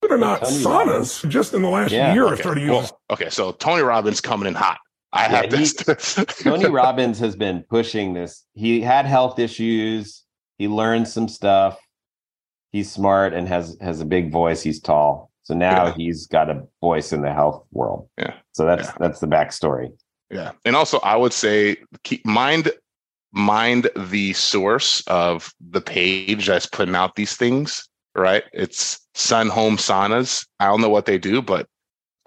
Believe 0.00 0.12
it 0.12 0.14
or 0.14 0.18
not, 0.18 0.42
Tony 0.42 0.56
saunas 0.64 1.28
just 1.28 1.54
in 1.54 1.62
the 1.62 1.68
last 1.68 1.92
Yeah, 1.92 2.12
year 2.12 2.24
have 2.24 2.32
Okay. 2.34 2.42
started 2.42 2.60
using 2.60 2.74
Well, 2.76 3.00
okay, 3.10 3.30
so 3.30 3.52
Tony 3.52 3.82
Robbins 3.82 4.20
coming 4.20 4.48
in 4.48 4.54
hot. 4.54 4.78
I 5.12 5.24
Yeah, 5.24 5.28
have 5.28 5.44
he- 5.44 5.50
this. 5.50 6.14
Tony 6.42 6.66
Robbins 6.68 7.18
has 7.20 7.36
been 7.36 7.64
pushing 7.70 8.12
this. 8.12 8.44
He 8.54 8.80
had 8.80 9.06
health 9.06 9.38
issues. 9.38 10.24
He 10.58 10.68
learned 10.68 11.08
some 11.08 11.28
stuff. 11.28 11.78
He's 12.72 12.90
smart 12.90 13.32
and 13.34 13.46
has 13.48 13.76
has 13.80 14.00
a 14.00 14.04
big 14.06 14.30
voice. 14.32 14.62
He's 14.62 14.80
tall, 14.80 15.30
so 15.42 15.54
now 15.54 15.86
Yeah. 15.88 15.94
he's 15.94 16.26
got 16.26 16.48
a 16.50 16.62
voice 16.80 17.12
in 17.12 17.20
the 17.22 17.32
health 17.32 17.64
world. 17.70 18.08
Yeah. 18.18 18.34
So 18.52 18.64
that's 18.64 18.88
Yeah. 18.88 18.94
that's 18.98 19.20
the 19.20 19.26
backstory. 19.26 19.92
Yeah, 20.30 20.52
and 20.64 20.74
also 20.74 20.98
I 21.00 21.16
would 21.16 21.34
say 21.34 21.76
keep 22.02 22.24
mind 22.24 22.70
mind 23.32 23.88
the 23.96 24.32
source 24.34 25.02
of 25.06 25.52
the 25.60 25.80
page 25.80 26.46
that's 26.46 26.66
putting 26.66 26.94
out 26.94 27.16
these 27.16 27.36
things. 27.36 27.88
Right, 28.14 28.44
it's 28.52 29.00
Sun 29.14 29.48
Home 29.48 29.78
Saunas. 29.78 30.46
I 30.60 30.66
don't 30.66 30.82
know 30.82 30.90
what 30.90 31.06
they 31.06 31.16
do, 31.16 31.40
but 31.40 31.66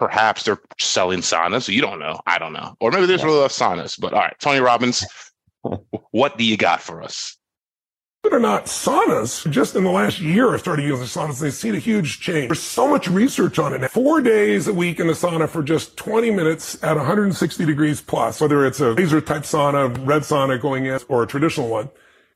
perhaps 0.00 0.42
they're 0.42 0.58
selling 0.80 1.20
saunas. 1.20 1.62
So 1.62 1.72
You 1.72 1.80
don't 1.80 2.00
know. 2.00 2.18
I 2.26 2.38
don't 2.38 2.52
know, 2.52 2.74
or 2.80 2.90
maybe 2.90 3.06
there's 3.06 3.20
Yeah. 3.20 3.26
really 3.26 3.38
love 3.40 3.52
saunas. 3.52 3.98
But 3.98 4.12
all 4.12 4.20
right, 4.20 4.34
Tony 4.40 4.58
Robbins, 4.60 5.04
what 6.10 6.36
do 6.38 6.44
you 6.44 6.56
got 6.56 6.82
for 6.82 7.02
us? 7.02 7.36
It 8.26 8.34
or 8.34 8.40
not, 8.40 8.66
saunas 8.66 9.48
just 9.52 9.76
in 9.76 9.84
the 9.84 9.90
last 9.90 10.18
year 10.18 10.50
have 10.50 10.60
started 10.60 10.84
using 10.84 11.06
saunas. 11.06 11.40
They've 11.40 11.54
seen 11.54 11.76
a 11.76 11.78
huge 11.78 12.18
change. 12.18 12.48
There's 12.48 12.60
so 12.60 12.88
much 12.88 13.06
research 13.06 13.60
on 13.60 13.72
it. 13.72 13.82
now. 13.82 13.88
Four 13.88 14.20
days 14.20 14.66
a 14.66 14.74
week 14.74 14.98
in 14.98 15.06
the 15.06 15.12
sauna 15.12 15.48
for 15.48 15.62
just 15.62 15.96
20 15.96 16.32
minutes 16.32 16.82
at 16.82 16.96
160 16.96 17.64
degrees 17.64 18.00
plus, 18.00 18.40
whether 18.40 18.66
it's 18.66 18.80
a 18.80 18.90
laser 18.90 19.20
type 19.20 19.42
sauna, 19.42 19.96
red 20.04 20.22
sauna 20.22 20.60
going 20.60 20.86
in, 20.86 20.98
or 21.06 21.22
a 21.22 21.26
traditional 21.26 21.68
one, 21.68 21.88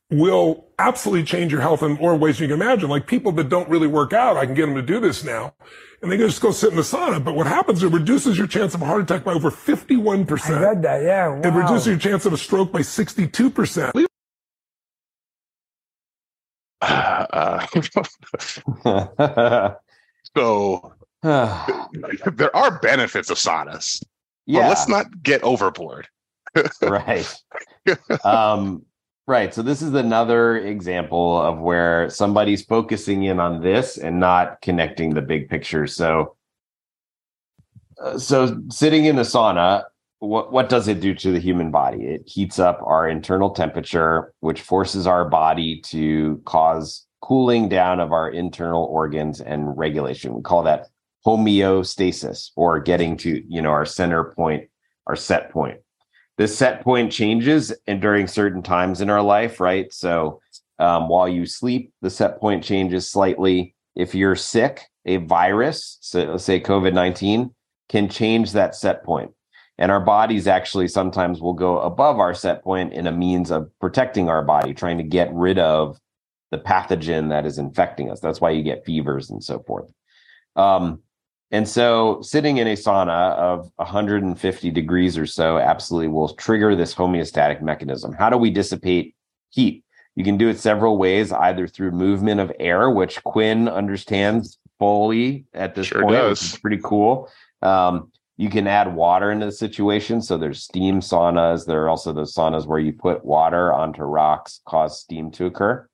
will 0.09 0.65
absolutely 0.79 1.25
change 1.25 1.51
your 1.51 1.59
health 1.59 1.83
in 1.83 1.93
more 1.93 2.15
ways 2.15 2.37
than 2.37 2.49
you 2.49 2.55
can 2.55 2.61
imagine. 2.61 2.89
Like 2.89 3.05
people 3.05 3.33
that 3.33 3.49
don't 3.49 3.67
really 3.67 3.87
work 3.87 4.13
out, 4.13 4.37
I 4.37 4.45
can 4.45 4.55
get 4.55 4.67
them 4.67 4.75
to 4.75 4.81
do 4.81 5.01
this 5.01 5.25
now. 5.25 5.55
And 6.01 6.09
they 6.09 6.17
can 6.17 6.27
just 6.27 6.41
go 6.41 6.51
sit 6.51 6.69
in 6.69 6.77
the 6.77 6.83
sauna. 6.83 7.21
But 7.21 7.35
what 7.35 7.47
happens, 7.47 7.83
it 7.83 7.91
reduces 7.91 8.37
your 8.37 8.47
chance 8.47 8.73
of 8.73 8.81
a 8.81 8.85
heart 8.85 9.01
attack 9.01 9.25
by 9.25 9.33
over 9.33 9.51
51%. 9.51 10.55
I 10.55 10.61
read 10.61 10.83
that, 10.83 11.03
yeah. 11.03 11.27
Wow. 11.27 11.41
It 11.43 11.53
reduces 11.53 11.87
your 11.87 11.97
chance 11.97 12.25
of 12.25 12.31
a 12.31 12.37
stroke 12.37 12.71
by 12.71 12.79
62%. 12.79 13.91
Uh, 17.33 17.65
so 20.35 20.93
there 21.21 22.55
are 22.55 22.79
benefits 22.79 23.29
of 23.29 23.37
saunas, 23.37 24.03
but 24.47 24.67
let's 24.67 24.87
not 24.87 25.05
get 25.21 25.43
overboard. 25.43 26.07
right. 26.81 27.31
Um 28.23 28.83
right 29.27 29.53
so 29.53 29.61
this 29.61 29.83
is 29.83 29.93
another 29.93 30.57
example 30.57 31.39
of 31.39 31.59
where 31.59 32.09
somebody's 32.09 32.65
focusing 32.65 33.23
in 33.23 33.39
on 33.39 33.61
this 33.61 33.97
and 33.97 34.19
not 34.19 34.59
connecting 34.61 35.13
the 35.13 35.21
big 35.21 35.47
picture. 35.47 35.85
So 35.85 36.35
uh, 38.03 38.17
so 38.17 38.59
sitting 38.69 39.05
in 39.05 39.19
a 39.19 39.21
sauna 39.21 39.83
what 40.21 40.51
what 40.51 40.69
does 40.69 40.87
it 40.87 40.99
do 40.99 41.13
to 41.13 41.31
the 41.31 41.39
human 41.39 41.71
body 41.71 42.05
it 42.05 42.23
heats 42.25 42.57
up 42.59 42.81
our 42.85 43.07
internal 43.07 43.49
temperature 43.49 44.33
which 44.39 44.61
forces 44.61 45.05
our 45.05 45.25
body 45.25 45.81
to 45.81 46.41
cause 46.45 47.05
cooling 47.21 47.67
down 47.67 47.99
of 47.99 48.11
our 48.11 48.29
internal 48.29 48.85
organs 48.85 49.41
and 49.41 49.77
regulation 49.77 50.33
we 50.33 50.41
call 50.41 50.63
that 50.63 50.87
homeostasis 51.25 52.51
or 52.55 52.79
getting 52.79 53.17
to 53.17 53.43
you 53.47 53.61
know 53.61 53.69
our 53.69 53.85
center 53.85 54.23
point 54.23 54.69
our 55.07 55.15
set 55.15 55.51
point 55.51 55.79
this 56.41 56.57
set 56.57 56.81
point 56.81 57.11
changes 57.11 57.71
and 57.85 58.01
during 58.01 58.25
certain 58.25 58.63
times 58.63 58.99
in 58.99 59.11
our 59.11 59.21
life, 59.21 59.59
right? 59.59 59.93
So 59.93 60.41
um, 60.79 61.07
while 61.07 61.29
you 61.29 61.45
sleep, 61.45 61.93
the 62.01 62.09
set 62.09 62.39
point 62.39 62.63
changes 62.63 63.07
slightly. 63.07 63.75
If 63.95 64.15
you're 64.15 64.35
sick, 64.35 64.81
a 65.05 65.17
virus, 65.17 65.99
so 66.01 66.23
let's 66.23 66.43
say 66.43 66.59
COVID 66.59 66.93
19, 66.93 67.53
can 67.89 68.09
change 68.09 68.53
that 68.53 68.73
set 68.73 69.03
point. 69.03 69.31
And 69.77 69.91
our 69.91 69.99
bodies 69.99 70.47
actually 70.47 70.87
sometimes 70.87 71.41
will 71.41 71.53
go 71.53 71.79
above 71.79 72.19
our 72.19 72.33
set 72.33 72.63
point 72.63 72.93
in 72.93 73.07
a 73.07 73.11
means 73.11 73.49
of 73.51 73.71
protecting 73.79 74.29
our 74.29 74.43
body, 74.43 74.73
trying 74.73 74.97
to 74.97 75.03
get 75.03 75.33
rid 75.33 75.57
of 75.57 75.99
the 76.51 76.59
pathogen 76.59 77.29
that 77.29 77.45
is 77.45 77.57
infecting 77.57 78.11
us. 78.11 78.19
That's 78.19 78.39
why 78.41 78.51
you 78.51 78.61
get 78.61 78.85
fevers 78.85 79.29
and 79.29 79.43
so 79.43 79.59
forth. 79.59 79.91
Um, 80.55 80.99
and 81.49 81.67
so 81.67 82.21
sitting 82.21 82.57
in 82.57 82.67
a 82.67 82.73
sauna 82.73 83.33
of 83.35 83.71
150 83.77 84.71
degrees 84.71 85.17
or 85.17 85.25
so 85.25 85.57
absolutely 85.57 86.07
will 86.09 86.29
trigger 86.35 86.75
this 86.75 86.93
homeostatic 86.93 87.61
mechanism. 87.61 88.13
How 88.13 88.29
do 88.29 88.37
we 88.37 88.51
dissipate 88.51 89.15
heat? 89.49 89.83
You 90.15 90.23
can 90.23 90.37
do 90.37 90.49
it 90.49 90.59
several 90.59 90.97
ways, 90.97 91.31
either 91.31 91.67
through 91.67 91.91
movement 91.91 92.39
of 92.41 92.51
air, 92.59 92.89
which 92.89 93.23
Quinn 93.23 93.67
understands 93.67 94.59
fully 94.77 95.45
at 95.53 95.73
this 95.75 95.87
Sure 95.87 96.01
point, 96.03 96.15
does. 96.15 96.41
which 96.41 96.53
is 96.53 96.59
pretty 96.59 96.79
cool. 96.83 97.29
Um, 97.61 98.11
you 98.41 98.49
can 98.49 98.65
add 98.65 98.95
water 98.95 99.29
into 99.29 99.45
the 99.45 99.51
situation. 99.51 100.19
So 100.19 100.35
there's 100.35 100.63
steam 100.63 100.99
saunas. 100.99 101.67
There 101.67 101.83
are 101.83 101.89
also 101.89 102.11
those 102.11 102.33
saunas 102.33 102.65
where 102.65 102.79
you 102.79 102.91
put 102.91 103.23
water 103.23 103.71
onto 103.71 104.01
rocks, 104.01 104.61
cause 104.65 104.99
steam 104.99 105.29
to 105.33 105.45
occur. 105.45 105.87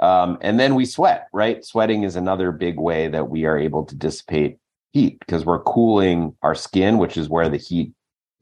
Um, 0.00 0.36
and 0.40 0.58
then 0.58 0.74
we 0.74 0.86
sweat, 0.86 1.28
right? 1.32 1.64
Sweating 1.64 2.02
is 2.02 2.16
another 2.16 2.50
big 2.50 2.80
way 2.80 3.06
that 3.06 3.28
we 3.28 3.44
are 3.44 3.56
able 3.56 3.84
to 3.84 3.94
dissipate 3.94 4.58
heat 4.92 5.20
because 5.20 5.46
we're 5.46 5.62
cooling 5.62 6.34
our 6.42 6.56
skin, 6.56 6.98
which 6.98 7.16
is 7.16 7.28
where 7.28 7.48
the 7.48 7.58
heat 7.58 7.92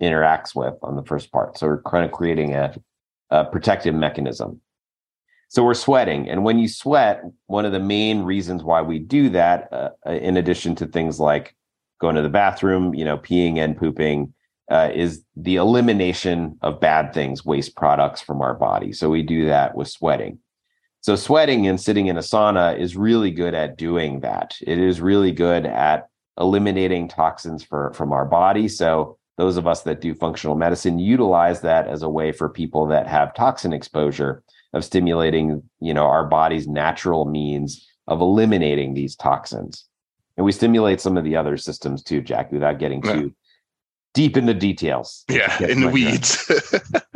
interacts 0.01 0.55
with 0.55 0.77
on 0.83 0.97
the 0.97 1.05
first 1.05 1.31
part. 1.31 1.59
So 1.59 1.67
we're 1.67 1.83
kind 1.83 2.07
of 2.07 2.11
creating 2.11 2.55
a, 2.55 2.75
a 3.29 3.45
protective 3.45 3.95
mechanism. 3.95 4.63
So 5.51 5.63
we're 5.63 5.75
sweating. 5.75 6.27
And 6.27 6.43
when 6.43 6.59
you 6.59 6.69
sweat, 6.69 7.23
one 7.49 7.67
of 7.67 7.73
the 7.73 7.81
main 7.81 8.23
reasons 8.23 8.65
why 8.65 8.81
we 8.81 8.99
do 8.99 9.29
that, 9.29 9.71
uh, 9.71 9.91
in 10.07 10.39
addition 10.39 10.75
to 10.77 10.87
things 10.87 11.21
like 11.21 11.55
going 12.03 12.17
to 12.17 12.23
the 12.23 12.29
bathroom, 12.29 12.93
you 12.95 13.05
know, 13.05 13.17
peeing 13.17 13.57
and 13.59 13.77
pooping, 13.77 14.35
uh, 14.71 14.91
is 14.93 15.25
the 15.37 15.57
elimination 15.57 16.59
of 16.61 16.81
bad 16.81 17.15
things, 17.15 17.45
waste 17.45 17.77
products 17.77 18.21
from 18.21 18.43
our 18.43 18.55
body. 18.55 18.93
So 18.93 19.09
we 19.09 19.23
do 19.23 19.47
that 19.47 19.75
with 19.77 19.89
sweating. 19.89 20.39
So 21.01 21.17
sweating 21.17 21.67
and 21.67 21.81
sitting 21.81 22.09
in 22.09 22.17
a 22.17 22.21
sauna 22.21 22.79
is 22.79 22.97
really 22.97 23.31
good 23.31 23.55
at 23.55 23.79
doing 23.79 24.21
that. 24.21 24.57
It 24.61 24.79
is 24.79 25.01
really 25.01 25.33
good 25.33 25.65
at 25.65 26.09
eliminating 26.39 27.09
toxins 27.09 27.63
for, 27.63 27.93
from 27.95 28.13
our 28.13 28.25
body. 28.25 28.67
So 28.69 29.17
those 29.39 29.57
of 29.57 29.67
us 29.67 29.83
that 29.83 30.01
do 30.01 30.15
functional 30.15 30.57
medicine 30.57 30.99
utilize 30.99 31.61
that 31.61 31.87
as 31.87 32.03
a 32.03 32.09
way 32.09 32.33
for 32.33 32.49
people 32.49 32.87
that 32.89 33.07
have 33.07 33.35
toxin 33.35 33.73
exposure 33.73 34.43
of 34.73 34.85
stimulating, 34.85 35.63
you 35.81 35.95
know, 35.95 36.07
our 36.07 36.25
body's 36.25 36.67
natural 36.67 37.27
means 37.27 37.87
of 38.09 38.21
eliminating 38.21 38.95
these 38.95 39.15
toxins. 39.15 39.85
And 40.37 40.45
we 40.47 40.53
stimulate 40.53 41.01
some 41.01 41.17
of 41.17 41.25
the 41.25 41.37
other 41.37 41.57
systems 41.57 42.03
too, 42.03 42.21
Jack, 42.21 42.53
without 42.53 42.79
getting 42.79 43.03
too 43.03 43.21
yeah. 43.21 43.29
deep 44.15 44.37
into 44.37 44.55
details. 44.55 45.25
Yeah, 45.29 45.63
in 45.63 45.81
the 45.81 45.89
weeds. 45.89 46.51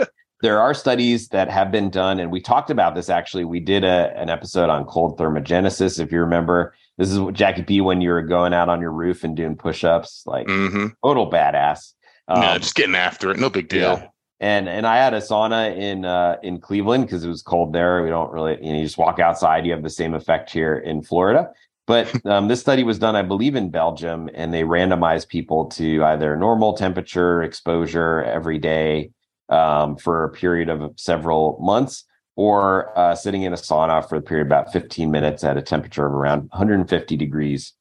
there 0.43 0.61
are 0.61 0.75
studies 0.75 1.29
that 1.29 1.51
have 1.51 1.73
been 1.73 1.91
done, 1.91 2.21
and 2.21 2.31
we 2.31 2.41
talked 2.41 2.71
about 2.71 2.95
this 2.95 3.09
actually. 3.09 3.45
We 3.45 3.61
did 3.61 3.85
a, 3.85 4.13
an 4.17 4.29
episode 4.29 4.71
on 4.71 4.85
cold 4.85 5.19
thermogenesis, 5.19 5.99
if 5.99 6.13
you 6.13 6.21
remember. 6.21 6.75
This 6.99 7.11
is 7.11 7.19
what 7.19 7.35
Jacky 7.35 7.63
P 7.63 7.81
when 7.81 8.01
you 8.01 8.11
were 8.11 8.23
going 8.23 8.55
out 8.55 8.69
on 8.69 8.81
your 8.81 8.93
roof 8.93 9.25
and 9.25 9.37
doing 9.37 9.57
push-ups, 9.57 10.23
like 10.27 10.47
mm-hmm. 10.47 10.89
total 11.05 11.31
badass. 11.31 11.93
Um, 12.29 12.43
yeah, 12.43 12.59
just 12.59 12.75
getting 12.75 12.95
after 12.95 13.31
it, 13.31 13.39
no 13.39 13.51
big 13.51 13.69
deal. 13.69 13.81
Yeah. 13.99 14.09
And 14.39 14.69
and 14.69 14.87
I 14.87 14.97
had 14.97 15.15
a 15.15 15.21
sauna 15.21 15.75
in 15.75 16.05
uh, 16.05 16.37
in 16.43 16.61
Cleveland 16.61 17.07
because 17.07 17.25
it 17.25 17.29
was 17.29 17.43
cold 17.43 17.73
there. 17.73 18.03
We 18.03 18.11
don't 18.11 18.31
really, 18.31 18.59
you 18.63 18.73
know, 18.73 18.79
you 18.79 18.85
just 18.85 18.99
walk 18.99 19.19
outside. 19.19 19.65
You 19.65 19.73
have 19.73 19.83
the 19.83 19.89
same 19.91 20.13
effect 20.13 20.51
here 20.51 20.77
in 20.77 21.03
Florida. 21.03 21.51
But 21.87 22.27
um, 22.27 22.49
this 22.49 22.61
study 22.61 22.83
was 22.83 22.99
done, 22.99 23.15
I 23.15 23.23
believe, 23.23 23.55
in 23.55 23.71
Belgium, 23.71 24.29
and 24.35 24.53
they 24.53 24.63
randomized 24.63 25.29
people 25.29 25.67
to 25.67 26.05
either 26.05 26.37
normal 26.37 26.75
temperature 26.75 27.43
exposure 27.43 28.25
every 28.25 28.59
day 28.59 29.11
um, 29.49 29.97
for 29.97 30.25
a 30.25 30.31
period 30.31 30.69
of 30.69 30.93
several 30.97 31.59
months, 31.61 32.05
or 32.35 32.97
uh, 32.99 33.15
sitting 33.15 33.43
in 33.43 33.53
a 33.53 33.57
sauna 33.57 34.07
for 34.07 34.17
a 34.17 34.23
period 34.23 34.47
about 34.47 34.73
15 34.73 35.11
minutes 35.11 35.45
at 35.45 35.57
a 35.57 35.63
temperature 35.63 36.07
of 36.07 36.13
around 36.13 36.49
150 36.51 37.17
degrees. 37.17 37.73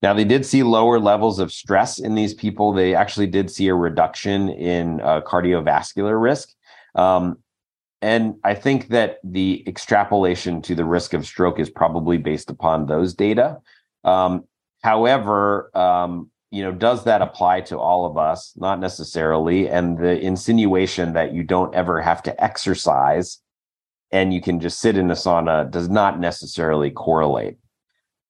Now, 0.00 0.14
they 0.14 0.24
did 0.24 0.46
see 0.46 0.62
lower 0.62 1.00
levels 1.00 1.40
of 1.40 1.52
stress 1.52 1.98
in 1.98 2.14
these 2.14 2.32
people. 2.32 2.72
They 2.72 2.94
actually 2.94 3.26
did 3.26 3.50
see 3.50 3.66
a 3.66 3.74
reduction 3.74 4.48
in 4.50 5.00
uh, 5.00 5.22
cardiovascular 5.22 6.20
risk. 6.20 6.50
Um, 6.94 7.38
and 8.00 8.36
I 8.44 8.54
think 8.54 8.88
that 8.88 9.18
the 9.24 9.64
extrapolation 9.66 10.62
to 10.62 10.74
the 10.74 10.84
risk 10.84 11.14
of 11.14 11.26
stroke 11.26 11.58
is 11.58 11.70
probably 11.70 12.16
based 12.18 12.50
upon 12.50 12.86
those 12.86 13.14
data. 13.14 13.58
Um, 14.04 14.44
however, 14.82 15.76
um, 15.76 16.30
you 16.50 16.62
know, 16.62 16.72
does 16.72 17.04
that 17.04 17.22
apply 17.22 17.62
to 17.62 17.78
all 17.78 18.06
of 18.06 18.16
us? 18.16 18.52
Not 18.56 18.80
necessarily. 18.80 19.68
And 19.68 19.98
the 19.98 20.18
insinuation 20.18 21.12
that 21.12 21.34
you 21.34 21.42
don't 21.42 21.74
ever 21.74 22.00
have 22.00 22.22
to 22.22 22.42
exercise 22.42 23.40
and 24.10 24.32
you 24.32 24.40
can 24.40 24.60
just 24.60 24.80
sit 24.80 24.96
in 24.96 25.10
a 25.10 25.14
sauna 25.14 25.70
does 25.70 25.88
not 25.88 26.18
necessarily 26.18 26.90
correlate. 26.90 27.58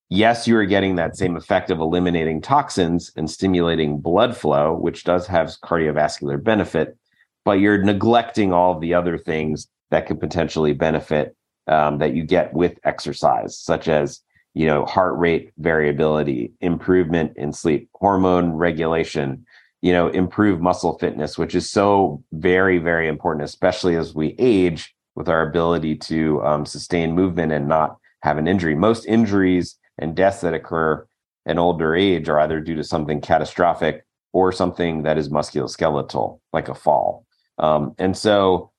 Yes, 0.09 0.47
you 0.47 0.57
are 0.57 0.65
getting 0.65 0.95
that 0.95 1.15
same 1.15 1.37
effect 1.37 1.69
of 1.69 1.79
eliminating 1.79 2.41
toxins 2.41 3.11
and 3.15 3.29
stimulating 3.29 3.99
blood 3.99 4.35
flow, 4.35 4.73
which 4.73 5.03
does 5.03 5.27
have 5.27 5.55
cardiovascular 5.63 6.43
benefit, 6.43 6.97
but 7.45 7.59
you're 7.59 7.83
neglecting 7.83 8.53
all 8.53 8.73
of 8.75 8.81
the 8.81 8.93
other 8.93 9.17
things 9.17 9.67
that 9.91 10.05
could 10.07 10.19
potentially 10.19 10.73
benefit 10.73 11.35
um, 11.67 11.99
that 11.99 12.13
you 12.15 12.23
get 12.23 12.53
with 12.53 12.79
exercise, 12.83 13.57
such 13.57 13.87
as 13.87 14.21
you 14.53 14.65
know 14.65 14.85
heart 14.85 15.17
rate 15.17 15.51
variability, 15.57 16.51
improvement 16.61 17.33
in 17.35 17.53
sleep, 17.53 17.89
hormone 17.93 18.53
regulation, 18.53 19.45
you 19.81 19.91
know, 19.91 20.07
improve 20.09 20.61
muscle 20.61 20.97
fitness, 20.97 21.37
which 21.37 21.55
is 21.55 21.69
so 21.69 22.23
very 22.33 22.79
very 22.79 23.07
important, 23.07 23.45
especially 23.45 23.95
as 23.95 24.15
we 24.15 24.35
age 24.39 24.93
with 25.15 25.29
our 25.29 25.47
ability 25.47 25.95
to 25.95 26.41
um, 26.43 26.65
sustain 26.65 27.13
movement 27.13 27.51
and 27.51 27.67
not 27.67 27.97
have 28.21 28.37
an 28.37 28.47
injury. 28.47 28.75
Most 28.75 29.05
injuries 29.05 29.77
and 29.97 30.15
deaths 30.15 30.41
that 30.41 30.53
occur 30.53 31.05
in 31.45 31.59
older 31.59 31.95
age 31.95 32.29
are 32.29 32.39
either 32.39 32.59
due 32.59 32.75
to 32.75 32.83
something 32.83 33.21
catastrophic 33.21 34.05
or 34.33 34.51
something 34.51 35.03
that 35.03 35.17
is 35.17 35.29
musculoskeletal, 35.29 36.39
like 36.53 36.69
a 36.69 36.75
fall. 36.75 37.25
Um, 37.59 37.93
and 37.97 38.17
so, 38.17 38.71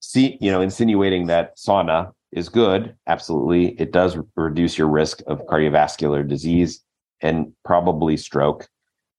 see, 0.00 0.38
you 0.40 0.50
know, 0.50 0.60
insinuating 0.60 1.26
that 1.26 1.56
sauna 1.56 2.12
is 2.32 2.48
good, 2.48 2.94
absolutely, 3.06 3.80
it 3.80 3.92
does 3.92 4.16
reduce 4.36 4.78
your 4.78 4.88
risk 4.88 5.20
of 5.26 5.44
cardiovascular 5.46 6.26
disease 6.26 6.82
and 7.20 7.52
probably 7.64 8.16
stroke. 8.16 8.68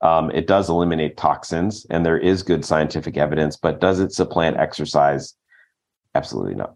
Um, 0.02 0.30
it 0.32 0.48
does 0.48 0.70
eliminate 0.70 1.18
toxins, 1.18 1.86
and 1.90 2.06
there 2.06 2.18
is 2.18 2.44
good 2.44 2.66
scientific 2.66 3.18
evidence, 3.18 3.56
but 3.56 3.80
does 3.80 4.00
it 4.00 4.12
supplant 4.12 4.58
exercise? 4.58 5.34
Absolutely 6.14 6.56
not. 6.56 6.76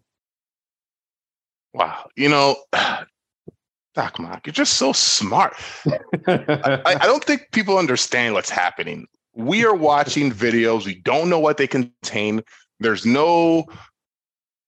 Wow. 1.74 2.10
You 2.16 2.30
know, 2.30 2.56
Doc 3.94 4.20
Mok, 4.20 4.46
you're 4.46 4.54
just 4.54 4.74
so 4.74 4.94
smart. 4.94 5.54
I, 6.28 6.82
I 6.86 7.06
don't 7.06 7.24
think 7.24 7.48
people 7.52 7.78
understand 7.78 8.34
what's 8.34 8.50
happening. 8.50 9.08
We 9.40 9.66
are 9.66 9.76
watching 9.76 10.32
videos, 10.32 10.86
we 10.86 10.96
don't 10.96 11.30
know 11.30 11.40
what 11.40 11.58
they 11.58 11.68
contain. 11.68 12.44
There's 12.80 13.06
no 13.06 13.66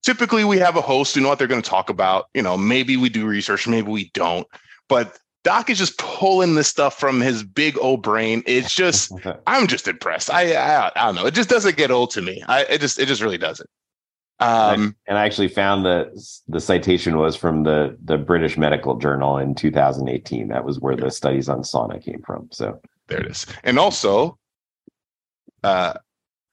typically 0.03 0.43
we 0.43 0.57
have 0.57 0.75
a 0.75 0.81
host 0.81 1.15
who 1.15 1.21
know 1.21 1.29
what 1.29 1.37
they're 1.37 1.47
going 1.47 1.61
to 1.61 1.69
talk 1.69 1.89
about. 1.89 2.27
You 2.33 2.41
know, 2.41 2.57
maybe 2.57 2.97
we 2.97 3.09
do 3.09 3.25
research, 3.25 3.67
maybe 3.67 3.91
we 3.91 4.09
don't. 4.13 4.47
But 4.87 5.17
Doc 5.43 5.69
is 5.69 5.77
just 5.77 5.97
pulling 5.97 6.55
this 6.55 6.67
stuff 6.67 6.99
from 6.99 7.19
his 7.21 7.43
big 7.43 7.77
old 7.79 8.03
brain. 8.03 8.43
It's 8.45 8.73
just, 8.73 9.11
I'm 9.47 9.67
just 9.67 9.87
impressed. 9.87 10.29
I, 10.29 10.53
I, 10.53 10.91
I 10.95 11.05
don't 11.05 11.15
know. 11.15 11.25
It 11.25 11.33
just 11.33 11.49
doesn't 11.49 11.77
get 11.77 11.91
old 11.91 12.11
to 12.11 12.21
me. 12.21 12.43
I, 12.47 12.63
it 12.63 12.81
just, 12.81 12.99
it 12.99 13.07
just 13.07 13.21
really 13.21 13.37
doesn't. 13.37 13.69
Um, 14.39 14.95
and 15.07 15.19
I 15.19 15.25
actually 15.25 15.49
found 15.49 15.85
that 15.85 16.07
the 16.47 16.59
citation 16.59 17.17
was 17.17 17.35
from 17.35 17.61
the 17.61 17.95
the 18.03 18.17
British 18.17 18.57
Medical 18.57 18.97
Journal 18.97 19.37
in 19.37 19.53
2018. 19.53 20.47
That 20.47 20.65
was 20.65 20.79
where 20.79 20.95
the 20.95 21.11
studies 21.11 21.47
on 21.47 21.61
sauna 21.61 22.03
came 22.03 22.23
from. 22.25 22.49
So 22.51 22.81
there 23.07 23.19
it 23.19 23.27
is. 23.27 23.45
And 23.63 23.77
also, 23.77 24.39
uh, 25.63 25.93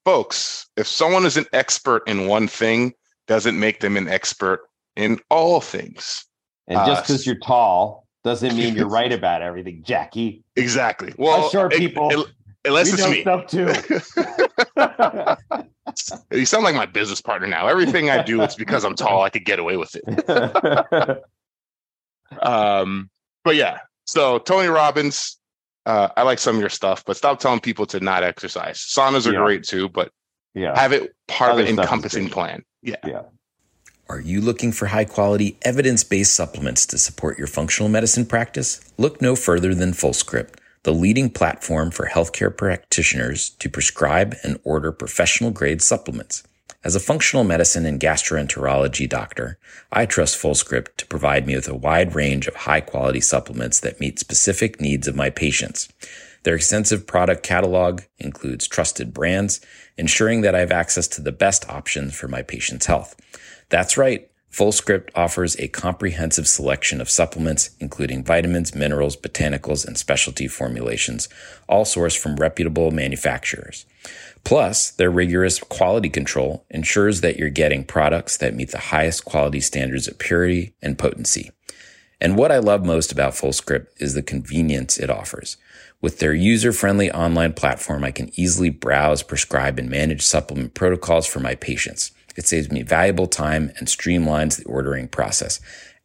folks, 0.04 0.66
if 0.76 0.86
someone 0.86 1.24
is 1.24 1.36
an 1.36 1.46
expert 1.52 2.02
in 2.06 2.26
one 2.26 2.48
thing, 2.48 2.94
doesn't 3.26 3.58
make 3.58 3.80
them 3.80 3.96
an 3.96 4.08
expert 4.08 4.62
in 4.96 5.18
all 5.30 5.60
things. 5.60 6.24
And 6.66 6.78
just 6.86 7.04
because 7.04 7.26
uh, 7.26 7.30
you're 7.30 7.40
tall 7.40 8.06
doesn't 8.24 8.56
mean 8.56 8.74
you're 8.74 8.88
right 9.00 9.12
about 9.12 9.42
everything, 9.42 9.82
Jacky. 9.82 10.44
Exactly. 10.56 11.14
Well, 11.16 11.46
Us 11.46 11.52
short 11.52 11.72
people. 11.72 12.10
It, 12.10 12.18
it, 12.18 12.26
unless 12.66 12.86
we 12.86 12.92
it's 12.92 13.10
me. 13.10 13.20
stuff 13.22 13.46
too. 13.46 13.66
you 16.36 16.44
sound 16.44 16.64
like 16.64 16.74
my 16.74 16.86
business 16.86 17.20
partner 17.20 17.46
now. 17.46 17.66
Everything 17.68 18.10
I 18.10 18.22
do, 18.22 18.42
it's 18.42 18.54
because 18.54 18.84
I'm 18.84 18.94
tall. 18.94 19.22
I 19.22 19.30
could 19.30 19.44
get 19.44 19.58
away 19.58 19.76
with 19.76 19.96
it. 19.96 21.24
um, 22.42 23.08
but 23.44 23.56
yeah. 23.56 23.78
So 24.06 24.38
Tony 24.38 24.68
Robbins, 24.68 25.37
uh, 25.88 26.08
I 26.16 26.22
like 26.22 26.38
some 26.38 26.56
of 26.56 26.60
your 26.60 26.68
stuff, 26.68 27.02
but 27.04 27.16
stop 27.16 27.40
telling 27.40 27.60
people 27.60 27.86
to 27.86 28.00
not 28.00 28.22
exercise. 28.22 28.78
Saunas 28.78 29.26
are 29.26 29.32
yeah. 29.32 29.38
great 29.38 29.64
too, 29.64 29.88
but 29.88 30.12
yeah, 30.54 30.78
have 30.78 30.92
it 30.92 31.14
part 31.26 31.52
Other 31.52 31.62
of 31.62 31.68
an 31.68 31.78
encompassing 31.78 32.28
plan. 32.28 32.62
Yeah. 32.82 32.96
Yeah. 33.04 33.22
Are 34.10 34.20
you 34.20 34.40
looking 34.40 34.72
for 34.72 34.86
high 34.86 35.04
quality, 35.04 35.58
evidence 35.62 36.04
based 36.04 36.34
supplements 36.34 36.86
to 36.86 36.98
support 36.98 37.38
your 37.38 37.46
functional 37.46 37.88
medicine 37.88 38.26
practice? 38.26 38.80
Look 38.98 39.20
no 39.20 39.34
further 39.34 39.74
than 39.74 39.92
FullScript 39.92 40.54
the 40.84 40.92
leading 40.92 41.28
platform 41.28 41.90
for 41.90 42.06
healthcare 42.06 42.56
practitioners 42.56 43.50
to 43.50 43.68
prescribe 43.68 44.36
and 44.42 44.58
order 44.64 44.92
professional 44.92 45.50
grade 45.50 45.82
supplements. 45.82 46.42
As 46.84 46.94
a 46.94 47.00
functional 47.00 47.44
medicine 47.44 47.84
and 47.84 48.00
gastroenterology 48.00 49.08
doctor, 49.08 49.58
I 49.90 50.06
trust 50.06 50.40
FullScript 50.40 50.96
to 50.98 51.06
provide 51.06 51.46
me 51.46 51.56
with 51.56 51.68
a 51.68 51.74
wide 51.74 52.14
range 52.14 52.46
of 52.46 52.54
high 52.54 52.80
quality 52.80 53.20
supplements 53.20 53.80
that 53.80 54.00
meet 54.00 54.18
specific 54.18 54.80
needs 54.80 55.08
of 55.08 55.16
my 55.16 55.28
patients. 55.28 55.88
Their 56.44 56.54
extensive 56.54 57.06
product 57.06 57.42
catalog 57.42 58.02
includes 58.18 58.68
trusted 58.68 59.12
brands, 59.12 59.60
ensuring 59.96 60.42
that 60.42 60.54
I 60.54 60.60
have 60.60 60.70
access 60.70 61.08
to 61.08 61.20
the 61.20 61.32
best 61.32 61.68
options 61.68 62.14
for 62.14 62.28
my 62.28 62.42
patient's 62.42 62.86
health. 62.86 63.16
That's 63.70 63.96
right. 63.96 64.30
FullScript 64.50 65.10
offers 65.14 65.56
a 65.56 65.68
comprehensive 65.68 66.48
selection 66.48 67.00
of 67.00 67.10
supplements, 67.10 67.70
including 67.80 68.24
vitamins, 68.24 68.74
minerals, 68.74 69.16
botanicals, 69.16 69.86
and 69.86 69.98
specialty 69.98 70.48
formulations, 70.48 71.28
all 71.68 71.84
sourced 71.84 72.16
from 72.16 72.36
reputable 72.36 72.90
manufacturers. 72.90 73.84
Plus, 74.44 74.90
their 74.90 75.10
rigorous 75.10 75.58
quality 75.58 76.08
control 76.08 76.64
ensures 76.70 77.20
that 77.20 77.36
you're 77.36 77.50
getting 77.50 77.84
products 77.84 78.36
that 78.38 78.54
meet 78.54 78.70
the 78.70 78.78
highest 78.78 79.24
quality 79.24 79.60
standards 79.60 80.08
of 80.08 80.18
purity 80.18 80.74
and 80.82 80.98
potency. 80.98 81.50
And 82.20 82.36
what 82.36 82.50
I 82.50 82.58
love 82.58 82.84
most 82.84 83.12
about 83.12 83.34
FullScript 83.34 83.86
is 83.98 84.14
the 84.14 84.22
convenience 84.22 84.98
it 84.98 85.10
offers. 85.10 85.56
With 86.00 86.18
their 86.18 86.34
user 86.34 86.72
friendly 86.72 87.10
online 87.10 87.52
platform, 87.52 88.04
I 88.04 88.10
can 88.10 88.30
easily 88.38 88.70
browse, 88.70 89.22
prescribe, 89.22 89.78
and 89.78 89.90
manage 89.90 90.22
supplement 90.22 90.74
protocols 90.74 91.26
for 91.26 91.40
my 91.40 91.54
patients. 91.54 92.12
It 92.36 92.46
saves 92.46 92.70
me 92.70 92.82
valuable 92.82 93.26
time 93.26 93.72
and 93.78 93.88
streamlines 93.88 94.56
the 94.56 94.64
ordering 94.64 95.08
process. 95.08 95.60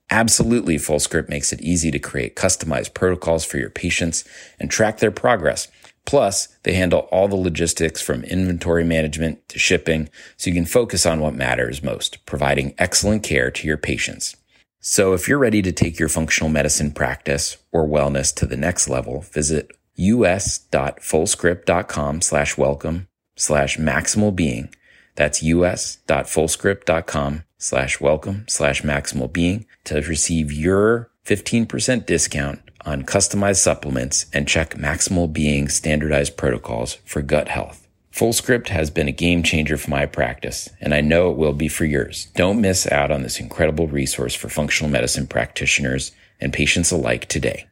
Absolutely, 0.10 0.78
FullScript 0.78 1.30
makes 1.30 1.54
it 1.54 1.62
easy 1.62 1.90
to 1.92 2.00
create 2.00 2.36
customized 2.36 2.94
protocols 2.94 3.46
for 3.46 3.58
your 3.58 3.70
patients 3.70 4.24
and 4.60 4.70
track 4.70 4.98
their 4.98 5.12
progress. 5.12 5.68
Plus, 6.06 6.48
they 6.64 6.74
handle 6.74 7.08
all 7.12 7.28
the 7.28 7.36
logistics 7.36 8.02
from 8.02 8.24
inventory 8.24 8.84
management 8.84 9.48
to 9.50 9.60
shipping 9.60 10.10
so 10.38 10.50
you 10.50 10.56
can 10.56 10.66
focus 10.66 11.06
on 11.06 11.22
what 11.22 11.34
matters 11.34 11.84
most, 11.84 12.26
providing 12.26 12.76
excellent 12.78 13.24
care 13.24 13.50
to 13.52 13.68
your 13.68 13.78
patients. 13.78 14.36
So 14.80 15.14
if 15.14 15.30
you're 15.30 15.38
ready 15.38 15.62
to 15.62 15.72
take 15.72 15.98
your 15.98 16.10
functional 16.10 16.50
medicine 16.50 16.92
practice 16.92 17.56
or 17.72 17.88
wellness 17.88 18.36
to 18.36 18.46
the 18.46 18.58
next 18.58 18.90
level, 18.90 19.22
visit 19.22 19.72
us.fullscript.com 19.98 22.22
slash 22.22 22.58
welcome 22.58 23.08
slash 23.36 23.78
maximal 23.78 24.36
being. 24.36 24.76
That's 25.16 25.42
us.fullscript.com 25.42 27.44
slash 27.58 28.02
welcome 28.02 28.46
slash 28.50 28.82
maximal 28.82 29.32
being 29.32 29.66
to 29.86 30.02
receive 30.02 30.52
your 30.52 31.10
15% 31.26 32.06
discount 32.06 32.63
on 32.86 33.04
customized 33.04 33.58
supplements 33.58 34.26
and 34.34 34.48
check 34.48 34.76
maximal 34.76 35.32
being 35.32 35.70
standardized 35.70 36.38
protocols 36.38 36.96
for 37.06 37.22
gut 37.22 37.48
health. 37.48 37.88
Fullscript 38.12 38.68
has 38.68 38.92
been 38.92 39.08
a 39.08 39.12
game 39.12 39.42
changer 39.42 39.76
for 39.76 39.90
my 39.90 40.06
practice, 40.06 40.70
and 40.80 40.94
I 40.94 41.02
know 41.02 41.32
it 41.32 41.38
will 41.38 41.54
be 41.54 41.68
for 41.68 41.86
yours. 41.86 42.28
Don't 42.36 42.62
miss 42.62 42.90
out 42.92 43.10
on 43.10 43.24
this 43.24 43.40
incredible 43.40 43.88
resource 43.88 44.36
for 44.36 44.50
functional 44.50 44.92
medicine 44.92 45.26
practitioners 45.26 46.12
and 46.40 46.54
patients 46.54 46.92
alike 46.92 47.28
today. 47.28 47.66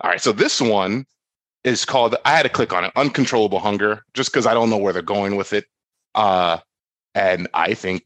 All 0.00 0.10
right. 0.10 0.20
So 0.20 0.32
this 0.32 0.60
one 0.60 1.06
is 1.62 1.84
called, 1.84 2.16
I 2.24 2.36
had 2.36 2.42
to 2.42 2.48
click 2.48 2.72
on 2.72 2.84
it, 2.84 2.92
Uncontrollable 2.96 3.60
Hunger, 3.60 4.02
just 4.14 4.32
because 4.32 4.46
I 4.46 4.54
don't 4.54 4.68
know 4.68 4.76
where 4.76 4.92
they're 4.92 5.02
going 5.02 5.36
with 5.36 5.52
it. 5.52 5.64
Uh, 6.14 6.58
and 7.14 7.48
I 7.54 7.74
think 7.74 8.04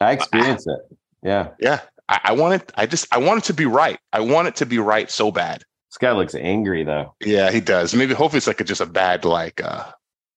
I 0.00 0.12
experienced 0.12 0.68
it. 0.68 0.98
Yeah. 1.22 1.48
Yeah. 1.58 1.80
I, 2.08 2.20
I 2.24 2.32
want 2.32 2.62
it. 2.62 2.72
I 2.76 2.86
just, 2.86 3.06
I 3.12 3.18
want 3.18 3.38
it 3.38 3.44
to 3.46 3.54
be 3.54 3.66
right. 3.66 3.98
I 4.12 4.20
want 4.20 4.48
it 4.48 4.56
to 4.56 4.66
be 4.66 4.78
right 4.78 5.10
so 5.10 5.30
bad. 5.30 5.64
This 5.90 5.98
guy 5.98 6.12
looks 6.12 6.34
angry 6.34 6.84
though. 6.84 7.14
Yeah, 7.20 7.50
he 7.50 7.60
does. 7.60 7.94
Maybe 7.94 8.14
hopefully 8.14 8.38
it's 8.38 8.46
like 8.46 8.60
a, 8.60 8.64
just 8.64 8.80
a 8.80 8.86
bad 8.86 9.24
like 9.24 9.62
uh 9.62 9.84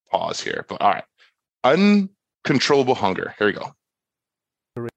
pause 0.09 0.39
here. 0.39 0.65
But 0.67 0.82
all 0.82 0.91
right. 0.91 1.03
Uncontrollable 1.63 2.95
hunger. 2.95 3.36
Here 3.38 3.47
we 3.47 3.53
go. 3.53 3.74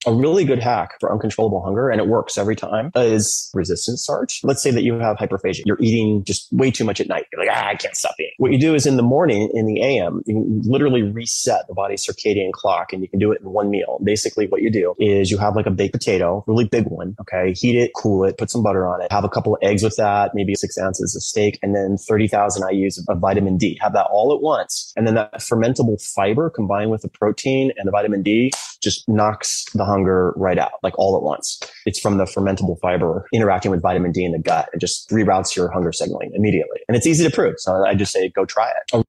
A 0.06 0.12
really 0.12 0.44
good 0.44 0.60
hack 0.60 0.92
for 1.00 1.12
uncontrollable 1.12 1.60
hunger, 1.60 1.90
and 1.90 2.00
it 2.00 2.06
works 2.06 2.38
every 2.38 2.54
time, 2.54 2.92
is 2.94 3.50
resistance 3.54 4.02
starch. 4.02 4.40
Let's 4.44 4.62
say 4.62 4.70
that 4.70 4.84
you 4.84 5.00
have 5.00 5.16
hyperphagia. 5.16 5.62
You're 5.64 5.80
eating 5.80 6.22
just 6.24 6.46
way 6.52 6.70
too 6.70 6.84
much 6.84 7.00
at 7.00 7.08
night. 7.08 7.26
You're 7.32 7.44
like, 7.44 7.52
ah, 7.52 7.70
I 7.70 7.74
can't 7.74 7.96
stop 7.96 8.14
eating. 8.20 8.34
What 8.38 8.52
you 8.52 8.60
do 8.60 8.76
is 8.76 8.86
in 8.86 8.96
the 8.96 9.02
morning, 9.02 9.50
in 9.52 9.66
the 9.66 9.82
AM, 9.82 10.22
you 10.26 10.60
literally 10.62 11.02
reset 11.02 11.66
the 11.66 11.74
body's 11.74 12.06
circadian 12.06 12.52
clock, 12.52 12.92
and 12.92 13.02
you 13.02 13.08
can 13.08 13.18
do 13.18 13.32
it 13.32 13.40
in 13.40 13.50
one 13.50 13.68
meal. 13.68 13.98
Basically, 14.04 14.46
what 14.46 14.62
you 14.62 14.70
do 14.70 14.94
is 15.00 15.32
you 15.32 15.38
have 15.38 15.56
like 15.56 15.66
a 15.66 15.72
baked 15.72 15.94
potato, 15.94 16.44
really 16.46 16.68
big 16.68 16.86
one. 16.86 17.16
Okay. 17.20 17.52
Heat 17.54 17.76
it, 17.76 17.90
cool 17.96 18.22
it, 18.24 18.38
put 18.38 18.50
some 18.50 18.62
butter 18.62 18.86
on 18.86 19.02
it, 19.02 19.10
have 19.10 19.24
a 19.24 19.28
couple 19.28 19.54
of 19.54 19.60
eggs 19.60 19.82
with 19.82 19.96
that, 19.96 20.32
maybe 20.34 20.54
six 20.54 20.78
ounces 20.78 21.16
of 21.16 21.22
steak, 21.22 21.58
and 21.62 21.74
then 21.74 21.96
30,000 21.96 22.62
IUs 22.62 23.00
of 23.08 23.18
vitamin 23.18 23.56
D. 23.56 23.76
Have 23.80 23.94
that 23.94 24.06
all 24.08 24.32
at 24.32 24.40
once. 24.40 24.92
And 24.94 25.04
then 25.04 25.16
that 25.16 25.34
fermentable 25.40 26.00
fiber 26.14 26.48
combined 26.48 26.92
with 26.92 27.02
the 27.02 27.08
protein 27.08 27.72
and 27.76 27.88
the 27.88 27.90
vitamin 27.90 28.22
D 28.22 28.52
just 28.84 29.08
knocks 29.08 29.64
the 29.74 29.84
hunger 29.84 30.32
right 30.36 30.58
out, 30.58 30.72
like 30.82 30.96
all 30.98 31.16
at 31.16 31.22
once. 31.22 31.58
It's 31.86 31.98
from 31.98 32.18
the 32.18 32.24
fermentable 32.24 32.78
fiber 32.80 33.26
interacting 33.32 33.70
with 33.70 33.82
vitamin 33.82 34.12
D 34.12 34.24
in 34.24 34.32
the 34.32 34.38
gut 34.38 34.68
and 34.72 34.80
just 34.80 35.08
reroutes 35.10 35.56
your 35.56 35.70
hunger 35.70 35.90
signaling 35.92 36.30
immediately. 36.34 36.78
And 36.86 36.96
it's 36.96 37.06
easy 37.06 37.24
to 37.24 37.30
prove. 37.34 37.54
So 37.58 37.84
I 37.86 37.94
just 37.94 38.12
say, 38.12 38.28
go 38.28 38.44
try 38.44 38.70
it. 38.70 38.94
All 38.94 39.04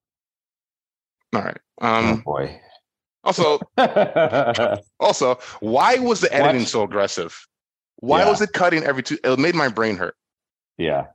right. 1.43 1.57
Um, 1.81 2.05
oh 2.11 2.21
boy. 2.23 2.59
Also, 3.23 3.59
also, 4.99 5.39
why 5.59 5.95
was 5.97 6.21
the 6.21 6.33
editing 6.33 6.61
Watch- 6.61 6.69
so 6.69 6.83
aggressive? 6.83 7.45
Why 7.97 8.19
Yeah. 8.21 8.29
was 8.29 8.41
it 8.41 8.53
cutting 8.53 8.83
every 8.83 9.03
two? 9.03 9.17
It 9.23 9.39
made 9.39 9.55
my 9.55 9.67
brain 9.67 9.97
hurt. 9.97 10.15
Yeah. 10.77 11.05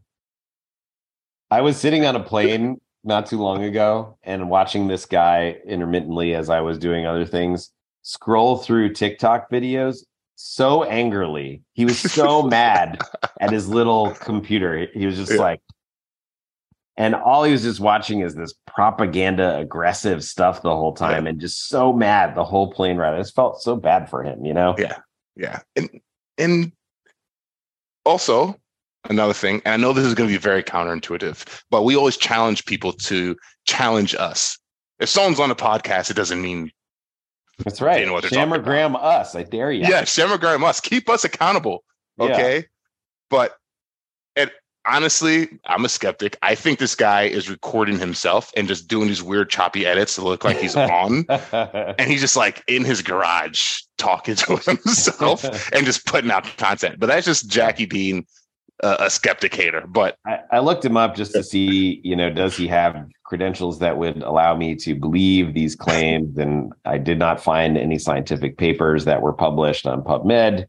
I 1.51 1.61
was 1.63 1.77
sitting 1.77 2.05
on 2.05 2.17
a 2.17 2.23
plane 2.23 2.81
not 3.05 3.27
too 3.27 3.39
long 3.39 3.63
ago 3.65 4.19
and 4.23 4.51
watching 4.51 4.89
this 4.89 5.07
guy 5.07 5.57
intermittently 5.67 6.35
as 6.35 6.51
I 6.51 6.61
was 6.61 6.79
doing 6.79 7.07
other 7.07 7.25
things 7.25 7.71
scroll 8.03 8.59
through 8.59 8.95
TikTok 8.95 9.51
videos 9.51 10.05
so 10.37 10.85
angrily. 10.85 11.63
He 11.75 11.85
was 11.85 11.99
so 11.99 12.43
mad 12.49 12.99
at 13.41 13.53
his 13.53 13.69
little 13.69 14.13
computer. 14.13 14.87
He 14.95 15.05
was 15.07 15.17
just 15.17 15.33
Yeah. 15.33 15.39
like, 15.39 15.61
and 16.97 17.15
all 17.15 17.45
he 17.45 17.53
was 17.53 17.63
just 17.63 17.81
watching 17.81 18.21
is 18.21 18.35
this 18.35 18.55
propaganda 18.67 19.57
aggressive 19.59 20.25
stuff 20.25 20.63
the 20.63 20.75
whole 20.75 20.93
time 20.95 21.27
and 21.27 21.41
just 21.41 21.69
so 21.69 21.93
mad 21.93 22.35
the 22.35 22.45
whole 22.45 22.73
plane 22.73 22.97
ride. 22.97 23.15
I 23.15 23.19
just 23.19 23.35
felt 23.35 23.61
so 23.63 23.77
bad 23.77 24.09
for 24.09 24.23
him, 24.23 24.45
you 24.45 24.55
know? 24.55 24.75
Yeah. 24.79 24.99
Yeah. 25.37 25.61
And 25.77 25.89
and 26.39 26.73
also 28.05 28.57
another 29.09 29.33
thing, 29.35 29.63
and 29.65 29.75
I 29.75 29.77
know 29.77 29.93
this 29.93 30.05
is 30.07 30.15
going 30.15 30.29
to 30.29 30.35
be 30.35 30.39
very 30.41 30.63
counterintuitive, 30.63 31.63
but 31.71 31.83
we 31.83 31.97
always 31.97 32.17
challenge 32.17 32.65
people 32.67 32.93
to 32.95 33.37
challenge 33.67 34.15
us. 34.15 34.59
If 34.99 35.09
someone's 35.09 35.41
on 35.41 35.51
a 35.51 35.55
podcast, 35.55 36.11
it 36.11 36.17
doesn't 36.17 36.43
mean 36.43 36.71
That's 37.65 37.81
right. 37.81 38.01
They 38.01 38.07
know 38.07 38.15
what 38.15 38.29
they're 38.29 38.45
about. 38.45 39.03
Us. 39.03 39.35
I 39.35 39.43
dare 39.43 39.73
you. 39.73 39.87
yeah, 39.87 40.05
Shamrock 40.05 40.43
us. 40.45 40.81
keep 40.81 41.09
us 41.09 41.25
accountable. 41.25 41.85
Yeah. 42.19 42.27
Okay. 42.27 42.65
But 43.29 43.57
and 44.37 44.51
honestly, 44.87 45.49
I'm 45.67 45.85
a 45.85 45.89
skeptic. 45.89 46.37
I 46.43 46.55
think 46.55 46.79
this 46.79 46.95
guy 46.95 47.25
is 47.25 47.49
recording 47.49 47.99
himself 47.99 48.53
and 48.57 48.67
just 48.67 48.89
doing 48.89 49.09
these 49.09 49.23
weird 49.23 49.51
choppy 49.51 49.87
edits 49.87 50.15
to 50.17 50.23
look 50.23 50.45
like 50.45 50.59
he's 50.59 50.77
on. 50.77 51.27
And 51.29 52.11
he's 52.11 52.21
just 52.21 52.37
like 52.37 52.63
in 52.67 52.85
his 52.85 53.03
garage 53.03 53.81
talking 53.99 54.35
to 54.35 54.57
himself 54.67 55.45
and 55.73 55.87
just 55.87 56.07
putting 56.07 56.31
out 56.31 56.45
content. 56.57 56.99
But 56.99 57.07
that's 57.07 57.27
just 57.27 57.49
Jacky 57.49 57.87
Dean, 57.87 58.27
a 58.83 59.07
skepticator. 59.07 59.91
But 59.91 60.17
I, 60.27 60.41
I 60.53 60.59
looked 60.61 60.85
him 60.85 60.97
up 60.97 61.15
just 61.15 61.33
to 61.33 61.43
see, 61.43 62.01
you 62.03 62.17
know, 62.17 62.31
does 62.31 62.57
he 62.57 62.67
have 62.69 62.97
credentials 63.25 63.79
that 63.81 63.99
would 63.99 64.23
allow 64.23 64.57
me 64.57 64.75
to 64.77 64.95
believe 64.95 65.55
these 65.55 65.77
claims? 65.77 66.37
And 66.39 66.73
I 66.85 66.99
did 66.99 67.19
not 67.19 67.43
find 67.43 67.77
any 67.77 67.99
scientific 67.99 68.57
papers 68.59 69.05
that 69.05 69.23
were 69.23 69.33
published 69.33 69.87
on 69.87 70.03
PubMed. 70.03 70.67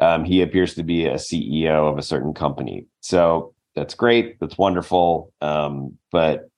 Um, 0.00 0.24
he 0.24 0.42
appears 0.42 0.74
to 0.74 0.82
be 0.82 1.06
a 1.06 1.14
CEO 1.14 1.90
of 1.90 1.98
a 1.98 2.02
certain 2.02 2.34
company. 2.34 2.86
So 3.00 3.54
that's 3.74 3.94
great. 3.94 4.38
That's 4.40 4.58
wonderful. 4.58 5.32
Um, 5.40 5.98
but 6.12 6.48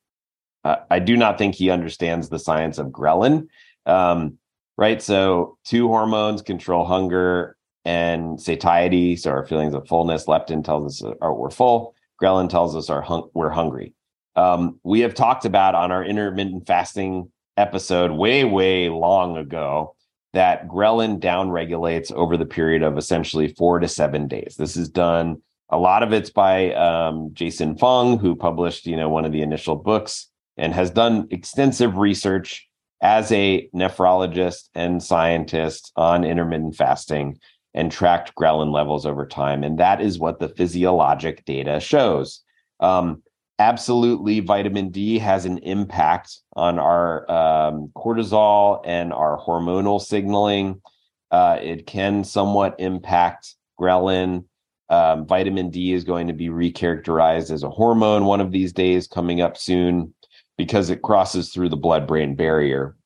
I 0.90 0.98
do 0.98 1.16
not 1.16 1.38
think 1.38 1.54
he 1.54 1.70
understands 1.70 2.28
the 2.28 2.38
science 2.38 2.78
of 2.78 2.88
ghrelin. 2.88 3.46
Um, 3.86 4.38
right. 4.76 5.00
So 5.00 5.56
two 5.64 5.88
hormones 5.88 6.42
control 6.42 6.84
hunger 6.84 7.56
and 7.88 8.38
satiety. 8.38 9.16
So 9.16 9.30
our 9.30 9.46
feelings 9.46 9.72
of 9.72 9.88
fullness. 9.88 10.26
Leptin 10.26 10.62
tells 10.62 11.02
us 11.02 11.10
uh, 11.22 11.32
we're 11.32 11.48
full. 11.48 11.94
Ghrelin 12.22 12.50
tells 12.50 12.76
us 12.76 12.90
our 12.90 13.00
hun- 13.00 13.30
we're 13.32 13.48
hungry. 13.48 13.94
Um, 14.36 14.78
we 14.84 15.00
have 15.00 15.14
talked 15.14 15.46
about 15.46 15.74
on 15.74 15.90
our 15.90 16.04
intermittent 16.04 16.66
fasting 16.66 17.32
episode 17.56 18.10
way, 18.10 18.44
way 18.44 18.90
long 18.90 19.38
ago 19.38 19.96
that 20.34 20.68
ghrelin 20.68 21.18
downregulates 21.18 22.12
over 22.12 22.36
the 22.36 22.44
period 22.44 22.82
of 22.82 22.98
essentially 22.98 23.54
four 23.54 23.78
to 23.78 23.88
seven 23.88 24.28
days. 24.28 24.56
This 24.58 24.76
is 24.76 24.90
done. 24.90 25.40
A 25.70 25.78
lot 25.78 26.02
of 26.02 26.12
it's 26.12 26.30
by 26.30 26.74
um, 26.74 27.30
Jason 27.32 27.78
Fung, 27.78 28.18
who 28.18 28.36
published, 28.36 28.86
you 28.86 28.96
know, 28.96 29.08
one 29.08 29.24
of 29.24 29.32
the 29.32 29.40
initial 29.40 29.76
books 29.76 30.28
and 30.58 30.74
has 30.74 30.90
done 30.90 31.26
extensive 31.30 31.96
research 31.96 32.68
as 33.00 33.32
a 33.32 33.66
nephrologist 33.74 34.68
and 34.74 35.02
scientist 35.02 35.90
on 35.96 36.24
intermittent 36.24 36.76
fasting 36.76 37.38
and 37.78 37.92
tracked 37.92 38.34
ghrelin 38.34 38.72
levels 38.72 39.06
over 39.06 39.24
time. 39.24 39.62
And 39.62 39.78
that 39.78 40.00
is 40.00 40.18
what 40.18 40.40
the 40.40 40.48
physiologic 40.48 41.44
data 41.44 41.78
shows. 41.78 42.42
Um, 42.80 43.22
absolutely, 43.60 44.40
vitamin 44.40 44.90
D 44.90 45.16
has 45.20 45.44
an 45.44 45.58
impact 45.58 46.40
on 46.56 46.80
our 46.80 47.30
um, 47.30 47.92
cortisol 47.94 48.82
and 48.84 49.12
our 49.12 49.38
hormonal 49.38 50.00
signaling. 50.00 50.82
Uh, 51.30 51.60
it 51.62 51.86
can 51.86 52.24
somewhat 52.24 52.74
impact 52.80 53.54
ghrelin. 53.80 54.44
Um, 54.88 55.24
vitamin 55.24 55.70
D 55.70 55.92
is 55.92 56.02
going 56.02 56.26
to 56.26 56.32
be 56.32 56.48
recharacterized 56.48 57.52
as 57.52 57.62
a 57.62 57.70
hormone 57.70 58.24
one 58.24 58.40
of 58.40 58.50
these 58.50 58.72
days 58.72 59.06
coming 59.06 59.40
up 59.40 59.56
soon 59.56 60.12
because 60.56 60.90
it 60.90 61.02
crosses 61.02 61.52
through 61.52 61.68
the 61.68 61.76
blood 61.76 62.08
brain 62.08 62.34
barrier. 62.34 62.96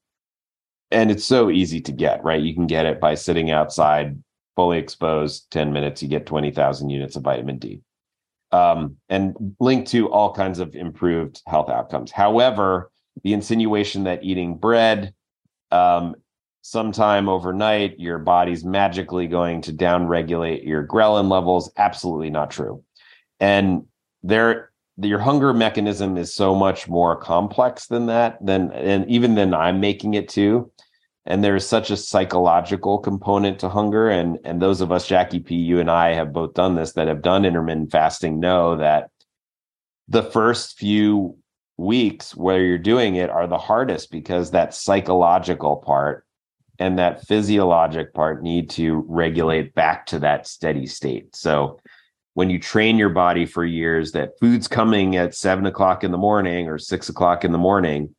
And 0.91 1.11
it's 1.11 1.27
so 1.27 1.51
easy 1.51 1.83
to 1.83 1.93
get, 1.93 2.25
right? 2.25 2.41
You 2.41 2.55
can 2.55 2.67
get 2.67 2.87
it 2.87 3.01
by 3.01 3.17
sitting 3.17 3.51
outside, 3.51 4.17
fully 4.57 4.79
exposed, 4.79 5.51
10 5.51 5.73
minutes, 5.73 6.03
you 6.03 6.09
get 6.09 6.27
20,000 6.27 6.91
units 6.91 7.17
of 7.17 7.23
vitamin 7.23 7.59
D. 7.59 7.81
Um, 8.51 8.97
and 9.09 9.55
linked 9.61 9.91
to 9.93 10.11
all 10.11 10.35
kinds 10.35 10.59
of 10.59 10.75
improved 10.75 11.41
health 11.47 11.71
outcomes. 11.71 12.11
However, 12.11 12.91
the 13.23 13.33
insinuation 13.33 14.05
that 14.05 14.25
eating 14.25 14.57
bread 14.57 15.15
um, 15.71 16.17
sometime 16.61 17.29
overnight, 17.29 17.99
your 17.99 18.19
body's 18.19 18.65
magically 18.65 19.27
going 19.27 19.63
to 19.63 19.73
downregulate 19.73 20.67
your 20.67 20.87
ghrelin 20.87 21.31
levels, 21.31 21.73
absolutely 21.77 22.31
not 22.31 22.51
true. 22.51 22.83
And 23.41 23.87
there, 24.23 24.71
your 24.97 25.19
hunger 25.19 25.53
mechanism 25.53 26.17
is 26.17 26.35
so 26.35 26.55
much 26.55 26.89
more 26.89 27.17
complex 27.17 27.87
than 27.87 28.07
that, 28.07 28.45
than 28.45 28.71
and 28.73 29.09
even 29.11 29.35
than 29.35 29.55
I'm 29.55 29.81
making 29.81 30.15
it 30.15 30.29
to. 30.31 30.71
And 31.25 31.43
there's 31.43 31.67
such 31.67 31.91
a 31.91 31.97
psychological 31.97 32.99
component 32.99 33.61
to 33.61 33.69
hunger. 33.69 34.09
And 34.09 34.39
and 34.45 34.61
those 34.61 34.81
of 34.81 34.91
us, 34.91 35.07
Jacky 35.07 35.41
P, 35.41 35.55
you 35.55 35.79
and 35.79 35.91
I 35.91 36.15
have 36.15 36.33
both 36.33 36.55
done 36.55 36.75
this 36.75 36.93
that 36.95 37.09
have 37.09 37.23
done 37.23 37.45
intermittent 37.45 37.93
fasting 37.93 38.41
know 38.41 38.77
that 38.77 39.11
the 40.09 40.23
first 40.23 40.79
few 40.79 41.39
weeks 41.79 42.37
where 42.37 42.63
you're 42.63 42.79
doing 42.79 43.17
it 43.17 43.31
are 43.31 43.47
the 43.47 43.59
hardest 43.59 44.11
because 44.11 44.51
that 44.51 44.75
psychological 44.75 45.77
part 45.77 46.27
and 46.79 46.99
that 46.99 47.27
physiologic 47.27 48.13
part 48.15 48.43
need 48.43 48.69
to 48.71 49.05
regulate 49.09 49.75
back 49.75 50.07
to 50.07 50.19
that 50.19 50.47
steady 50.47 50.87
state. 50.87 51.35
So 51.35 51.79
when 52.35 52.51
you 52.51 52.59
train 52.59 52.99
your 52.99 53.11
body 53.11 53.47
for 53.47 53.65
years 53.65 54.13
that 54.13 54.39
food's 54.41 54.69
coming 54.69 55.17
at 55.17 55.35
seven 55.35 55.67
o'clock 55.67 56.03
in 56.03 56.11
the 56.11 56.19
morning 56.19 56.69
or 56.69 56.79
six 56.79 57.09
o'clock 57.09 57.45
in 57.45 57.53
the 57.53 57.59
morning, 57.59 58.15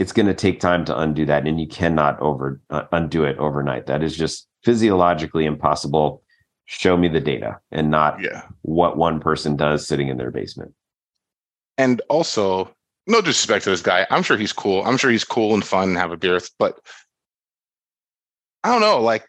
it's 0.00 0.12
going 0.12 0.26
to 0.26 0.34
take 0.34 0.60
time 0.60 0.86
to 0.86 0.98
undo 0.98 1.26
that, 1.26 1.46
and 1.46 1.60
you 1.60 1.68
cannot 1.68 2.18
over 2.20 2.58
uh, 2.70 2.84
undo 2.90 3.24
it 3.24 3.36
overnight. 3.36 3.86
That 3.86 4.02
is 4.02 4.16
just 4.16 4.48
physiologically 4.64 5.44
impossible. 5.44 6.22
Show 6.64 6.96
me 6.96 7.08
the 7.08 7.20
data 7.20 7.60
and 7.70 7.90
not 7.90 8.18
Yeah. 8.20 8.42
what 8.62 8.96
one 8.96 9.20
person 9.20 9.56
does 9.56 9.86
sitting 9.86 10.08
in 10.08 10.16
their 10.16 10.30
basement. 10.30 10.72
And 11.76 12.00
also, 12.08 12.74
no 13.06 13.20
disrespect 13.20 13.64
to 13.64 13.70
this 13.70 13.82
guy. 13.82 14.06
I'm 14.10 14.22
sure 14.22 14.38
he's 14.38 14.52
cool. 14.54 14.82
I'm 14.84 14.96
sure 14.96 15.10
he's 15.10 15.24
cool 15.24 15.52
and 15.52 15.64
fun 15.64 15.90
and 15.90 15.98
have 15.98 16.12
a 16.12 16.16
beer, 16.16 16.40
but 16.58 16.80
I 18.64 18.70
don't 18.72 18.80
know. 18.80 19.00
Like, 19.02 19.26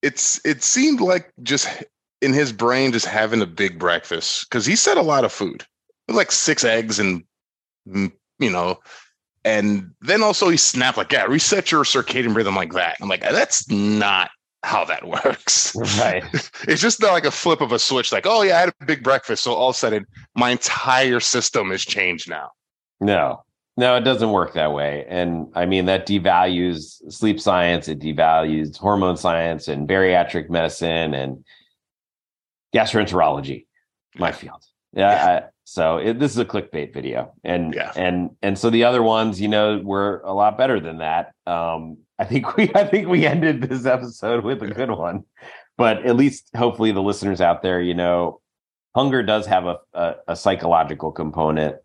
it's 0.00 0.40
it 0.46 0.62
seemed 0.62 1.00
like 1.00 1.30
just 1.42 1.68
in 2.22 2.32
his 2.32 2.52
brain, 2.52 2.92
just 2.92 3.06
having 3.06 3.42
a 3.42 3.46
big 3.46 3.78
breakfast 3.78 4.48
because 4.48 4.64
he 4.64 4.76
said 4.76 4.96
a 4.96 5.02
lot 5.02 5.24
of 5.24 5.32
food, 5.32 5.66
like 6.08 6.32
six 6.32 6.64
eggs 6.64 6.98
and 6.98 7.24
mm, 7.86 8.12
you 8.38 8.50
know, 8.50 8.78
and 9.44 9.90
then 10.00 10.22
also 10.22 10.48
he 10.48 10.56
snapped 10.56 10.98
like, 10.98 11.12
"Yeah, 11.12 11.24
reset 11.24 11.72
your 11.72 11.84
circadian 11.84 12.34
rhythm 12.34 12.54
like 12.54 12.72
that." 12.74 12.96
I'm 13.00 13.08
like, 13.08 13.22
that's 13.22 13.68
not 13.70 14.30
how 14.62 14.84
that 14.84 15.06
works. 15.24 15.74
Right. 15.98 16.24
it's 16.68 16.82
just 16.82 17.00
not 17.00 17.12
like 17.12 17.24
a 17.24 17.30
flip 17.30 17.60
of 17.60 17.72
a 17.72 17.78
switch, 17.78 18.12
like, 18.12 18.26
oh 18.26 18.42
yeah, 18.42 18.56
I 18.56 18.60
had 18.60 18.74
a 18.80 18.84
big 18.84 19.02
breakfast, 19.02 19.42
so 19.44 19.54
all 19.54 19.70
of 19.70 19.76
a 19.76 19.78
sudden 19.78 20.06
my 20.34 20.50
entire 20.50 21.20
system 21.20 21.72
is 21.72 21.84
changed 21.84 22.28
now. 22.28 22.50
No, 23.00 23.44
no, 23.76 23.96
it 23.96 24.02
doesn't 24.02 24.30
work 24.32 24.52
that 24.54 24.72
way. 24.72 25.06
And 25.08 25.46
I 25.54 25.64
mean, 25.64 25.86
that 25.86 26.06
devalues 26.06 27.00
sleep 27.10 27.40
science, 27.40 27.88
it 27.88 28.00
devalues 28.00 28.76
hormone 28.76 29.16
science 29.16 29.68
and 29.68 29.88
bariatric 29.88 30.50
medicine 30.50 31.14
and 31.14 31.44
gastroenterology, 32.74 33.66
my 34.16 34.32
field. 34.32 34.62
Yeah. 34.92 35.10
Yeah. 35.10 35.46
I, 35.46 35.48
so 35.70 35.98
it, 35.98 36.18
this 36.18 36.32
is 36.32 36.38
a 36.38 36.44
clickbait 36.44 36.92
video. 36.92 37.32
And, 37.44 37.72
Yeah. 37.74 37.92
and, 37.94 38.30
and 38.42 38.58
so 38.58 38.70
the 38.70 38.82
other 38.82 39.04
ones, 39.04 39.40
you 39.40 39.46
know, 39.46 39.80
were 39.84 40.20
a 40.24 40.34
lot 40.34 40.58
better 40.58 40.80
than 40.80 40.98
that. 40.98 41.32
Um, 41.46 41.98
I 42.18 42.24
think 42.24 42.56
we, 42.56 42.72
I 42.74 42.84
think 42.84 43.06
we 43.06 43.24
ended 43.24 43.62
this 43.62 43.86
episode 43.86 44.42
with 44.42 44.64
a 44.64 44.66
good 44.66 44.90
one, 44.90 45.22
but 45.78 46.04
at 46.04 46.16
least 46.16 46.50
hopefully 46.56 46.90
the 46.90 47.00
listeners 47.02 47.40
out 47.40 47.62
there, 47.62 47.80
you 47.80 47.94
know, 47.94 48.40
hunger 48.96 49.22
does 49.22 49.46
have 49.46 49.66
a, 49.66 49.76
a, 49.94 50.14
a 50.28 50.36
psychological 50.36 51.12
component 51.12 51.76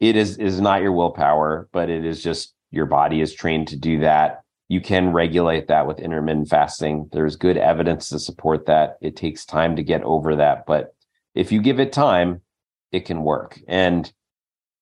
it 0.00 0.16
is 0.16 0.38
is 0.38 0.58
not 0.60 0.80
your 0.82 0.92
willpower, 0.92 1.68
but 1.70 1.90
it 1.90 2.04
is 2.06 2.22
just 2.22 2.54
your 2.70 2.86
body 2.86 3.20
is 3.20 3.34
trained 3.34 3.68
to 3.68 3.76
do 3.76 4.00
that. 4.00 4.40
You 4.68 4.80
can 4.80 5.12
regulate 5.12 5.68
that 5.68 5.86
with 5.86 6.00
intermittent 6.00 6.48
fasting. 6.48 7.10
There's 7.12 7.36
good 7.36 7.58
evidence 7.58 8.08
to 8.08 8.18
support 8.18 8.64
that. 8.66 8.96
It 9.02 9.16
takes 9.16 9.44
time 9.44 9.76
to 9.76 9.82
get 9.84 10.02
over 10.02 10.34
that, 10.36 10.64
but 10.66 10.94
if 11.34 11.52
you 11.52 11.60
give 11.60 11.78
it 11.78 11.92
time, 11.92 12.40
it 12.92 13.04
can 13.06 13.22
work. 13.22 13.60
And 13.66 14.12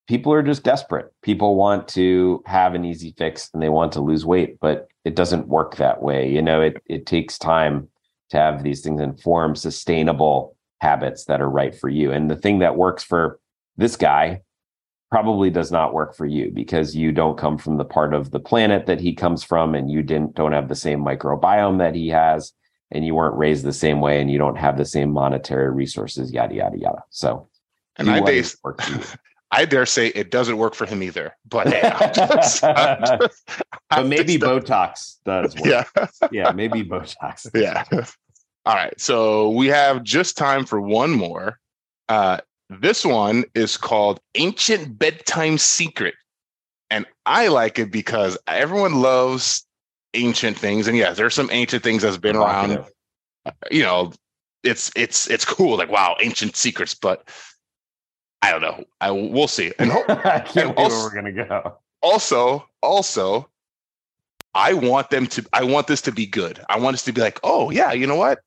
people 0.07 0.33
are 0.33 0.43
just 0.43 0.63
desperate. 0.63 1.11
People 1.21 1.55
want 1.55 1.87
to 1.89 2.43
have 2.45 2.75
an 2.75 2.85
easy 2.85 3.13
fix 3.17 3.49
and 3.53 3.63
they 3.63 3.69
want 3.69 3.93
to 3.93 4.01
lose 4.01 4.25
weight, 4.25 4.57
but 4.59 4.87
it 5.05 5.15
doesn't 5.15 5.47
work 5.47 5.77
that 5.77 6.01
way. 6.01 6.29
You 6.29 6.41
know, 6.41 6.61
it 6.61 6.81
it 6.85 7.05
takes 7.05 7.37
time 7.37 7.87
to 8.29 8.37
have 8.37 8.63
these 8.63 8.81
things 8.81 9.01
inform 9.01 9.55
sustainable 9.55 10.55
habits 10.79 11.25
that 11.25 11.41
are 11.41 11.49
right 11.49 11.75
for 11.75 11.89
you. 11.89 12.11
And 12.11 12.29
the 12.29 12.35
thing 12.35 12.59
that 12.59 12.75
works 12.75 13.03
for 13.03 13.39
this 13.77 13.95
guy 13.95 14.41
probably 15.11 15.49
does 15.49 15.71
not 15.71 15.93
work 15.93 16.15
for 16.15 16.25
you 16.25 16.49
because 16.53 16.95
you 16.95 17.11
don't 17.11 17.37
come 17.37 17.57
from 17.57 17.77
the 17.77 17.85
part 17.85 18.13
of 18.13 18.31
the 18.31 18.39
planet 18.39 18.85
that 18.85 19.01
he 19.01 19.13
comes 19.13 19.43
from 19.43 19.75
and 19.75 19.91
you 19.91 20.01
didn't 20.01 20.33
don't 20.35 20.53
have 20.53 20.69
the 20.69 20.75
same 20.75 21.03
microbiome 21.03 21.77
that 21.77 21.93
he 21.93 22.07
has 22.07 22.53
and 22.91 23.05
you 23.05 23.13
weren't 23.13 23.37
raised 23.37 23.65
the 23.65 23.73
same 23.73 23.99
way 23.99 24.21
and 24.21 24.31
you 24.31 24.37
don't 24.37 24.57
have 24.57 24.77
the 24.77 24.85
same 24.85 25.11
monetary 25.11 25.69
resources 25.69 26.31
yada 26.31 26.55
yada 26.55 26.77
yada 26.77 27.03
so 27.09 27.49
And 27.97 28.09
I 28.09 28.19
dare. 28.19 28.43
I 29.53 29.65
dare 29.65 29.85
say 29.85 30.07
it 30.07 30.31
doesn't 30.31 30.57
work 30.57 30.75
for 30.75 30.85
him 30.85 31.03
either. 31.03 31.35
But 31.45 31.67
hey, 31.67 31.81
just- 32.15 32.61
just- 32.61 32.63
but 33.89 34.05
maybe 34.07 34.37
botox 34.37 35.17
does 35.25 35.53
work 35.57 35.65
yeah. 35.65 36.07
yeah 36.31 36.51
maybe 36.51 36.83
botox 36.83 37.49
yeah. 37.53 37.83
All 38.65 38.75
right. 38.75 38.99
So 38.99 39.49
we 39.49 39.67
have 39.67 40.03
just 40.03 40.37
time 40.37 40.65
for 40.65 40.79
one 40.79 41.11
more. 41.11 41.59
Uh, 42.07 42.37
this 42.69 43.03
one 43.03 43.43
is 43.53 43.75
called 43.75 44.21
Ancient 44.35 44.97
Bedtime 44.97 45.57
Secret. 45.57 46.13
And 46.89 47.05
I 47.25 47.47
like 47.47 47.79
it 47.79 47.91
because 47.91 48.37
everyone 48.47 49.01
loves 49.01 49.65
ancient 50.13 50.57
things. 50.57 50.87
And 50.87 50.95
yeah, 50.95 51.11
there's 51.11 51.33
some 51.33 51.49
ancient 51.51 51.83
things 51.83 52.03
that's 52.03 52.17
been 52.17 52.35
around. 52.35 52.85
You 53.71 53.83
know, 53.83 54.13
it's 54.63 54.91
it's 54.95 55.29
it's 55.29 55.43
cool, 55.45 55.77
like 55.77 55.89
wow, 55.89 56.15
ancient 56.21 56.55
secrets, 56.55 56.93
but 56.93 57.27
I 58.41 58.51
don't 58.51 58.61
know. 58.61 58.83
I 58.99 59.11
we'll 59.11 59.47
see. 59.47 59.71
And 59.79 59.91
ho- 59.91 60.03
i 60.07 60.39
can't 60.39 60.75
also- 60.77 60.95
where 60.95 61.03
we're 61.05 61.15
gonna 61.15 61.47
go 61.47 61.77
also, 62.03 62.67
also, 62.81 63.47
I 64.55 64.73
want 64.73 65.11
them 65.11 65.27
to. 65.27 65.45
I 65.53 65.63
want 65.63 65.85
this 65.87 66.01
to 66.01 66.11
be 66.11 66.25
good. 66.25 66.59
I 66.67 66.79
want 66.79 66.95
us 66.95 67.03
to 67.03 67.13
be 67.13 67.21
like, 67.21 67.39
oh 67.43 67.69
yeah, 67.69 67.91
you 67.93 68.07
know 68.07 68.15
what? 68.15 68.39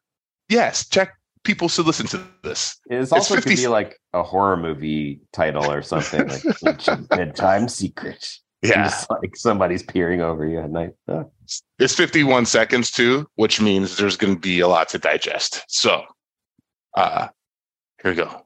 Yes, 0.48 0.88
check. 0.88 1.14
People 1.44 1.68
should 1.68 1.86
listen 1.86 2.06
to 2.08 2.20
this. 2.42 2.80
it's 2.90 3.12
also 3.12 3.34
could 3.34 3.44
50 3.44 3.62
be 3.62 3.66
like 3.68 4.00
a 4.14 4.22
horror 4.22 4.56
movie 4.56 5.20
title 5.32 5.70
or 5.70 5.82
something 5.82 6.26
like 6.26 6.42
bedtime 7.10 7.68
secret 7.68 8.26
Yeah, 8.62 8.84
Just 8.84 9.10
like 9.10 9.36
somebody's 9.36 9.82
peering 9.82 10.22
over 10.22 10.46
you 10.46 10.58
at 10.60 10.70
night 10.70 10.92
Oh. 11.06 11.30
it's 11.78 11.94
51 11.94 12.46
seconds 12.46 12.90
too, 12.90 13.28
which 13.34 13.60
means 13.60 13.98
there's 13.98 14.16
going 14.16 14.34
to 14.36 14.40
be 14.40 14.60
a 14.60 14.68
lot 14.68 14.88
to 14.90 14.98
digest. 14.98 15.62
So, 15.68 16.04
uh, 16.96 17.28
here 18.02 18.12
we 18.12 18.16
go. 18.16 18.43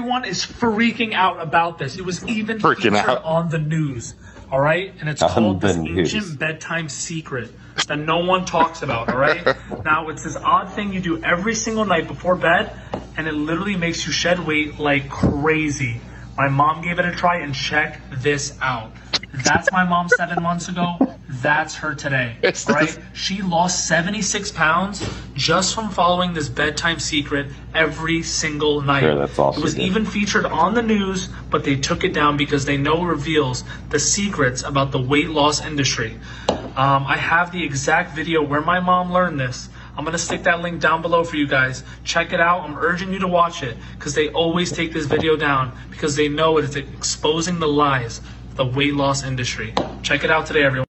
Everyone 0.00 0.24
is 0.24 0.46
freaking 0.46 1.12
out 1.12 1.42
about 1.42 1.76
this. 1.76 1.98
It 1.98 2.06
was 2.06 2.26
even 2.26 2.58
Freaking 2.58 2.76
featured 2.76 2.94
out. 2.94 3.22
on 3.22 3.50
the 3.50 3.58
news. 3.58 4.14
All 4.50 4.58
right, 4.58 4.94
and 4.98 5.10
it's 5.10 5.20
On 5.20 5.28
called 5.28 5.60
the 5.60 5.66
this 5.66 5.76
news. 5.76 6.14
ancient 6.14 6.38
bedtime 6.38 6.88
secret 6.88 7.52
that 7.86 7.98
no 7.98 8.24
one 8.24 8.46
talks 8.46 8.80
about. 8.80 9.10
All 9.10 9.18
right, 9.18 9.44
now 9.84 10.08
it's 10.08 10.24
this 10.24 10.36
odd 10.36 10.72
thing 10.72 10.94
you 10.94 11.00
do 11.02 11.22
every 11.22 11.54
single 11.54 11.84
night 11.84 12.08
before 12.08 12.34
bed, 12.34 12.72
and 13.18 13.28
it 13.28 13.32
literally 13.34 13.76
makes 13.76 14.06
you 14.06 14.10
shed 14.12 14.38
weight 14.46 14.78
like 14.78 15.10
crazy. 15.10 16.00
My 16.34 16.48
mom 16.48 16.80
gave 16.80 16.98
it 16.98 17.04
a 17.04 17.12
try, 17.12 17.40
and 17.40 17.54
check 17.54 18.00
this 18.10 18.56
out. 18.62 18.92
That's 19.32 19.70
my 19.70 19.84
mom 19.84 20.08
seven 20.08 20.42
months 20.42 20.68
ago. 20.68 20.96
That's 21.28 21.74
her 21.76 21.94
today. 21.94 22.36
It's 22.42 22.68
right, 22.68 22.86
this- 22.86 22.98
she 23.12 23.42
lost 23.42 23.86
76 23.86 24.50
pounds 24.52 25.08
just 25.34 25.74
from 25.74 25.90
following 25.90 26.34
this 26.34 26.48
bedtime 26.48 26.98
secret 26.98 27.46
every 27.74 28.22
single 28.22 28.82
night. 28.82 29.00
Sure, 29.00 29.14
that's 29.14 29.38
all 29.38 29.56
It 29.56 29.62
was 29.62 29.78
even 29.78 30.04
featured 30.04 30.46
on 30.46 30.74
the 30.74 30.82
news, 30.82 31.28
but 31.48 31.64
they 31.64 31.76
took 31.76 32.02
it 32.04 32.12
down 32.12 32.36
because 32.36 32.64
they 32.64 32.76
know 32.76 33.04
it 33.04 33.06
reveals 33.06 33.64
the 33.88 33.98
secrets 33.98 34.62
about 34.62 34.90
the 34.90 35.00
weight 35.00 35.30
loss 35.30 35.64
industry. 35.64 36.18
Um, 36.48 37.06
I 37.06 37.16
have 37.16 37.52
the 37.52 37.62
exact 37.62 38.16
video 38.16 38.42
where 38.42 38.60
my 38.60 38.80
mom 38.80 39.12
learned 39.12 39.38
this. 39.38 39.68
I'm 39.96 40.04
going 40.04 40.12
to 40.12 40.18
stick 40.18 40.44
that 40.44 40.60
link 40.60 40.80
down 40.80 41.02
below 41.02 41.24
for 41.24 41.36
you 41.36 41.46
guys. 41.46 41.84
Check 42.04 42.32
it 42.32 42.40
out. 42.40 42.62
I'm 42.62 42.76
urging 42.78 43.12
you 43.12 43.18
to 43.20 43.28
watch 43.28 43.62
it 43.62 43.76
because 43.98 44.14
they 44.14 44.28
always 44.30 44.72
take 44.72 44.92
this 44.92 45.06
video 45.06 45.36
down 45.36 45.76
because 45.90 46.16
they 46.16 46.28
know 46.28 46.58
it 46.58 46.64
is 46.64 46.76
exposing 46.76 47.58
the 47.58 47.68
lies 47.68 48.20
the 48.54 48.64
weight 48.64 48.94
loss 48.94 49.24
industry. 49.24 49.72
Check 50.02 50.24
it 50.24 50.30
out 50.30 50.46
today, 50.46 50.64
everyone. 50.64 50.86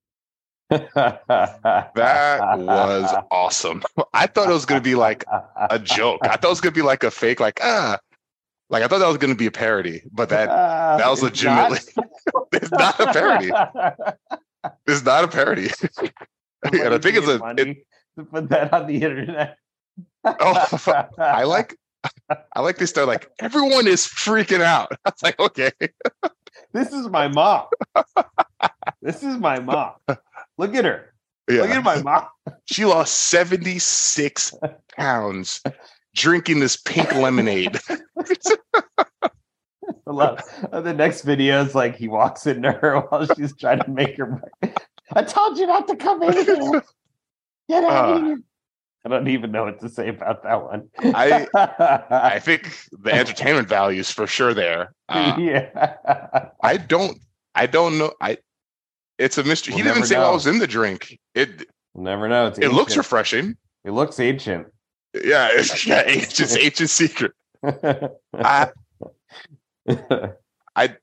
That 0.71 2.39
was 2.57 3.23
awesome. 3.29 3.83
I 4.13 4.27
thought 4.27 4.49
it 4.49 4.53
was 4.53 4.65
going 4.65 4.79
to 4.79 4.83
be 4.83 4.95
like 4.95 5.25
a 5.69 5.77
joke. 5.79 6.19
I 6.23 6.29
thought 6.37 6.45
it 6.45 6.49
was 6.49 6.61
going 6.61 6.73
to 6.73 6.79
be 6.79 6.85
like 6.85 7.03
a 7.03 7.11
fake, 7.11 7.39
like 7.39 7.59
ah, 7.61 7.99
like 8.69 8.83
I 8.83 8.87
thought 8.87 8.99
that 8.99 9.07
was 9.07 9.17
going 9.17 9.33
to 9.33 9.37
be 9.37 9.47
a 9.47 9.51
parody, 9.51 10.01
but 10.11 10.29
that 10.29 10.47
that 10.97 11.09
was 11.09 11.21
It's 11.23 11.43
not. 11.43 11.71
legitimately. 11.71 12.03
it's 12.53 12.71
not 12.71 12.99
a 12.99 13.13
parody. 13.13 13.51
It's 14.87 15.03
not 15.03 15.23
a 15.25 15.27
parody. 15.27 15.69
and 16.63 16.93
I 16.93 16.97
think 16.99 17.17
it's 17.17 17.27
a. 17.27 17.39
Money 17.39 17.61
It, 17.61 17.77
to 18.17 18.23
put 18.25 18.49
that 18.49 18.73
on 18.73 18.87
the 18.87 18.95
internet. 18.95 19.57
Oh, 20.25 21.09
I 21.17 21.43
like. 21.43 21.75
I 22.55 22.61
like 22.61 22.77
this. 22.77 22.91
they 22.91 22.93
start 22.93 23.07
like 23.07 23.29
everyone 23.39 23.87
is 23.87 24.07
freaking 24.07 24.61
out. 24.61 24.91
I 25.05 25.09
was 25.11 25.21
like, 25.23 25.39
okay, 25.39 25.71
This 26.73 26.93
is 26.93 27.07
my 27.09 27.27
mom. 27.27 27.65
this 29.01 29.23
is 29.23 29.37
my 29.37 29.59
mom. 29.59 29.93
Look 30.57 30.75
at 30.75 30.85
her. 30.85 31.13
Look 31.49 31.69
at 31.69 31.83
my 31.83 32.01
mom. 32.01 32.27
She 32.65 32.85
lost 32.85 33.13
seventy 33.13 33.79
six 33.79 34.53
pounds 34.97 35.61
drinking 36.15 36.59
this 36.59 36.77
pink 36.77 37.13
lemonade. 37.15 37.79
I 40.07 40.11
love 40.13 40.39
uh, 40.71 40.81
the 40.81 40.93
next 40.93 41.21
video 41.23 41.63
is 41.63 41.75
like 41.75 41.95
he 41.95 42.07
walks 42.07 42.47
into 42.47 42.71
her 42.71 42.99
while 43.09 43.25
she's 43.35 43.55
trying 43.55 43.79
to 43.79 43.89
make 43.89 44.17
her. 44.17 44.41
I 45.13 45.23
told 45.23 45.57
you 45.57 45.67
not 45.67 45.87
to 45.89 45.95
come 45.95 46.23
in 46.23 46.33
here. 46.33 46.83
Get 47.69 47.83
out 47.83 48.05
Uh, 48.09 48.15
of 48.15 48.21
here. 48.23 48.39
I 49.03 49.09
don't 49.09 49.27
even 49.27 49.51
know 49.51 49.63
what 49.63 49.79
to 49.81 49.89
say 49.89 50.09
about 50.09 50.43
that 50.43 50.63
one. 50.63 50.87
I- 50.99 51.47
I 52.11 52.39
think 52.43 52.77
the 52.91 53.11
entertainment 53.13 53.67
value 53.67 53.99
is 53.99 54.11
for 54.11 54.27
sure 54.27 54.53
there. 54.53 54.93
Uh, 55.09 55.35
yeah. 55.39 56.49
I 56.63 56.77
don't. 56.77 57.17
I 57.55 57.65
don't 57.65 57.97
know. 57.97 58.13
I. 58.21 58.37
It's 59.17 59.37
a 59.37 59.43
mystery. 59.43 59.73
he 59.73 59.77
We'll 59.81 59.85
didn't 59.85 59.97
never 59.97 60.07
say 60.07 60.17
what 60.19 60.33
was 60.33 60.47
in 60.47 60.59
the 60.59 60.67
drink. 60.67 61.19
It 61.35 61.65
We'll 61.93 62.05
never 62.05 62.27
know. 62.29 62.47
It's 62.47 62.59
it 62.59 62.69
looks 62.69 62.95
refreshing. 62.95 63.55
It 63.83 63.91
looks 63.91 64.19
ancient. 64.19 64.67
Yeah, 65.13 65.49
it's, 65.51 65.85
yeah, 65.85 66.03
it's 66.05 66.33
just 66.33 66.57
ancient 66.59 66.89
secret. 66.89 67.33
I, 67.63 68.69
I, 70.75 70.95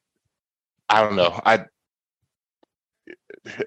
I 0.88 1.02
don't 1.02 1.16
know. 1.16 1.40
I 1.44 1.64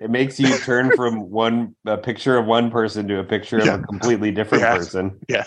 it 0.02 0.10
makes 0.10 0.40
you 0.40 0.58
turn 0.60 0.92
from 0.96 1.30
one 1.30 1.76
a 1.86 1.98
picture 1.98 2.38
of 2.38 2.46
one 2.46 2.72
person 2.72 3.08
to 3.08 3.20
a 3.20 3.24
picture 3.24 3.60
Yeah. 3.64 3.76
of 3.76 3.82
a 3.82 3.84
completely 3.84 4.32
different 4.32 4.64
Yeah. 4.64 4.76
person. 4.78 5.20
yeah. 5.30 5.44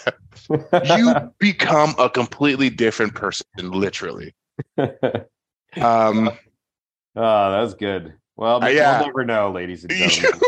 You 0.97 1.15
become 1.39 1.95
a 1.99 2.09
completely 2.11 2.71
different 2.71 3.15
person, 3.15 3.47
literally. 3.59 4.35
Um, 5.81 6.31
Oh, 7.17 7.51
that 7.53 7.61
was 7.61 7.75
good. 7.75 8.15
Well, 8.37 8.62
Uh, 8.65 8.69
yeah. 8.69 8.99
we'll 8.99 9.07
never 9.07 9.25
know, 9.25 9.51
ladies 9.53 9.85
and 9.85 9.93
gentlemen. 9.97 10.41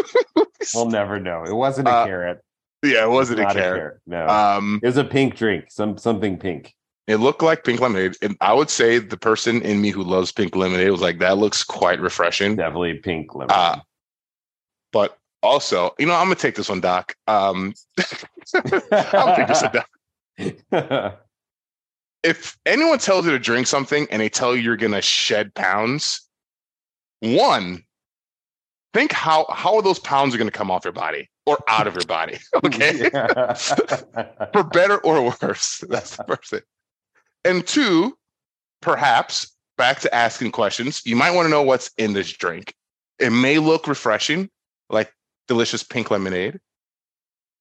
we'll 0.75 0.91
never 0.91 1.21
know. 1.21 1.45
It 1.45 1.55
wasn't 1.55 1.89
a 1.89 1.93
Uh, 1.93 2.05
carrot. 2.07 2.41
yeah, 2.85 3.05
it 3.05 3.11
wasn't 3.11 3.41
a 3.41 3.43
Not 3.45 3.55
carrot. 3.55 3.99
No, 4.07 4.27
Um, 4.27 4.81
it 4.83 4.87
was 4.87 4.97
a 4.97 5.05
pink 5.05 5.37
drink. 5.37 5.67
Some 5.71 5.97
something 5.99 6.39
pink. 6.39 6.75
It 7.07 7.17
looked 7.17 7.43
like 7.43 7.65
pink 7.65 7.81
lemonade, 7.81 8.17
and 8.21 8.37
I 8.41 8.53
would 8.53 8.71
say 8.71 8.99
the 8.99 9.17
person 9.17 9.63
in 9.63 9.81
me 9.81 9.91
who 9.91 10.03
loves 10.03 10.33
pink 10.33 10.57
lemonade 10.57 10.91
was 10.91 11.01
like, 11.01 11.19
"That 11.19 11.39
looks 11.39 11.63
quite 11.63 12.01
refreshing." 12.01 12.57
Definitely 12.57 12.95
pink 12.95 13.35
lemonade. 13.35 13.57
Uh, 13.57 13.81
but 14.93 15.19
also, 15.43 15.95
you 15.99 16.07
know, 16.07 16.15
I'm 16.15 16.27
gonna 16.27 16.35
take 16.35 16.57
this 16.57 16.69
one, 16.69 16.81
Doc. 16.81 17.15
Um, 17.29 17.75
I'll 18.55 19.37
take 19.37 19.49
this 19.49 19.63
one, 19.63 19.73
Doc. 19.73 21.21
If 22.23 22.59
anyone 22.67 22.99
tells 22.99 23.25
you 23.25 23.31
to 23.31 23.39
drink 23.39 23.69
something 23.69 24.09
and 24.11 24.21
they 24.21 24.29
tell 24.29 24.57
you 24.57 24.63
you're 24.63 24.77
gonna 24.77 25.01
shed 25.01 25.55
pounds, 25.55 26.29
one, 27.21 27.85
think 28.93 29.13
how 29.13 29.47
how 29.49 29.77
are 29.77 29.83
those 29.83 30.01
pounds 30.01 30.35
are 30.35 30.39
gonna 30.39 30.51
come 30.51 30.69
off 30.69 30.85
your 30.85 30.93
body 30.93 31.31
or 31.45 31.57
out 31.69 31.87
of 31.87 31.95
your 31.95 32.05
body? 32.05 32.39
Okay, 32.65 33.11
for 34.53 34.65
better 34.65 34.99
or 34.99 35.23
worse. 35.41 35.85
That's 35.89 36.17
the 36.17 36.25
first 36.25 36.51
thing. 36.51 36.63
And 37.47 37.67
two, 37.67 38.17
perhaps 38.83 39.53
back 39.79 40.01
to 40.01 40.15
asking 40.15 40.53
questions. 40.53 41.03
You 41.07 41.17
might 41.17 41.31
want 41.33 41.47
to 41.47 41.51
know 41.51 41.63
what's 41.63 41.91
in 41.99 42.13
this 42.13 42.33
drink. 42.33 42.75
It 43.19 43.31
may 43.31 43.59
look 43.59 43.87
refreshing, 43.87 44.51
like 44.91 45.13
delicious 45.49 45.83
pink 45.83 46.11
lemonade, 46.11 46.59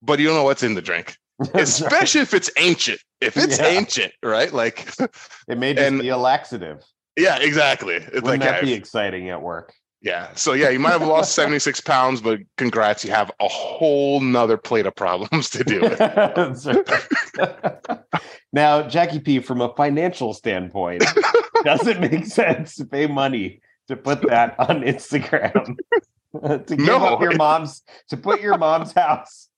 but 0.01 0.19
you 0.19 0.25
don't 0.27 0.35
know 0.35 0.43
what's 0.43 0.63
in 0.63 0.73
the 0.73 0.81
drink, 0.81 1.17
especially 1.53 2.21
if 2.21 2.33
it's 2.33 2.49
ancient. 2.57 2.99
If 3.21 3.37
it's 3.37 3.59
Yeah. 3.59 3.67
ancient, 3.67 4.13
right? 4.23 4.51
Like, 4.51 4.89
it 5.47 5.57
may 5.57 5.73
just 5.73 5.87
and- 5.87 6.01
be 6.01 6.09
a 6.09 6.17
laxative. 6.17 6.83
yeah, 7.17 7.37
exactly. 7.39 7.95
It's 7.95 8.11
Wouldn't 8.21 8.27
like, 8.27 8.41
that 8.41 8.61
be 8.63 8.73
exciting 8.73 9.29
at 9.29 9.41
work? 9.41 9.73
Yeah. 10.05 10.29
So 10.35 10.53
yeah, 10.53 10.69
you 10.69 10.79
might 10.79 10.91
have 10.91 11.01
lost 11.01 11.33
76 11.35 11.81
pounds, 11.81 12.21
but 12.21 12.39
congrats, 12.57 13.03
you 13.03 13.11
have 13.11 13.29
a 13.41 13.47
whole 13.49 14.21
nother 14.21 14.55
plate 14.55 14.85
of 14.85 14.95
problems 14.95 15.49
to 15.49 15.63
deal 15.65 15.81
with. 15.81 15.99
Now, 18.53 18.87
Jacky 18.87 19.19
P, 19.19 19.39
from 19.39 19.59
a 19.59 19.73
financial 19.75 20.33
standpoint, 20.33 21.03
does 21.65 21.85
it 21.87 21.99
make 21.99 22.25
sense 22.25 22.75
to 22.75 22.85
pay 22.85 23.05
money 23.05 23.59
to 23.89 23.97
put 23.97 24.21
that 24.29 24.57
on 24.57 24.81
Instagram? 24.83 25.75
to 26.41 26.59
give 26.65 26.79
No. 26.79 26.97
up 27.05 27.21
your 27.21 27.35
mom's 27.35 27.83
to 28.09 28.17
put 28.17 28.39
your 28.39 28.57
mom's 28.57 28.93
house, 28.93 29.49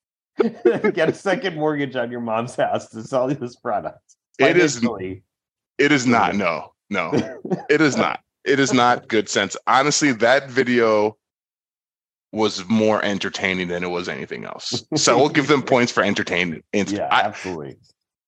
get 0.42 1.10
a 1.10 1.14
second 1.14 1.58
mortgage 1.58 1.96
on 1.96 2.10
your 2.10 2.22
mom's 2.22 2.56
house 2.56 2.90
to 2.90 3.04
sell 3.04 3.28
this 3.28 3.56
product. 3.58 4.00
It 4.40 4.58
is- 4.58 4.82
It 5.78 5.92
is 5.92 6.08
not. 6.08 6.34
No, 6.34 6.74
no, 6.90 7.12
it 7.70 7.82
is 7.82 7.98
not. 7.98 8.20
It 8.48 8.60
is 8.60 8.74
not 8.74 9.08
good 9.08 9.30
sense. 9.30 9.58
Honestly, 9.68 10.12
that 10.14 10.50
video 10.50 11.18
was 12.32 12.68
more 12.68 13.04
entertaining 13.04 13.68
than 13.68 13.84
it 13.84 13.90
was 13.90 14.08
anything 14.10 14.46
else. 14.46 14.84
So 14.96 15.18
we'll 15.18 15.30
give 15.30 15.48
them 15.48 15.62
points 15.74 15.92
for 15.92 16.04
entertainment. 16.04 16.64
Yeah, 16.74 17.08
I, 17.12 17.22
absolutely. 17.22 17.78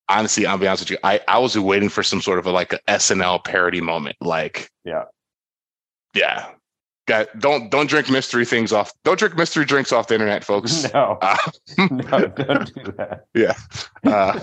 honestly, 0.09 0.45
I'll 0.45 0.57
be 0.57 0.67
honest 0.67 0.83
with 0.83 0.91
you. 0.91 0.97
I, 1.03 1.19
I 1.27 1.37
was 1.39 1.57
waiting 1.57 1.89
for 1.89 2.03
some 2.03 2.21
sort 2.21 2.39
of 2.39 2.45
a, 2.45 2.51
like 2.51 2.73
a 2.73 2.79
SNL 2.87 3.43
parody 3.43 3.81
moment. 3.81 4.17
Like, 4.21 4.69
Yeah. 4.85 5.03
yeah. 6.13 6.49
Got, 7.07 7.39
don't 7.39 7.71
don't 7.71 7.89
drink 7.89 8.07
mystery 8.11 8.45
things 8.45 8.71
off. 8.71 8.93
Don't 9.03 9.17
drink 9.17 9.35
mystery 9.35 9.65
drinks 9.65 9.91
off 9.91 10.07
the 10.07 10.13
internet, 10.13 10.43
folks. 10.43 10.85
No, 10.93 11.17
Uh, 11.21 11.37
no, 11.89 12.27
don't 12.27 12.73
do 12.75 12.91
that. 12.97 13.25
Yeah. 13.33 13.55
Uh, 14.05 14.39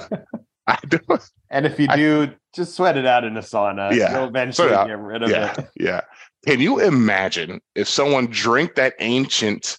I 0.69 0.79
don't, 0.89 1.31
And 1.51 1.67
if 1.67 1.79
you 1.79 1.87
I- 1.89 1.97
do, 1.97 2.33
just 2.55 2.75
sweat 2.75 2.97
it 2.97 3.07
out 3.07 3.25
in 3.25 3.37
a 3.37 3.41
sauna. 3.41 3.93
Yeah, 3.95 4.13
You'll 4.19 4.29
eventually 4.29 4.69
sweat 4.69 4.73
it 4.73 4.83
out. 4.83 4.87
get 4.89 4.99
rid 4.99 5.23
of 5.23 5.31
yeah, 5.31 5.55
it. 5.59 5.69
yeah. 5.79 6.01
Can 6.47 6.61
you 6.61 6.81
imagine 6.81 7.61
if 7.75 7.89
someone 7.89 8.27
drank 8.27 8.77
that 8.77 8.95
ancient 9.01 9.79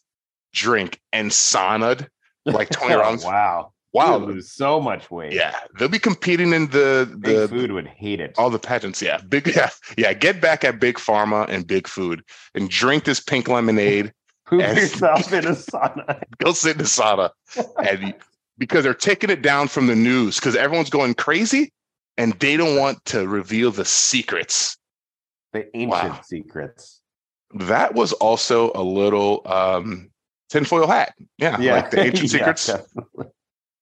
drink 0.54 1.00
and 1.14 1.32
saunaed 1.32 2.08
like 2.46 2.70
20 2.70 2.94
Oh, 2.94 3.00
rounds? 3.02 3.24
wow. 3.26 3.72
Wow. 3.94 4.18
Lose 4.18 4.52
so 4.52 4.80
much 4.80 5.10
weight. 5.10 5.34
Yeah, 5.34 5.56
they'll 5.80 5.88
be 5.88 5.98
competing 5.98 6.54
in 6.54 6.68
the 6.68 7.10
Big 7.20 7.36
the 7.36 7.48
food 7.48 7.72
would 7.72 7.88
hate 7.88 8.20
it. 8.20 8.36
all 8.38 8.50
the 8.52 8.60
pageants. 8.60 9.02
Yeah, 9.02 9.18
big 9.28 9.48
yeah 9.56 9.70
yeah. 9.98 10.14
Get 10.14 10.40
back 10.40 10.64
at 10.64 10.80
big 10.80 10.98
pharma 10.98 11.48
and 11.50 11.66
big 11.66 11.88
food 11.88 12.22
and 12.54 12.70
drink 12.70 13.06
this 13.06 13.20
pink 13.20 13.48
lemonade. 13.48 14.14
Poop 14.46 14.62
yourself 14.62 15.34
in 15.34 15.48
a 15.48 15.52
sauna. 15.52 16.22
Go 16.38 16.52
sit 16.52 16.74
in 16.74 16.78
the 16.80 16.84
sauna, 16.84 17.32
and 17.84 18.14
because 18.58 18.84
they're 18.84 18.94
taking 18.94 19.30
it 19.30 19.42
down 19.42 19.68
from 19.68 19.88
the 19.88 19.96
news 19.96 20.36
because 20.40 20.56
everyone's 20.56 20.90
going 20.90 21.14
crazy, 21.14 21.72
and 22.18 22.34
they 22.34 22.58
don't 22.58 22.78
want 22.78 23.04
to 23.06 23.28
reveal 23.28 23.72
the 23.72 23.86
secrets. 23.86 24.78
The 25.54 25.66
ancient 25.76 26.14
Wow. 26.14 26.22
secrets. 26.24 27.02
That 27.54 27.94
was 27.94 28.14
also 28.14 28.72
a 28.76 28.84
little 28.84 29.42
um 29.46 30.10
tinfoil 30.50 30.88
hat. 30.88 31.14
Yeah, 31.38 31.60
Yeah. 31.60 31.74
like 31.74 31.92
the 31.92 32.00
ancient 32.06 32.34
Yeah, 32.34 32.54
secrets. 32.54 32.66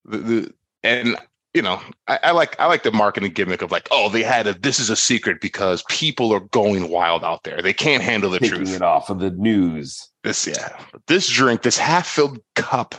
the, 0.05 0.17
the 0.17 0.53
and 0.83 1.15
you 1.53 1.61
know 1.61 1.81
I, 2.07 2.19
I 2.23 2.31
like 2.31 2.59
I 2.59 2.65
like 2.67 2.83
the 2.83 2.91
marketing 2.91 3.31
gimmick 3.31 3.61
of 3.61 3.71
like 3.71 3.87
oh 3.91 4.09
they 4.09 4.23
had 4.23 4.45
a 4.45 4.53
this 4.53 4.79
is 4.79 4.89
a 4.89 4.95
secret 4.95 5.41
because 5.41 5.83
people 5.89 6.31
are 6.33 6.41
going 6.41 6.89
wild 6.89 7.23
out 7.23 7.43
there 7.43 7.61
they 7.61 7.73
can't 7.73 8.03
handle 8.03 8.29
the 8.29 8.39
Taking 8.39 8.57
truth 8.57 8.75
it 8.75 8.81
off 8.81 9.09
of 9.09 9.19
the 9.19 9.31
news. 9.31 10.09
this 10.23 10.45
yeah 10.45 10.77
this 11.07 11.27
drink 11.29 11.61
this 11.63 11.77
half 11.77 12.07
filled 12.07 12.39
cup 12.55 12.93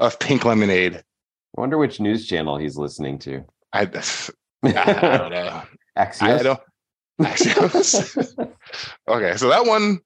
of 0.00 0.18
pink 0.18 0.44
lemonade 0.44 1.02
I 1.56 1.60
wonder 1.60 1.78
which 1.78 2.00
news 2.00 2.26
channel 2.26 2.56
he's 2.56 2.76
listening 2.76 3.18
to. 3.20 3.44
I, 3.72 3.80
I, 4.62 5.18
don't 5.18 5.30
know 5.30 5.62
Axios. 5.98 6.22
I 6.22 6.42
don't 6.42 6.60
Axios. 7.20 8.52
okay 9.08 9.36
so 9.36 9.48
that 9.48 9.66
one 9.66 9.98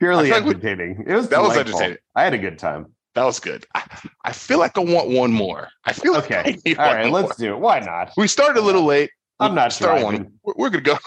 Purely 0.00 0.30
feel 0.30 0.40
like 0.40 0.46
entertaining. 0.46 1.04
It 1.06 1.14
was 1.14 1.28
That 1.28 1.42
was 1.42 1.56
entertaining. 1.56 1.98
I 2.14 2.22
had 2.22 2.34
a 2.34 2.38
good 2.38 2.58
time. 2.58 2.86
that 3.14 3.24
was 3.24 3.40
good 3.40 3.66
I, 3.74 3.82
I 4.24 4.32
feel 4.32 4.58
like 4.58 4.76
I 4.78 4.80
want 4.82 5.08
one 5.10 5.32
more 5.32 5.68
I 5.84 5.92
feel 5.92 6.12
like 6.12 6.30
I 6.30 6.40
Okay. 6.40 6.74
All 6.76 6.94
right, 6.94 7.10
more. 7.10 7.22
let's 7.22 7.36
do 7.36 7.54
it. 7.54 7.58
Why 7.58 7.80
not? 7.80 8.12
we 8.16 8.28
started 8.28 8.58
a 8.60 8.62
little 8.64 8.84
late 8.84 9.10
I'm 9.40 9.54
not 9.54 9.72
Start 9.72 10.02
one 10.02 10.32
we're, 10.44 10.54
we're 10.56 10.70
gonna 10.70 10.82
go 10.82 10.98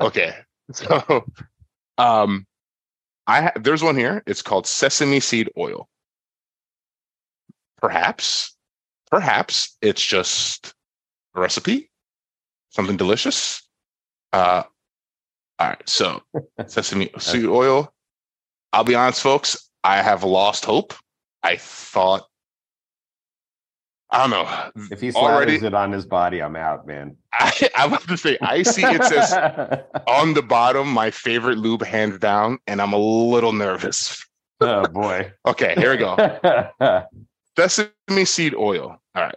okay 0.00 0.34
so 0.72 1.24
um 1.98 2.46
i 3.26 3.42
ha- 3.42 3.52
there's 3.60 3.82
one 3.82 3.96
here 3.96 4.22
it's 4.26 4.42
called 4.42 4.66
sesame 4.66 5.20
seed 5.20 5.48
oil 5.56 5.88
perhaps 7.84 8.56
perhaps 9.10 9.76
it's 9.82 10.00
just 10.00 10.72
a 11.36 11.40
recipe 11.42 11.90
something 12.70 12.96
delicious 12.96 13.60
uh 14.32 14.62
all 15.58 15.68
right 15.68 15.82
so 15.86 16.22
sesame 16.66 17.10
seed 17.18 17.44
oil 17.44 17.92
i'll 18.72 18.84
be 18.84 18.94
honest 18.94 19.20
folks 19.20 19.68
i 19.84 20.00
have 20.00 20.24
lost 20.24 20.64
hope 20.64 20.94
i 21.42 21.56
thought 21.56 22.26
i 24.10 24.16
don't 24.26 24.30
know 24.30 24.48
If 24.90 25.02
he 25.02 25.12
Already- 25.12 25.56
it 25.56 25.74
on 25.74 25.92
his 25.92 26.06
body, 26.06 26.40
I'm 26.40 26.56
out, 26.56 26.86
man. 26.86 27.18
I, 27.34 27.52
i'm 27.76 27.88
about 27.92 28.08
to 28.08 28.16
say 28.16 28.38
i 28.40 28.62
see 28.62 28.82
it 28.82 29.04
says 29.04 29.30
on 30.08 30.32
the 30.32 30.40
bottom, 30.42 30.88
my 30.88 31.10
favorite 31.10 31.58
lube, 31.58 31.84
hands 31.84 32.18
down, 32.18 32.60
and 32.66 32.80
I'm 32.80 32.94
a 32.94 32.98
little 32.98 33.52
nervous. 33.52 34.24
oh 34.62 34.86
boy. 34.86 35.32
Okay, 35.44 35.74
here 35.76 35.90
we 35.90 35.98
go. 35.98 36.16
Sesame 37.56 38.24
seed 38.24 38.52
oil. 38.54 38.98
All 39.14 39.22
right. 39.22 39.36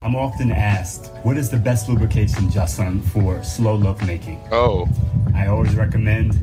I'm 0.00 0.16
often 0.16 0.50
asked, 0.50 1.12
what 1.22 1.36
is 1.36 1.50
the 1.50 1.58
best 1.58 1.88
lubrication, 1.88 2.50
Justin, 2.50 3.02
for 3.02 3.42
slow 3.42 3.74
love 3.74 4.06
making? 4.06 4.40
Oh, 4.50 4.88
I 5.34 5.48
always 5.48 5.74
recommend 5.74 6.34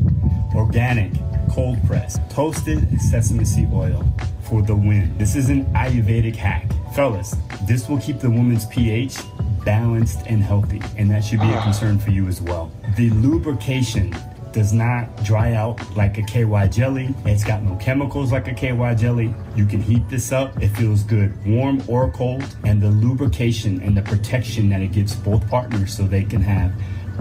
organic, 0.53 1.13
cold 1.49 1.79
pressed, 1.87 2.19
toasted 2.29 3.01
sesame 3.01 3.43
seed 3.43 3.69
oil 3.73 4.03
for 4.43 4.61
the 4.61 4.75
win. 4.75 5.17
This 5.17 5.35
is 5.35 5.49
an 5.49 5.65
Ayurvedic 5.73 6.35
hack. 6.35 6.71
Fellas, 6.93 7.35
this 7.67 7.89
will 7.89 7.99
keep 7.99 8.19
the 8.19 8.29
woman's 8.29 8.67
pH 8.67 9.17
balanced 9.65 10.27
and 10.27 10.43
healthy, 10.43 10.81
and 10.95 11.09
that 11.09 11.23
should 11.23 11.39
be 11.39 11.49
a 11.49 11.57
ah. 11.57 11.63
concern 11.63 11.97
for 11.97 12.11
you 12.11 12.27
as 12.27 12.39
well. 12.39 12.71
The 12.97 13.09
lubrication 13.11 14.15
does 14.53 14.71
not 14.71 15.23
dry 15.23 15.53
out 15.53 15.79
like 15.97 16.17
a 16.17 16.21
KY 16.21 16.67
jelly. 16.67 17.13
It's 17.25 17.43
got 17.43 17.63
no 17.63 17.75
chemicals 17.77 18.31
like 18.31 18.47
a 18.47 18.53
KY 18.53 18.95
jelly. 18.95 19.33
You 19.55 19.65
can 19.65 19.81
heat 19.81 20.07
this 20.09 20.31
up. 20.31 20.61
It 20.61 20.69
feels 20.69 21.03
good, 21.03 21.33
warm 21.45 21.81
or 21.87 22.11
cold. 22.11 22.43
And 22.63 22.81
the 22.81 22.89
lubrication 22.89 23.81
and 23.81 23.97
the 23.97 24.03
protection 24.03 24.69
that 24.69 24.81
it 24.81 24.91
gives 24.91 25.15
both 25.15 25.47
partners 25.49 25.95
so 25.95 26.03
they 26.03 26.23
can 26.23 26.41
have 26.41 26.71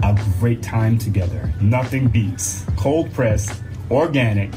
a 0.03 0.19
great 0.39 0.61
time 0.61 0.97
together. 0.97 1.51
Nothing 1.59 2.07
beats 2.07 2.65
cold 2.77 3.11
pressed, 3.13 3.61
organic, 3.91 4.51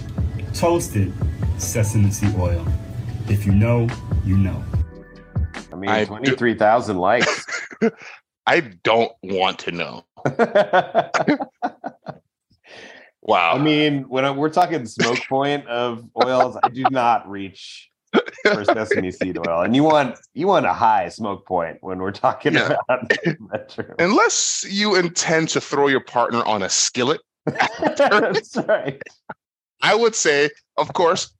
toasted 0.54 1.12
sesame 1.58 2.10
seed 2.10 2.34
oil. 2.36 2.66
If 3.28 3.46
you 3.46 3.52
know, 3.52 3.88
you 4.24 4.36
know. 4.36 4.62
I 5.72 5.76
mean, 5.76 5.90
I 5.90 6.04
23,000 6.04 6.98
likes. 6.98 7.46
I 8.46 8.60
don't 8.60 9.12
want 9.22 9.58
to 9.60 9.72
know. 9.72 10.04
Wow. 13.26 13.54
I 13.54 13.58
mean, 13.58 14.04
when 14.08 14.24
I, 14.24 14.30
we're 14.30 14.50
talking 14.50 14.86
smoke 14.86 15.18
point 15.28 15.66
of 15.66 16.08
oils, 16.16 16.56
I 16.62 16.68
do 16.68 16.88
not 16.88 17.28
reach 17.28 17.90
for 18.44 18.64
sesame 18.64 19.10
seed 19.10 19.36
oil, 19.36 19.62
and 19.62 19.74
you 19.74 19.82
want 19.82 20.16
you 20.32 20.46
want 20.46 20.64
a 20.64 20.72
high 20.72 21.08
smoke 21.08 21.44
point 21.44 21.78
when 21.80 21.98
we're 21.98 22.12
talking 22.12 22.54
Yeah. 22.54 22.76
about 22.88 23.12
Metro. 23.52 23.94
unless 23.98 24.64
you 24.70 24.94
intend 24.94 25.48
to 25.50 25.60
throw 25.60 25.88
your 25.88 26.00
partner 26.00 26.44
on 26.44 26.62
a 26.62 26.68
skillet, 26.68 27.20
That's 27.98 28.56
right. 28.56 29.02
I 29.82 29.94
would 29.96 30.14
say, 30.14 30.50
of 30.76 30.92
course, 30.92 31.34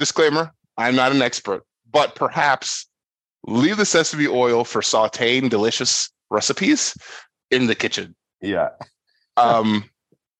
disclaimer, 0.00 0.52
I'm 0.76 0.96
not 0.96 1.12
an 1.12 1.22
expert, 1.22 1.62
but 1.90 2.14
perhaps 2.16 2.86
leave 3.46 3.76
the 3.76 3.86
sesame 3.86 4.26
oil 4.26 4.64
for 4.64 4.80
sauteing 4.82 5.48
delicious 5.48 6.10
recipes 6.30 6.96
in 7.52 7.66
the 7.68 7.74
kitchen. 7.76 8.14
Yeah, 8.42 8.70
Um, 9.36 9.84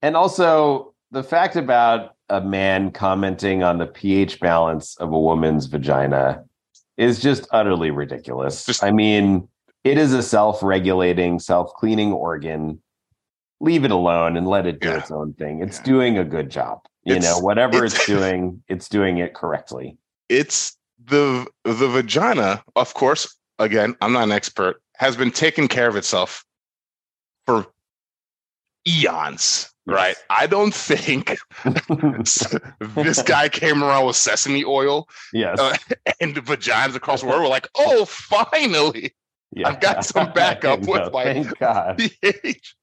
and 0.07 0.17
also 0.17 0.95
the 1.11 1.25
fact 1.25 1.57
about 1.57 2.15
a 2.29 2.41
man 2.41 2.93
commenting 2.93 3.65
on 3.65 3.79
the 3.79 3.87
pH 3.87 4.39
balance 4.39 4.97
of 4.99 5.13
a 5.13 5.19
woman's 5.19 5.67
vagina 5.67 6.45
is 6.97 7.21
just 7.21 7.49
utterly 7.51 7.91
ridiculous. 7.91 8.65
Just- 8.65 8.85
I 8.85 8.93
mean, 8.93 9.49
it 9.83 9.99
is 9.99 10.13
a 10.13 10.23
self-regulating, 10.23 11.41
self-cleaning 11.41 12.13
organ. 12.13 12.81
Leave 13.61 13.85
it 13.85 13.91
alone 13.91 14.37
and 14.37 14.47
let 14.47 14.65
it 14.67 14.79
do 14.81 14.91
Yeah. 14.91 14.99
its 14.99 15.11
own 15.11 15.33
thing. 15.35 15.61
It's 15.61 15.79
Yeah. 15.79 15.85
doing 15.85 16.19
a 16.19 16.25
good 16.25 16.51
job. 16.51 16.79
You 17.05 17.17
It's- 17.17 17.25
know, 17.29 17.41
whatever 17.45 17.85
it's, 17.85 17.95
it's- 17.95 18.07
doing, 18.07 18.63
it's 18.69 18.89
doing 18.89 19.19
it 19.19 19.35
correctly. 19.35 19.99
it's 20.29 20.77
the 21.05 21.47
the 21.65 21.89
vagina, 21.89 22.63
of 22.77 22.95
course, 22.95 23.37
again, 23.59 23.97
I'm 24.01 24.13
not 24.13 24.23
an 24.25 24.33
expert, 24.33 24.81
has 24.97 25.17
been 25.17 25.31
taking 25.33 25.67
care 25.69 25.89
of 25.89 25.97
itself 25.97 26.45
for 27.47 27.67
eons. 28.87 29.71
Right. 29.89 30.17
I 30.31 30.49
don't 30.49 30.75
think 30.75 31.37
this 32.97 33.23
guy 33.23 33.49
came 33.49 33.85
around 33.85 34.07
with 34.07 34.17
sesame 34.17 34.65
oil 34.65 35.09
yes. 35.33 35.61
uh, 35.61 35.77
and 36.21 36.35
the 36.35 36.41
vaginas 36.41 36.97
across 36.97 37.21
the 37.21 37.29
world 37.29 37.43
were 37.43 37.49
like, 37.49 37.69
oh, 37.77 38.05
finally, 38.05 39.15
yeah. 39.53 39.69
I've 39.69 39.81
got 39.81 40.05
some 40.05 40.33
backup 40.35 40.81
with 40.81 41.13
my- 41.13 41.25
Thank 41.25 41.59
God. 41.59 41.99
pH. 42.23 42.75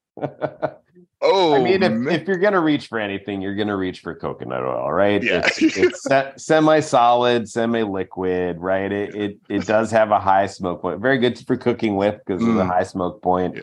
Oh, 1.26 1.54
I 1.56 1.64
mean, 1.64 1.84
if, 1.84 2.22
if 2.22 2.28
you're 2.28 2.38
gonna 2.38 2.60
reach 2.60 2.88
for 2.88 3.00
anything, 3.00 3.42
you're 3.42 3.56
gonna 3.56 3.78
reach 3.78 4.02
for 4.02 4.14
coconut 4.14 4.62
oil, 4.64 4.92
right? 4.92 5.24
Yeah. 5.24 5.42
It's, 5.46 5.78
it's 5.78 6.04
se- 6.04 6.34
semi-solid, 6.36 7.48
semi-liquid, 7.50 8.58
right? 8.60 8.92
It, 8.92 9.16
it 9.16 9.38
it 9.50 9.66
does 9.66 9.90
have 9.92 10.12
a 10.12 10.20
high 10.20 10.48
smoke 10.48 10.82
point. 10.82 11.00
Very 11.00 11.18
good 11.20 11.40
for 11.46 11.56
cooking 11.56 11.96
with 11.96 12.20
because 12.26 12.42
of 12.42 12.56
the 12.56 12.64
Mm. 12.64 12.68
high 12.68 12.84
smoke 12.84 13.22
point. 13.22 13.58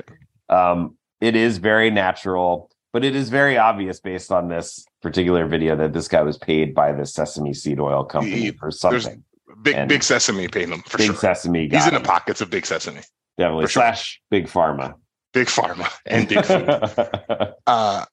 Um, 0.48 0.96
it 1.20 1.36
is 1.36 1.58
very 1.58 1.90
natural, 1.90 2.70
but 2.92 3.04
it 3.04 3.14
is 3.14 3.28
very 3.30 3.56
obvious 3.58 4.00
based 4.00 4.32
on 4.32 4.48
this 4.48 4.84
particular 5.02 5.46
video 5.46 5.76
that 5.76 5.92
this 5.92 6.08
guy 6.08 6.22
was 6.22 6.38
paid 6.38 6.74
by 6.74 6.92
the 6.92 7.06
sesame 7.06 7.52
seed 7.54 7.78
oil 7.80 8.04
company 8.04 8.36
He- 8.40 8.50
for 8.52 8.70
something. 8.70 9.22
big 9.62 9.74
and- 9.76 9.88
big 9.88 10.02
sesame 10.02 10.48
paid 10.48 10.68
him 10.68 10.82
for 10.82 10.90
sure. 10.90 10.98
Big 10.98 11.06
sure. 11.08 11.16
sesame, 11.16 11.68
He's 11.68 11.86
in 11.86 11.94
the 11.94 12.00
pockets 12.00 12.40
of 12.40 12.50
big 12.50 12.64
sesame, 12.66 13.00
definitely 13.38 13.64
for 13.64 13.70
sure. 13.70 13.82
slash 13.82 14.20
big 14.30 14.46
pharma 14.46 14.94
big 15.32 15.46
pharma, 15.46 15.88
and 16.06 16.26
big 16.28 16.44
food. 16.50 17.54
uh, 17.68 18.04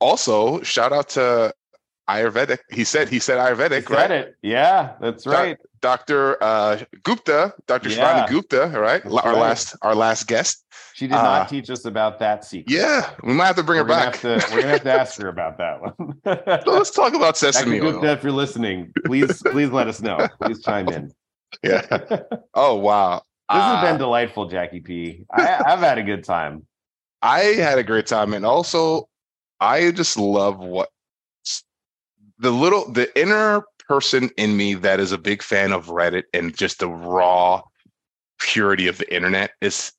also, 0.00 0.62
shout 0.62 0.92
out 0.92 1.08
to 1.10 1.52
Ayurvedic. 2.10 2.58
He 2.70 2.84
said 2.84 3.08
he 3.08 3.18
said 3.20 3.38
Ayurvedic, 3.38 3.86
Said 3.88 3.90
right? 3.94 4.10
it. 4.10 4.34
Yeah, 4.42 4.94
that's 5.00 5.26
right. 5.26 5.56
Dr. 5.80 6.42
Uh, 6.42 6.78
Gupta, 7.04 7.54
Dr. 7.66 7.88
Yeah. 7.90 8.26
Gupta, 8.28 8.70
right? 8.74 9.02
That's 9.02 9.14
our 9.16 9.32
right. 9.32 9.40
last 9.40 9.76
our 9.82 9.94
last 9.94 10.26
guest. 10.26 10.64
She 10.94 11.06
did 11.06 11.14
Uh, 11.16 11.22
not 11.22 11.48
teach 11.48 11.70
us 11.70 11.84
about 11.86 12.18
that 12.18 12.44
secret. 12.44 12.70
Yeah, 12.70 13.10
we 13.22 13.32
might 13.32 13.46
have 13.46 13.56
to 13.56 13.62
bring 13.62 13.78
we're 13.78 13.84
her 13.94 14.10
back. 14.10 14.20
To, 14.20 14.28
we're 14.52 14.60
gonna 14.62 14.72
have 14.72 14.82
to 14.82 14.92
ask 14.92 15.20
her 15.20 15.28
about 15.28 15.56
that 15.58 15.80
one. 15.80 15.94
So 16.64 16.72
let's 16.72 16.90
talk 16.90 17.14
about 17.14 17.34
Dr. 17.38 17.52
sesame 17.52 17.78
Gupta, 17.78 17.98
oil. 18.08 18.12
if 18.16 18.22
you're 18.22 18.32
listening, 18.32 18.92
please 19.06 19.42
please 19.52 19.70
let 19.70 19.86
us 19.88 20.00
know. 20.02 20.18
Please 20.42 20.62
chime 20.62 20.88
in. 20.88 21.12
Yeah. 21.64 21.82
Oh 22.54 22.76
wow. 22.76 23.22
This 23.50 23.62
has 23.62 23.78
Uh, 23.78 23.82
been 23.90 23.98
delightful, 23.98 24.46
Jacky 24.46 24.80
P. 24.80 25.24
I, 25.32 25.60
I've 25.66 25.80
had 25.80 25.98
a 25.98 26.02
good 26.04 26.22
time. 26.22 26.66
I 27.22 27.40
had 27.66 27.78
a 27.78 27.82
great 27.82 28.06
time, 28.06 28.32
and 28.34 28.44
also 28.46 29.08
I 29.60 29.90
just 29.90 30.16
love 30.16 30.58
what 30.58 30.88
the 32.40 32.50
little 32.50 32.90
the 32.90 33.08
inner 33.20 33.62
person 33.86 34.30
in 34.36 34.56
me 34.56 34.74
that 34.74 34.98
is 34.98 35.12
a 35.12 35.18
big 35.18 35.42
fan 35.42 35.72
of 35.72 35.86
Reddit 35.86 36.24
and 36.32 36.56
just 36.56 36.78
the 36.78 36.88
raw 36.88 37.62
purity 38.38 38.86
of 38.86 38.98
the 38.98 39.14
internet 39.14 39.52
is 39.60 39.92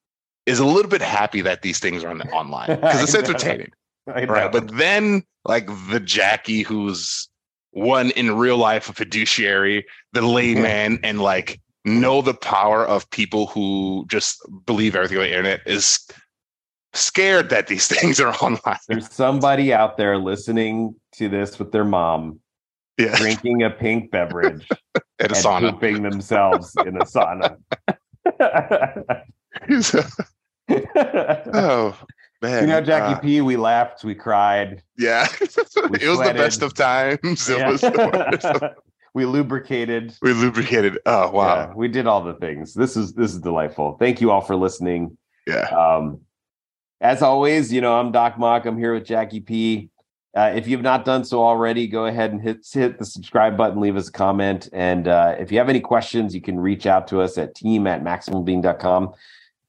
is 0.45 0.59
a 0.59 0.65
little 0.65 0.89
bit 0.89 1.01
happy 1.01 1.41
that 1.41 1.61
these 1.61 1.79
things 1.79 2.03
are 2.03 2.09
on 2.09 2.17
the, 2.17 2.27
online 2.31 2.67
because 2.67 3.03
it's 3.03 3.15
entertaining, 3.15 3.71
right? 4.07 4.51
But 4.51 4.75
then 4.77 5.23
like 5.45 5.67
the 5.89 5.99
Jacky 5.99 6.61
who's 6.63 7.29
one 7.71 8.11
in 8.11 8.35
real 8.35 8.57
life 8.57 8.89
a 8.89 8.93
fiduciary, 8.93 9.85
the 10.13 10.21
layman, 10.21 10.99
and 11.03 11.21
like 11.21 11.61
know 11.85 12.21
the 12.21 12.33
power 12.33 12.85
of 12.85 13.09
people 13.11 13.47
who 13.47 14.05
just 14.09 14.39
believe 14.65 14.95
everything 14.95 15.17
on 15.17 15.23
the 15.23 15.29
internet 15.29 15.61
is 15.65 15.99
scared 16.93 17.49
that 17.49 17.67
these 17.67 17.87
things 17.93 18.19
are 18.19 18.33
online. 18.35 18.77
there's 18.87 19.11
somebody 19.11 19.73
out 19.73 19.97
there 19.97 20.17
listening 20.17 20.95
to 21.13 21.29
this 21.29 21.57
with 21.59 21.71
their 21.71 21.85
mom, 21.85 22.39
Yeah, 22.97 23.15
drinking 23.17 23.63
a 23.63 23.69
pink 23.69 24.11
beverage 24.11 24.67
at 25.19 25.31
a 25.31 25.35
and 25.35 25.35
sauna. 25.35 25.71
pooping 25.71 26.01
themselves 26.03 26.75
in 26.85 26.97
a 26.97 27.05
sauna. 27.05 27.57
oh 31.53 31.97
man, 32.41 32.61
you 32.63 32.67
know, 32.67 32.81
Jacky 32.81 33.13
uh, 33.15 33.19
P, 33.19 33.41
we 33.41 33.57
laughed, 33.57 34.03
we 34.03 34.15
cried. 34.15 34.81
yeah, 34.97 35.27
it 35.41 35.55
was 36.07 36.19
the 36.19 36.33
best 36.35 36.61
of 36.61 36.73
times. 36.73 37.49
It 37.49 37.57
Yeah. 37.59 37.69
was 37.71 37.81
the 37.81 38.31
worst 38.41 38.75
we 39.13 39.25
lubricated. 39.25 40.13
we 40.21 40.33
lubricated. 40.33 40.97
Oh 41.05 41.31
wow, 41.31 41.55
Yeah, 41.55 41.73
we 41.75 41.87
did 41.87 42.07
all 42.07 42.23
the 42.23 42.35
things. 42.35 42.73
This 42.73 42.95
is 42.95 43.13
this 43.13 43.33
is 43.33 43.39
delightful. 43.39 43.97
Thank 43.99 44.21
you 44.21 44.31
all 44.31 44.41
for 44.41 44.55
listening. 44.55 45.17
yeah. 45.47 45.63
Um, 45.69 46.21
as 47.01 47.23
always, 47.23 47.73
you 47.73 47.81
know, 47.81 47.99
I'm 47.99 48.11
Doc 48.11 48.37
Mok. 48.37 48.65
I'm 48.65 48.77
here 48.77 48.93
with 48.93 49.05
Jacky 49.05 49.39
P. 49.39 49.89
Uh, 50.37 50.53
if 50.55 50.67
you've 50.67 50.83
not 50.83 51.03
done 51.03 51.25
so 51.25 51.43
already, 51.43 51.87
go 51.87 52.05
ahead 52.05 52.31
and 52.31 52.41
hit 52.41 52.65
hit 52.71 52.97
the 52.97 53.03
subscribe 53.03 53.57
button, 53.57 53.81
leave 53.81 53.97
us 53.97 54.07
a 54.07 54.11
comment. 54.11 54.69
And 54.71 55.07
uh, 55.07 55.35
if 55.37 55.51
you 55.51 55.57
have 55.57 55.67
any 55.67 55.81
questions, 55.81 56.33
you 56.33 56.41
can 56.41 56.59
reach 56.59 56.85
out 56.85 57.07
to 57.09 57.19
us 57.19 57.37
at 57.37 57.55
team 57.55 57.87
at 57.87 58.03
maximalbeing.com. 58.03 59.13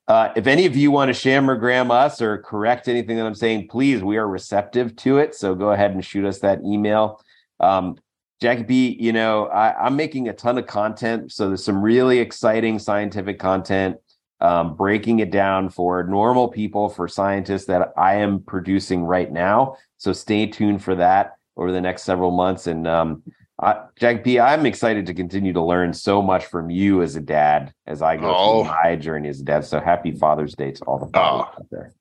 Uh, 0.06 0.28
if 0.36 0.46
any 0.46 0.66
of 0.66 0.76
you 0.76 0.90
want 0.90 1.08
to 1.08 1.14
Sham 1.14 1.50
or 1.50 1.56
Gram 1.56 1.90
us 1.90 2.20
or 2.20 2.38
correct 2.38 2.86
anything 2.86 3.16
that 3.16 3.26
I'm 3.26 3.34
saying, 3.34 3.68
please, 3.68 4.02
we 4.02 4.18
are 4.18 4.28
receptive 4.28 4.94
to 4.96 5.18
it. 5.18 5.34
So 5.34 5.54
go 5.54 5.72
ahead 5.72 5.92
and 5.92 6.04
shoot 6.04 6.24
us 6.24 6.40
that 6.40 6.60
email. 6.64 7.20
Um, 7.58 7.96
Jacky 8.40 8.64
B, 8.64 8.96
you 9.00 9.12
know, 9.12 9.46
I, 9.46 9.86
I'm 9.86 9.96
making 9.96 10.28
a 10.28 10.32
ton 10.32 10.58
of 10.58 10.66
content. 10.66 11.32
So 11.32 11.48
there's 11.48 11.64
some 11.64 11.80
really 11.80 12.18
exciting 12.18 12.78
scientific 12.78 13.38
content, 13.38 13.96
um, 14.42 14.74
breaking 14.74 15.20
it 15.20 15.30
down 15.30 15.70
for 15.70 16.02
normal 16.04 16.48
people, 16.48 16.88
for 16.90 17.06
scientists 17.08 17.64
that 17.66 17.92
I 17.96 18.16
am 18.16 18.40
producing 18.40 19.04
right 19.04 19.30
now. 19.32 19.76
So 19.98 20.12
stay 20.12 20.46
tuned 20.46 20.82
for 20.82 20.94
that 20.96 21.36
over 21.56 21.70
the 21.72 21.80
next 21.80 22.02
several 22.02 22.32
months. 22.32 22.66
And 22.66 22.86
um, 22.88 23.22
I, 23.60 23.84
Jacky 23.98 24.20
B, 24.22 24.40
I'm 24.40 24.66
excited 24.66 25.06
to 25.06 25.14
continue 25.14 25.52
to 25.52 25.62
learn 25.62 25.92
so 25.94 26.20
much 26.20 26.46
from 26.46 26.70
you 26.70 27.02
as 27.02 27.14
a 27.16 27.20
dad 27.20 27.72
as 27.86 28.02
I 28.02 28.16
go 28.16 28.34
Oh. 28.34 28.64
through 28.64 28.72
my 28.72 28.96
journey 28.96 29.28
as 29.28 29.40
a 29.40 29.44
dad. 29.44 29.64
So 29.64 29.80
happy 29.80 30.10
Father's 30.12 30.54
Day 30.54 30.72
to 30.72 30.84
all 30.86 30.98
the 30.98 31.06
fathers 31.12 31.46
Oh. 31.56 31.60
out 31.60 31.66
there. 31.70 31.92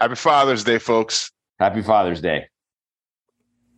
Happy 0.00 0.14
Father's 0.14 0.64
Day, 0.64 0.78
folks. 0.78 1.30
Happy 1.58 1.82
Father's 1.82 2.22
Day. 2.22 2.46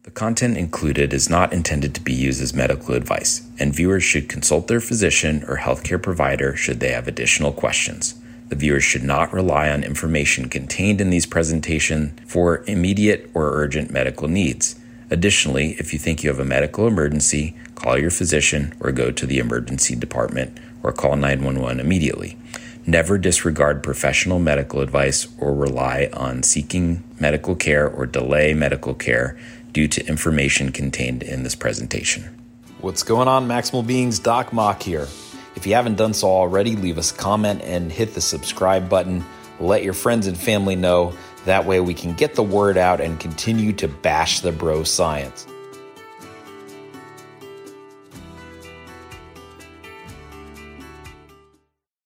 The 0.05 0.11
content 0.11 0.57
included 0.57 1.13
is 1.13 1.31
not 1.31 1.53
intended 1.53 1.95
to 1.95 2.01
be 2.01 2.13
used 2.13 2.43
as 2.43 2.53
medical 2.53 2.97
advice, 2.97 3.47
and 3.61 3.73
viewers 3.73 4.03
should 4.03 4.29
consult 4.29 4.67
their 4.67 4.81
physician 4.81 5.45
or 5.47 5.59
healthcare 5.59 6.03
provider 6.03 6.57
should 6.57 6.81
they 6.81 6.91
have 6.91 7.07
additional 7.07 7.53
questions. 7.53 8.17
The 8.49 8.57
viewers 8.57 8.83
should 8.83 9.05
not 9.05 9.33
rely 9.33 9.71
on 9.71 9.85
information 9.85 10.49
contained 10.49 11.01
in 11.01 11.11
these 11.11 11.25
presentations 11.25 12.19
for 12.27 12.65
immediate 12.67 13.31
or 13.33 13.53
urgent 13.55 13.93
medical 13.93 14.27
needs. 14.27 14.75
Additionally, 15.09 15.77
if 15.79 15.93
you 15.93 16.01
think 16.01 16.25
you 16.25 16.31
have 16.31 16.41
a 16.41 16.45
medical 16.45 16.89
emergency, 16.89 17.57
call 17.77 17.97
your 17.97 18.11
physician 18.11 18.75
or 18.81 18.91
go 18.91 19.13
to 19.13 19.25
the 19.25 19.39
emergency 19.39 19.95
department 19.95 20.59
or 20.83 20.91
call 20.91 21.15
911 21.15 21.79
immediately. 21.79 22.37
Never 22.85 23.19
disregard 23.19 23.85
professional 23.85 24.41
medical 24.41 24.81
advice 24.81 25.29
or 25.39 25.55
rely 25.55 26.11
on 26.13 26.43
seeking 26.43 27.05
medical 27.21 27.55
care 27.55 27.89
or 27.89 28.07
delay 28.07 28.53
medical 28.53 28.95
care 28.95 29.39
due 29.73 29.89
to 29.89 30.07
information 30.07 30.71
contained 30.71 31.23
in 31.23 31.43
this 31.43 31.55
presentation. 31.55 32.39
What's 32.81 33.03
going 33.03 33.29
on, 33.29 33.49
Maximal 33.49 33.87
Beings? 33.87 34.19
Doc 34.19 34.53
Mok 34.53 34.83
here. 34.83 35.09
If 35.55 35.67
you 35.67 35.75
haven't 35.75 35.97
done 35.97 36.15
so 36.15 36.29
already, 36.29 36.77
leave 36.77 36.99
us 36.99 37.13
a 37.13 37.15
comment 37.15 37.63
and 37.63 37.93
hit 37.93 38.15
the 38.15 38.21
subscribe 38.21 38.89
button. 38.89 39.25
Let 39.61 39.85
your 39.85 39.93
friends 39.93 40.27
and 40.27 40.37
family 40.37 40.77
know. 40.77 41.15
That 41.45 41.67
way, 41.67 41.81
we 41.81 41.95
can 41.95 42.15
get 42.15 42.35
the 42.35 42.43
word 42.43 42.77
out 42.77 43.01
and 43.01 43.21
continue 43.21 43.73
to 43.75 43.89
bash 43.89 44.41
the 44.41 44.53
bro 44.53 44.85
science. 44.85 45.47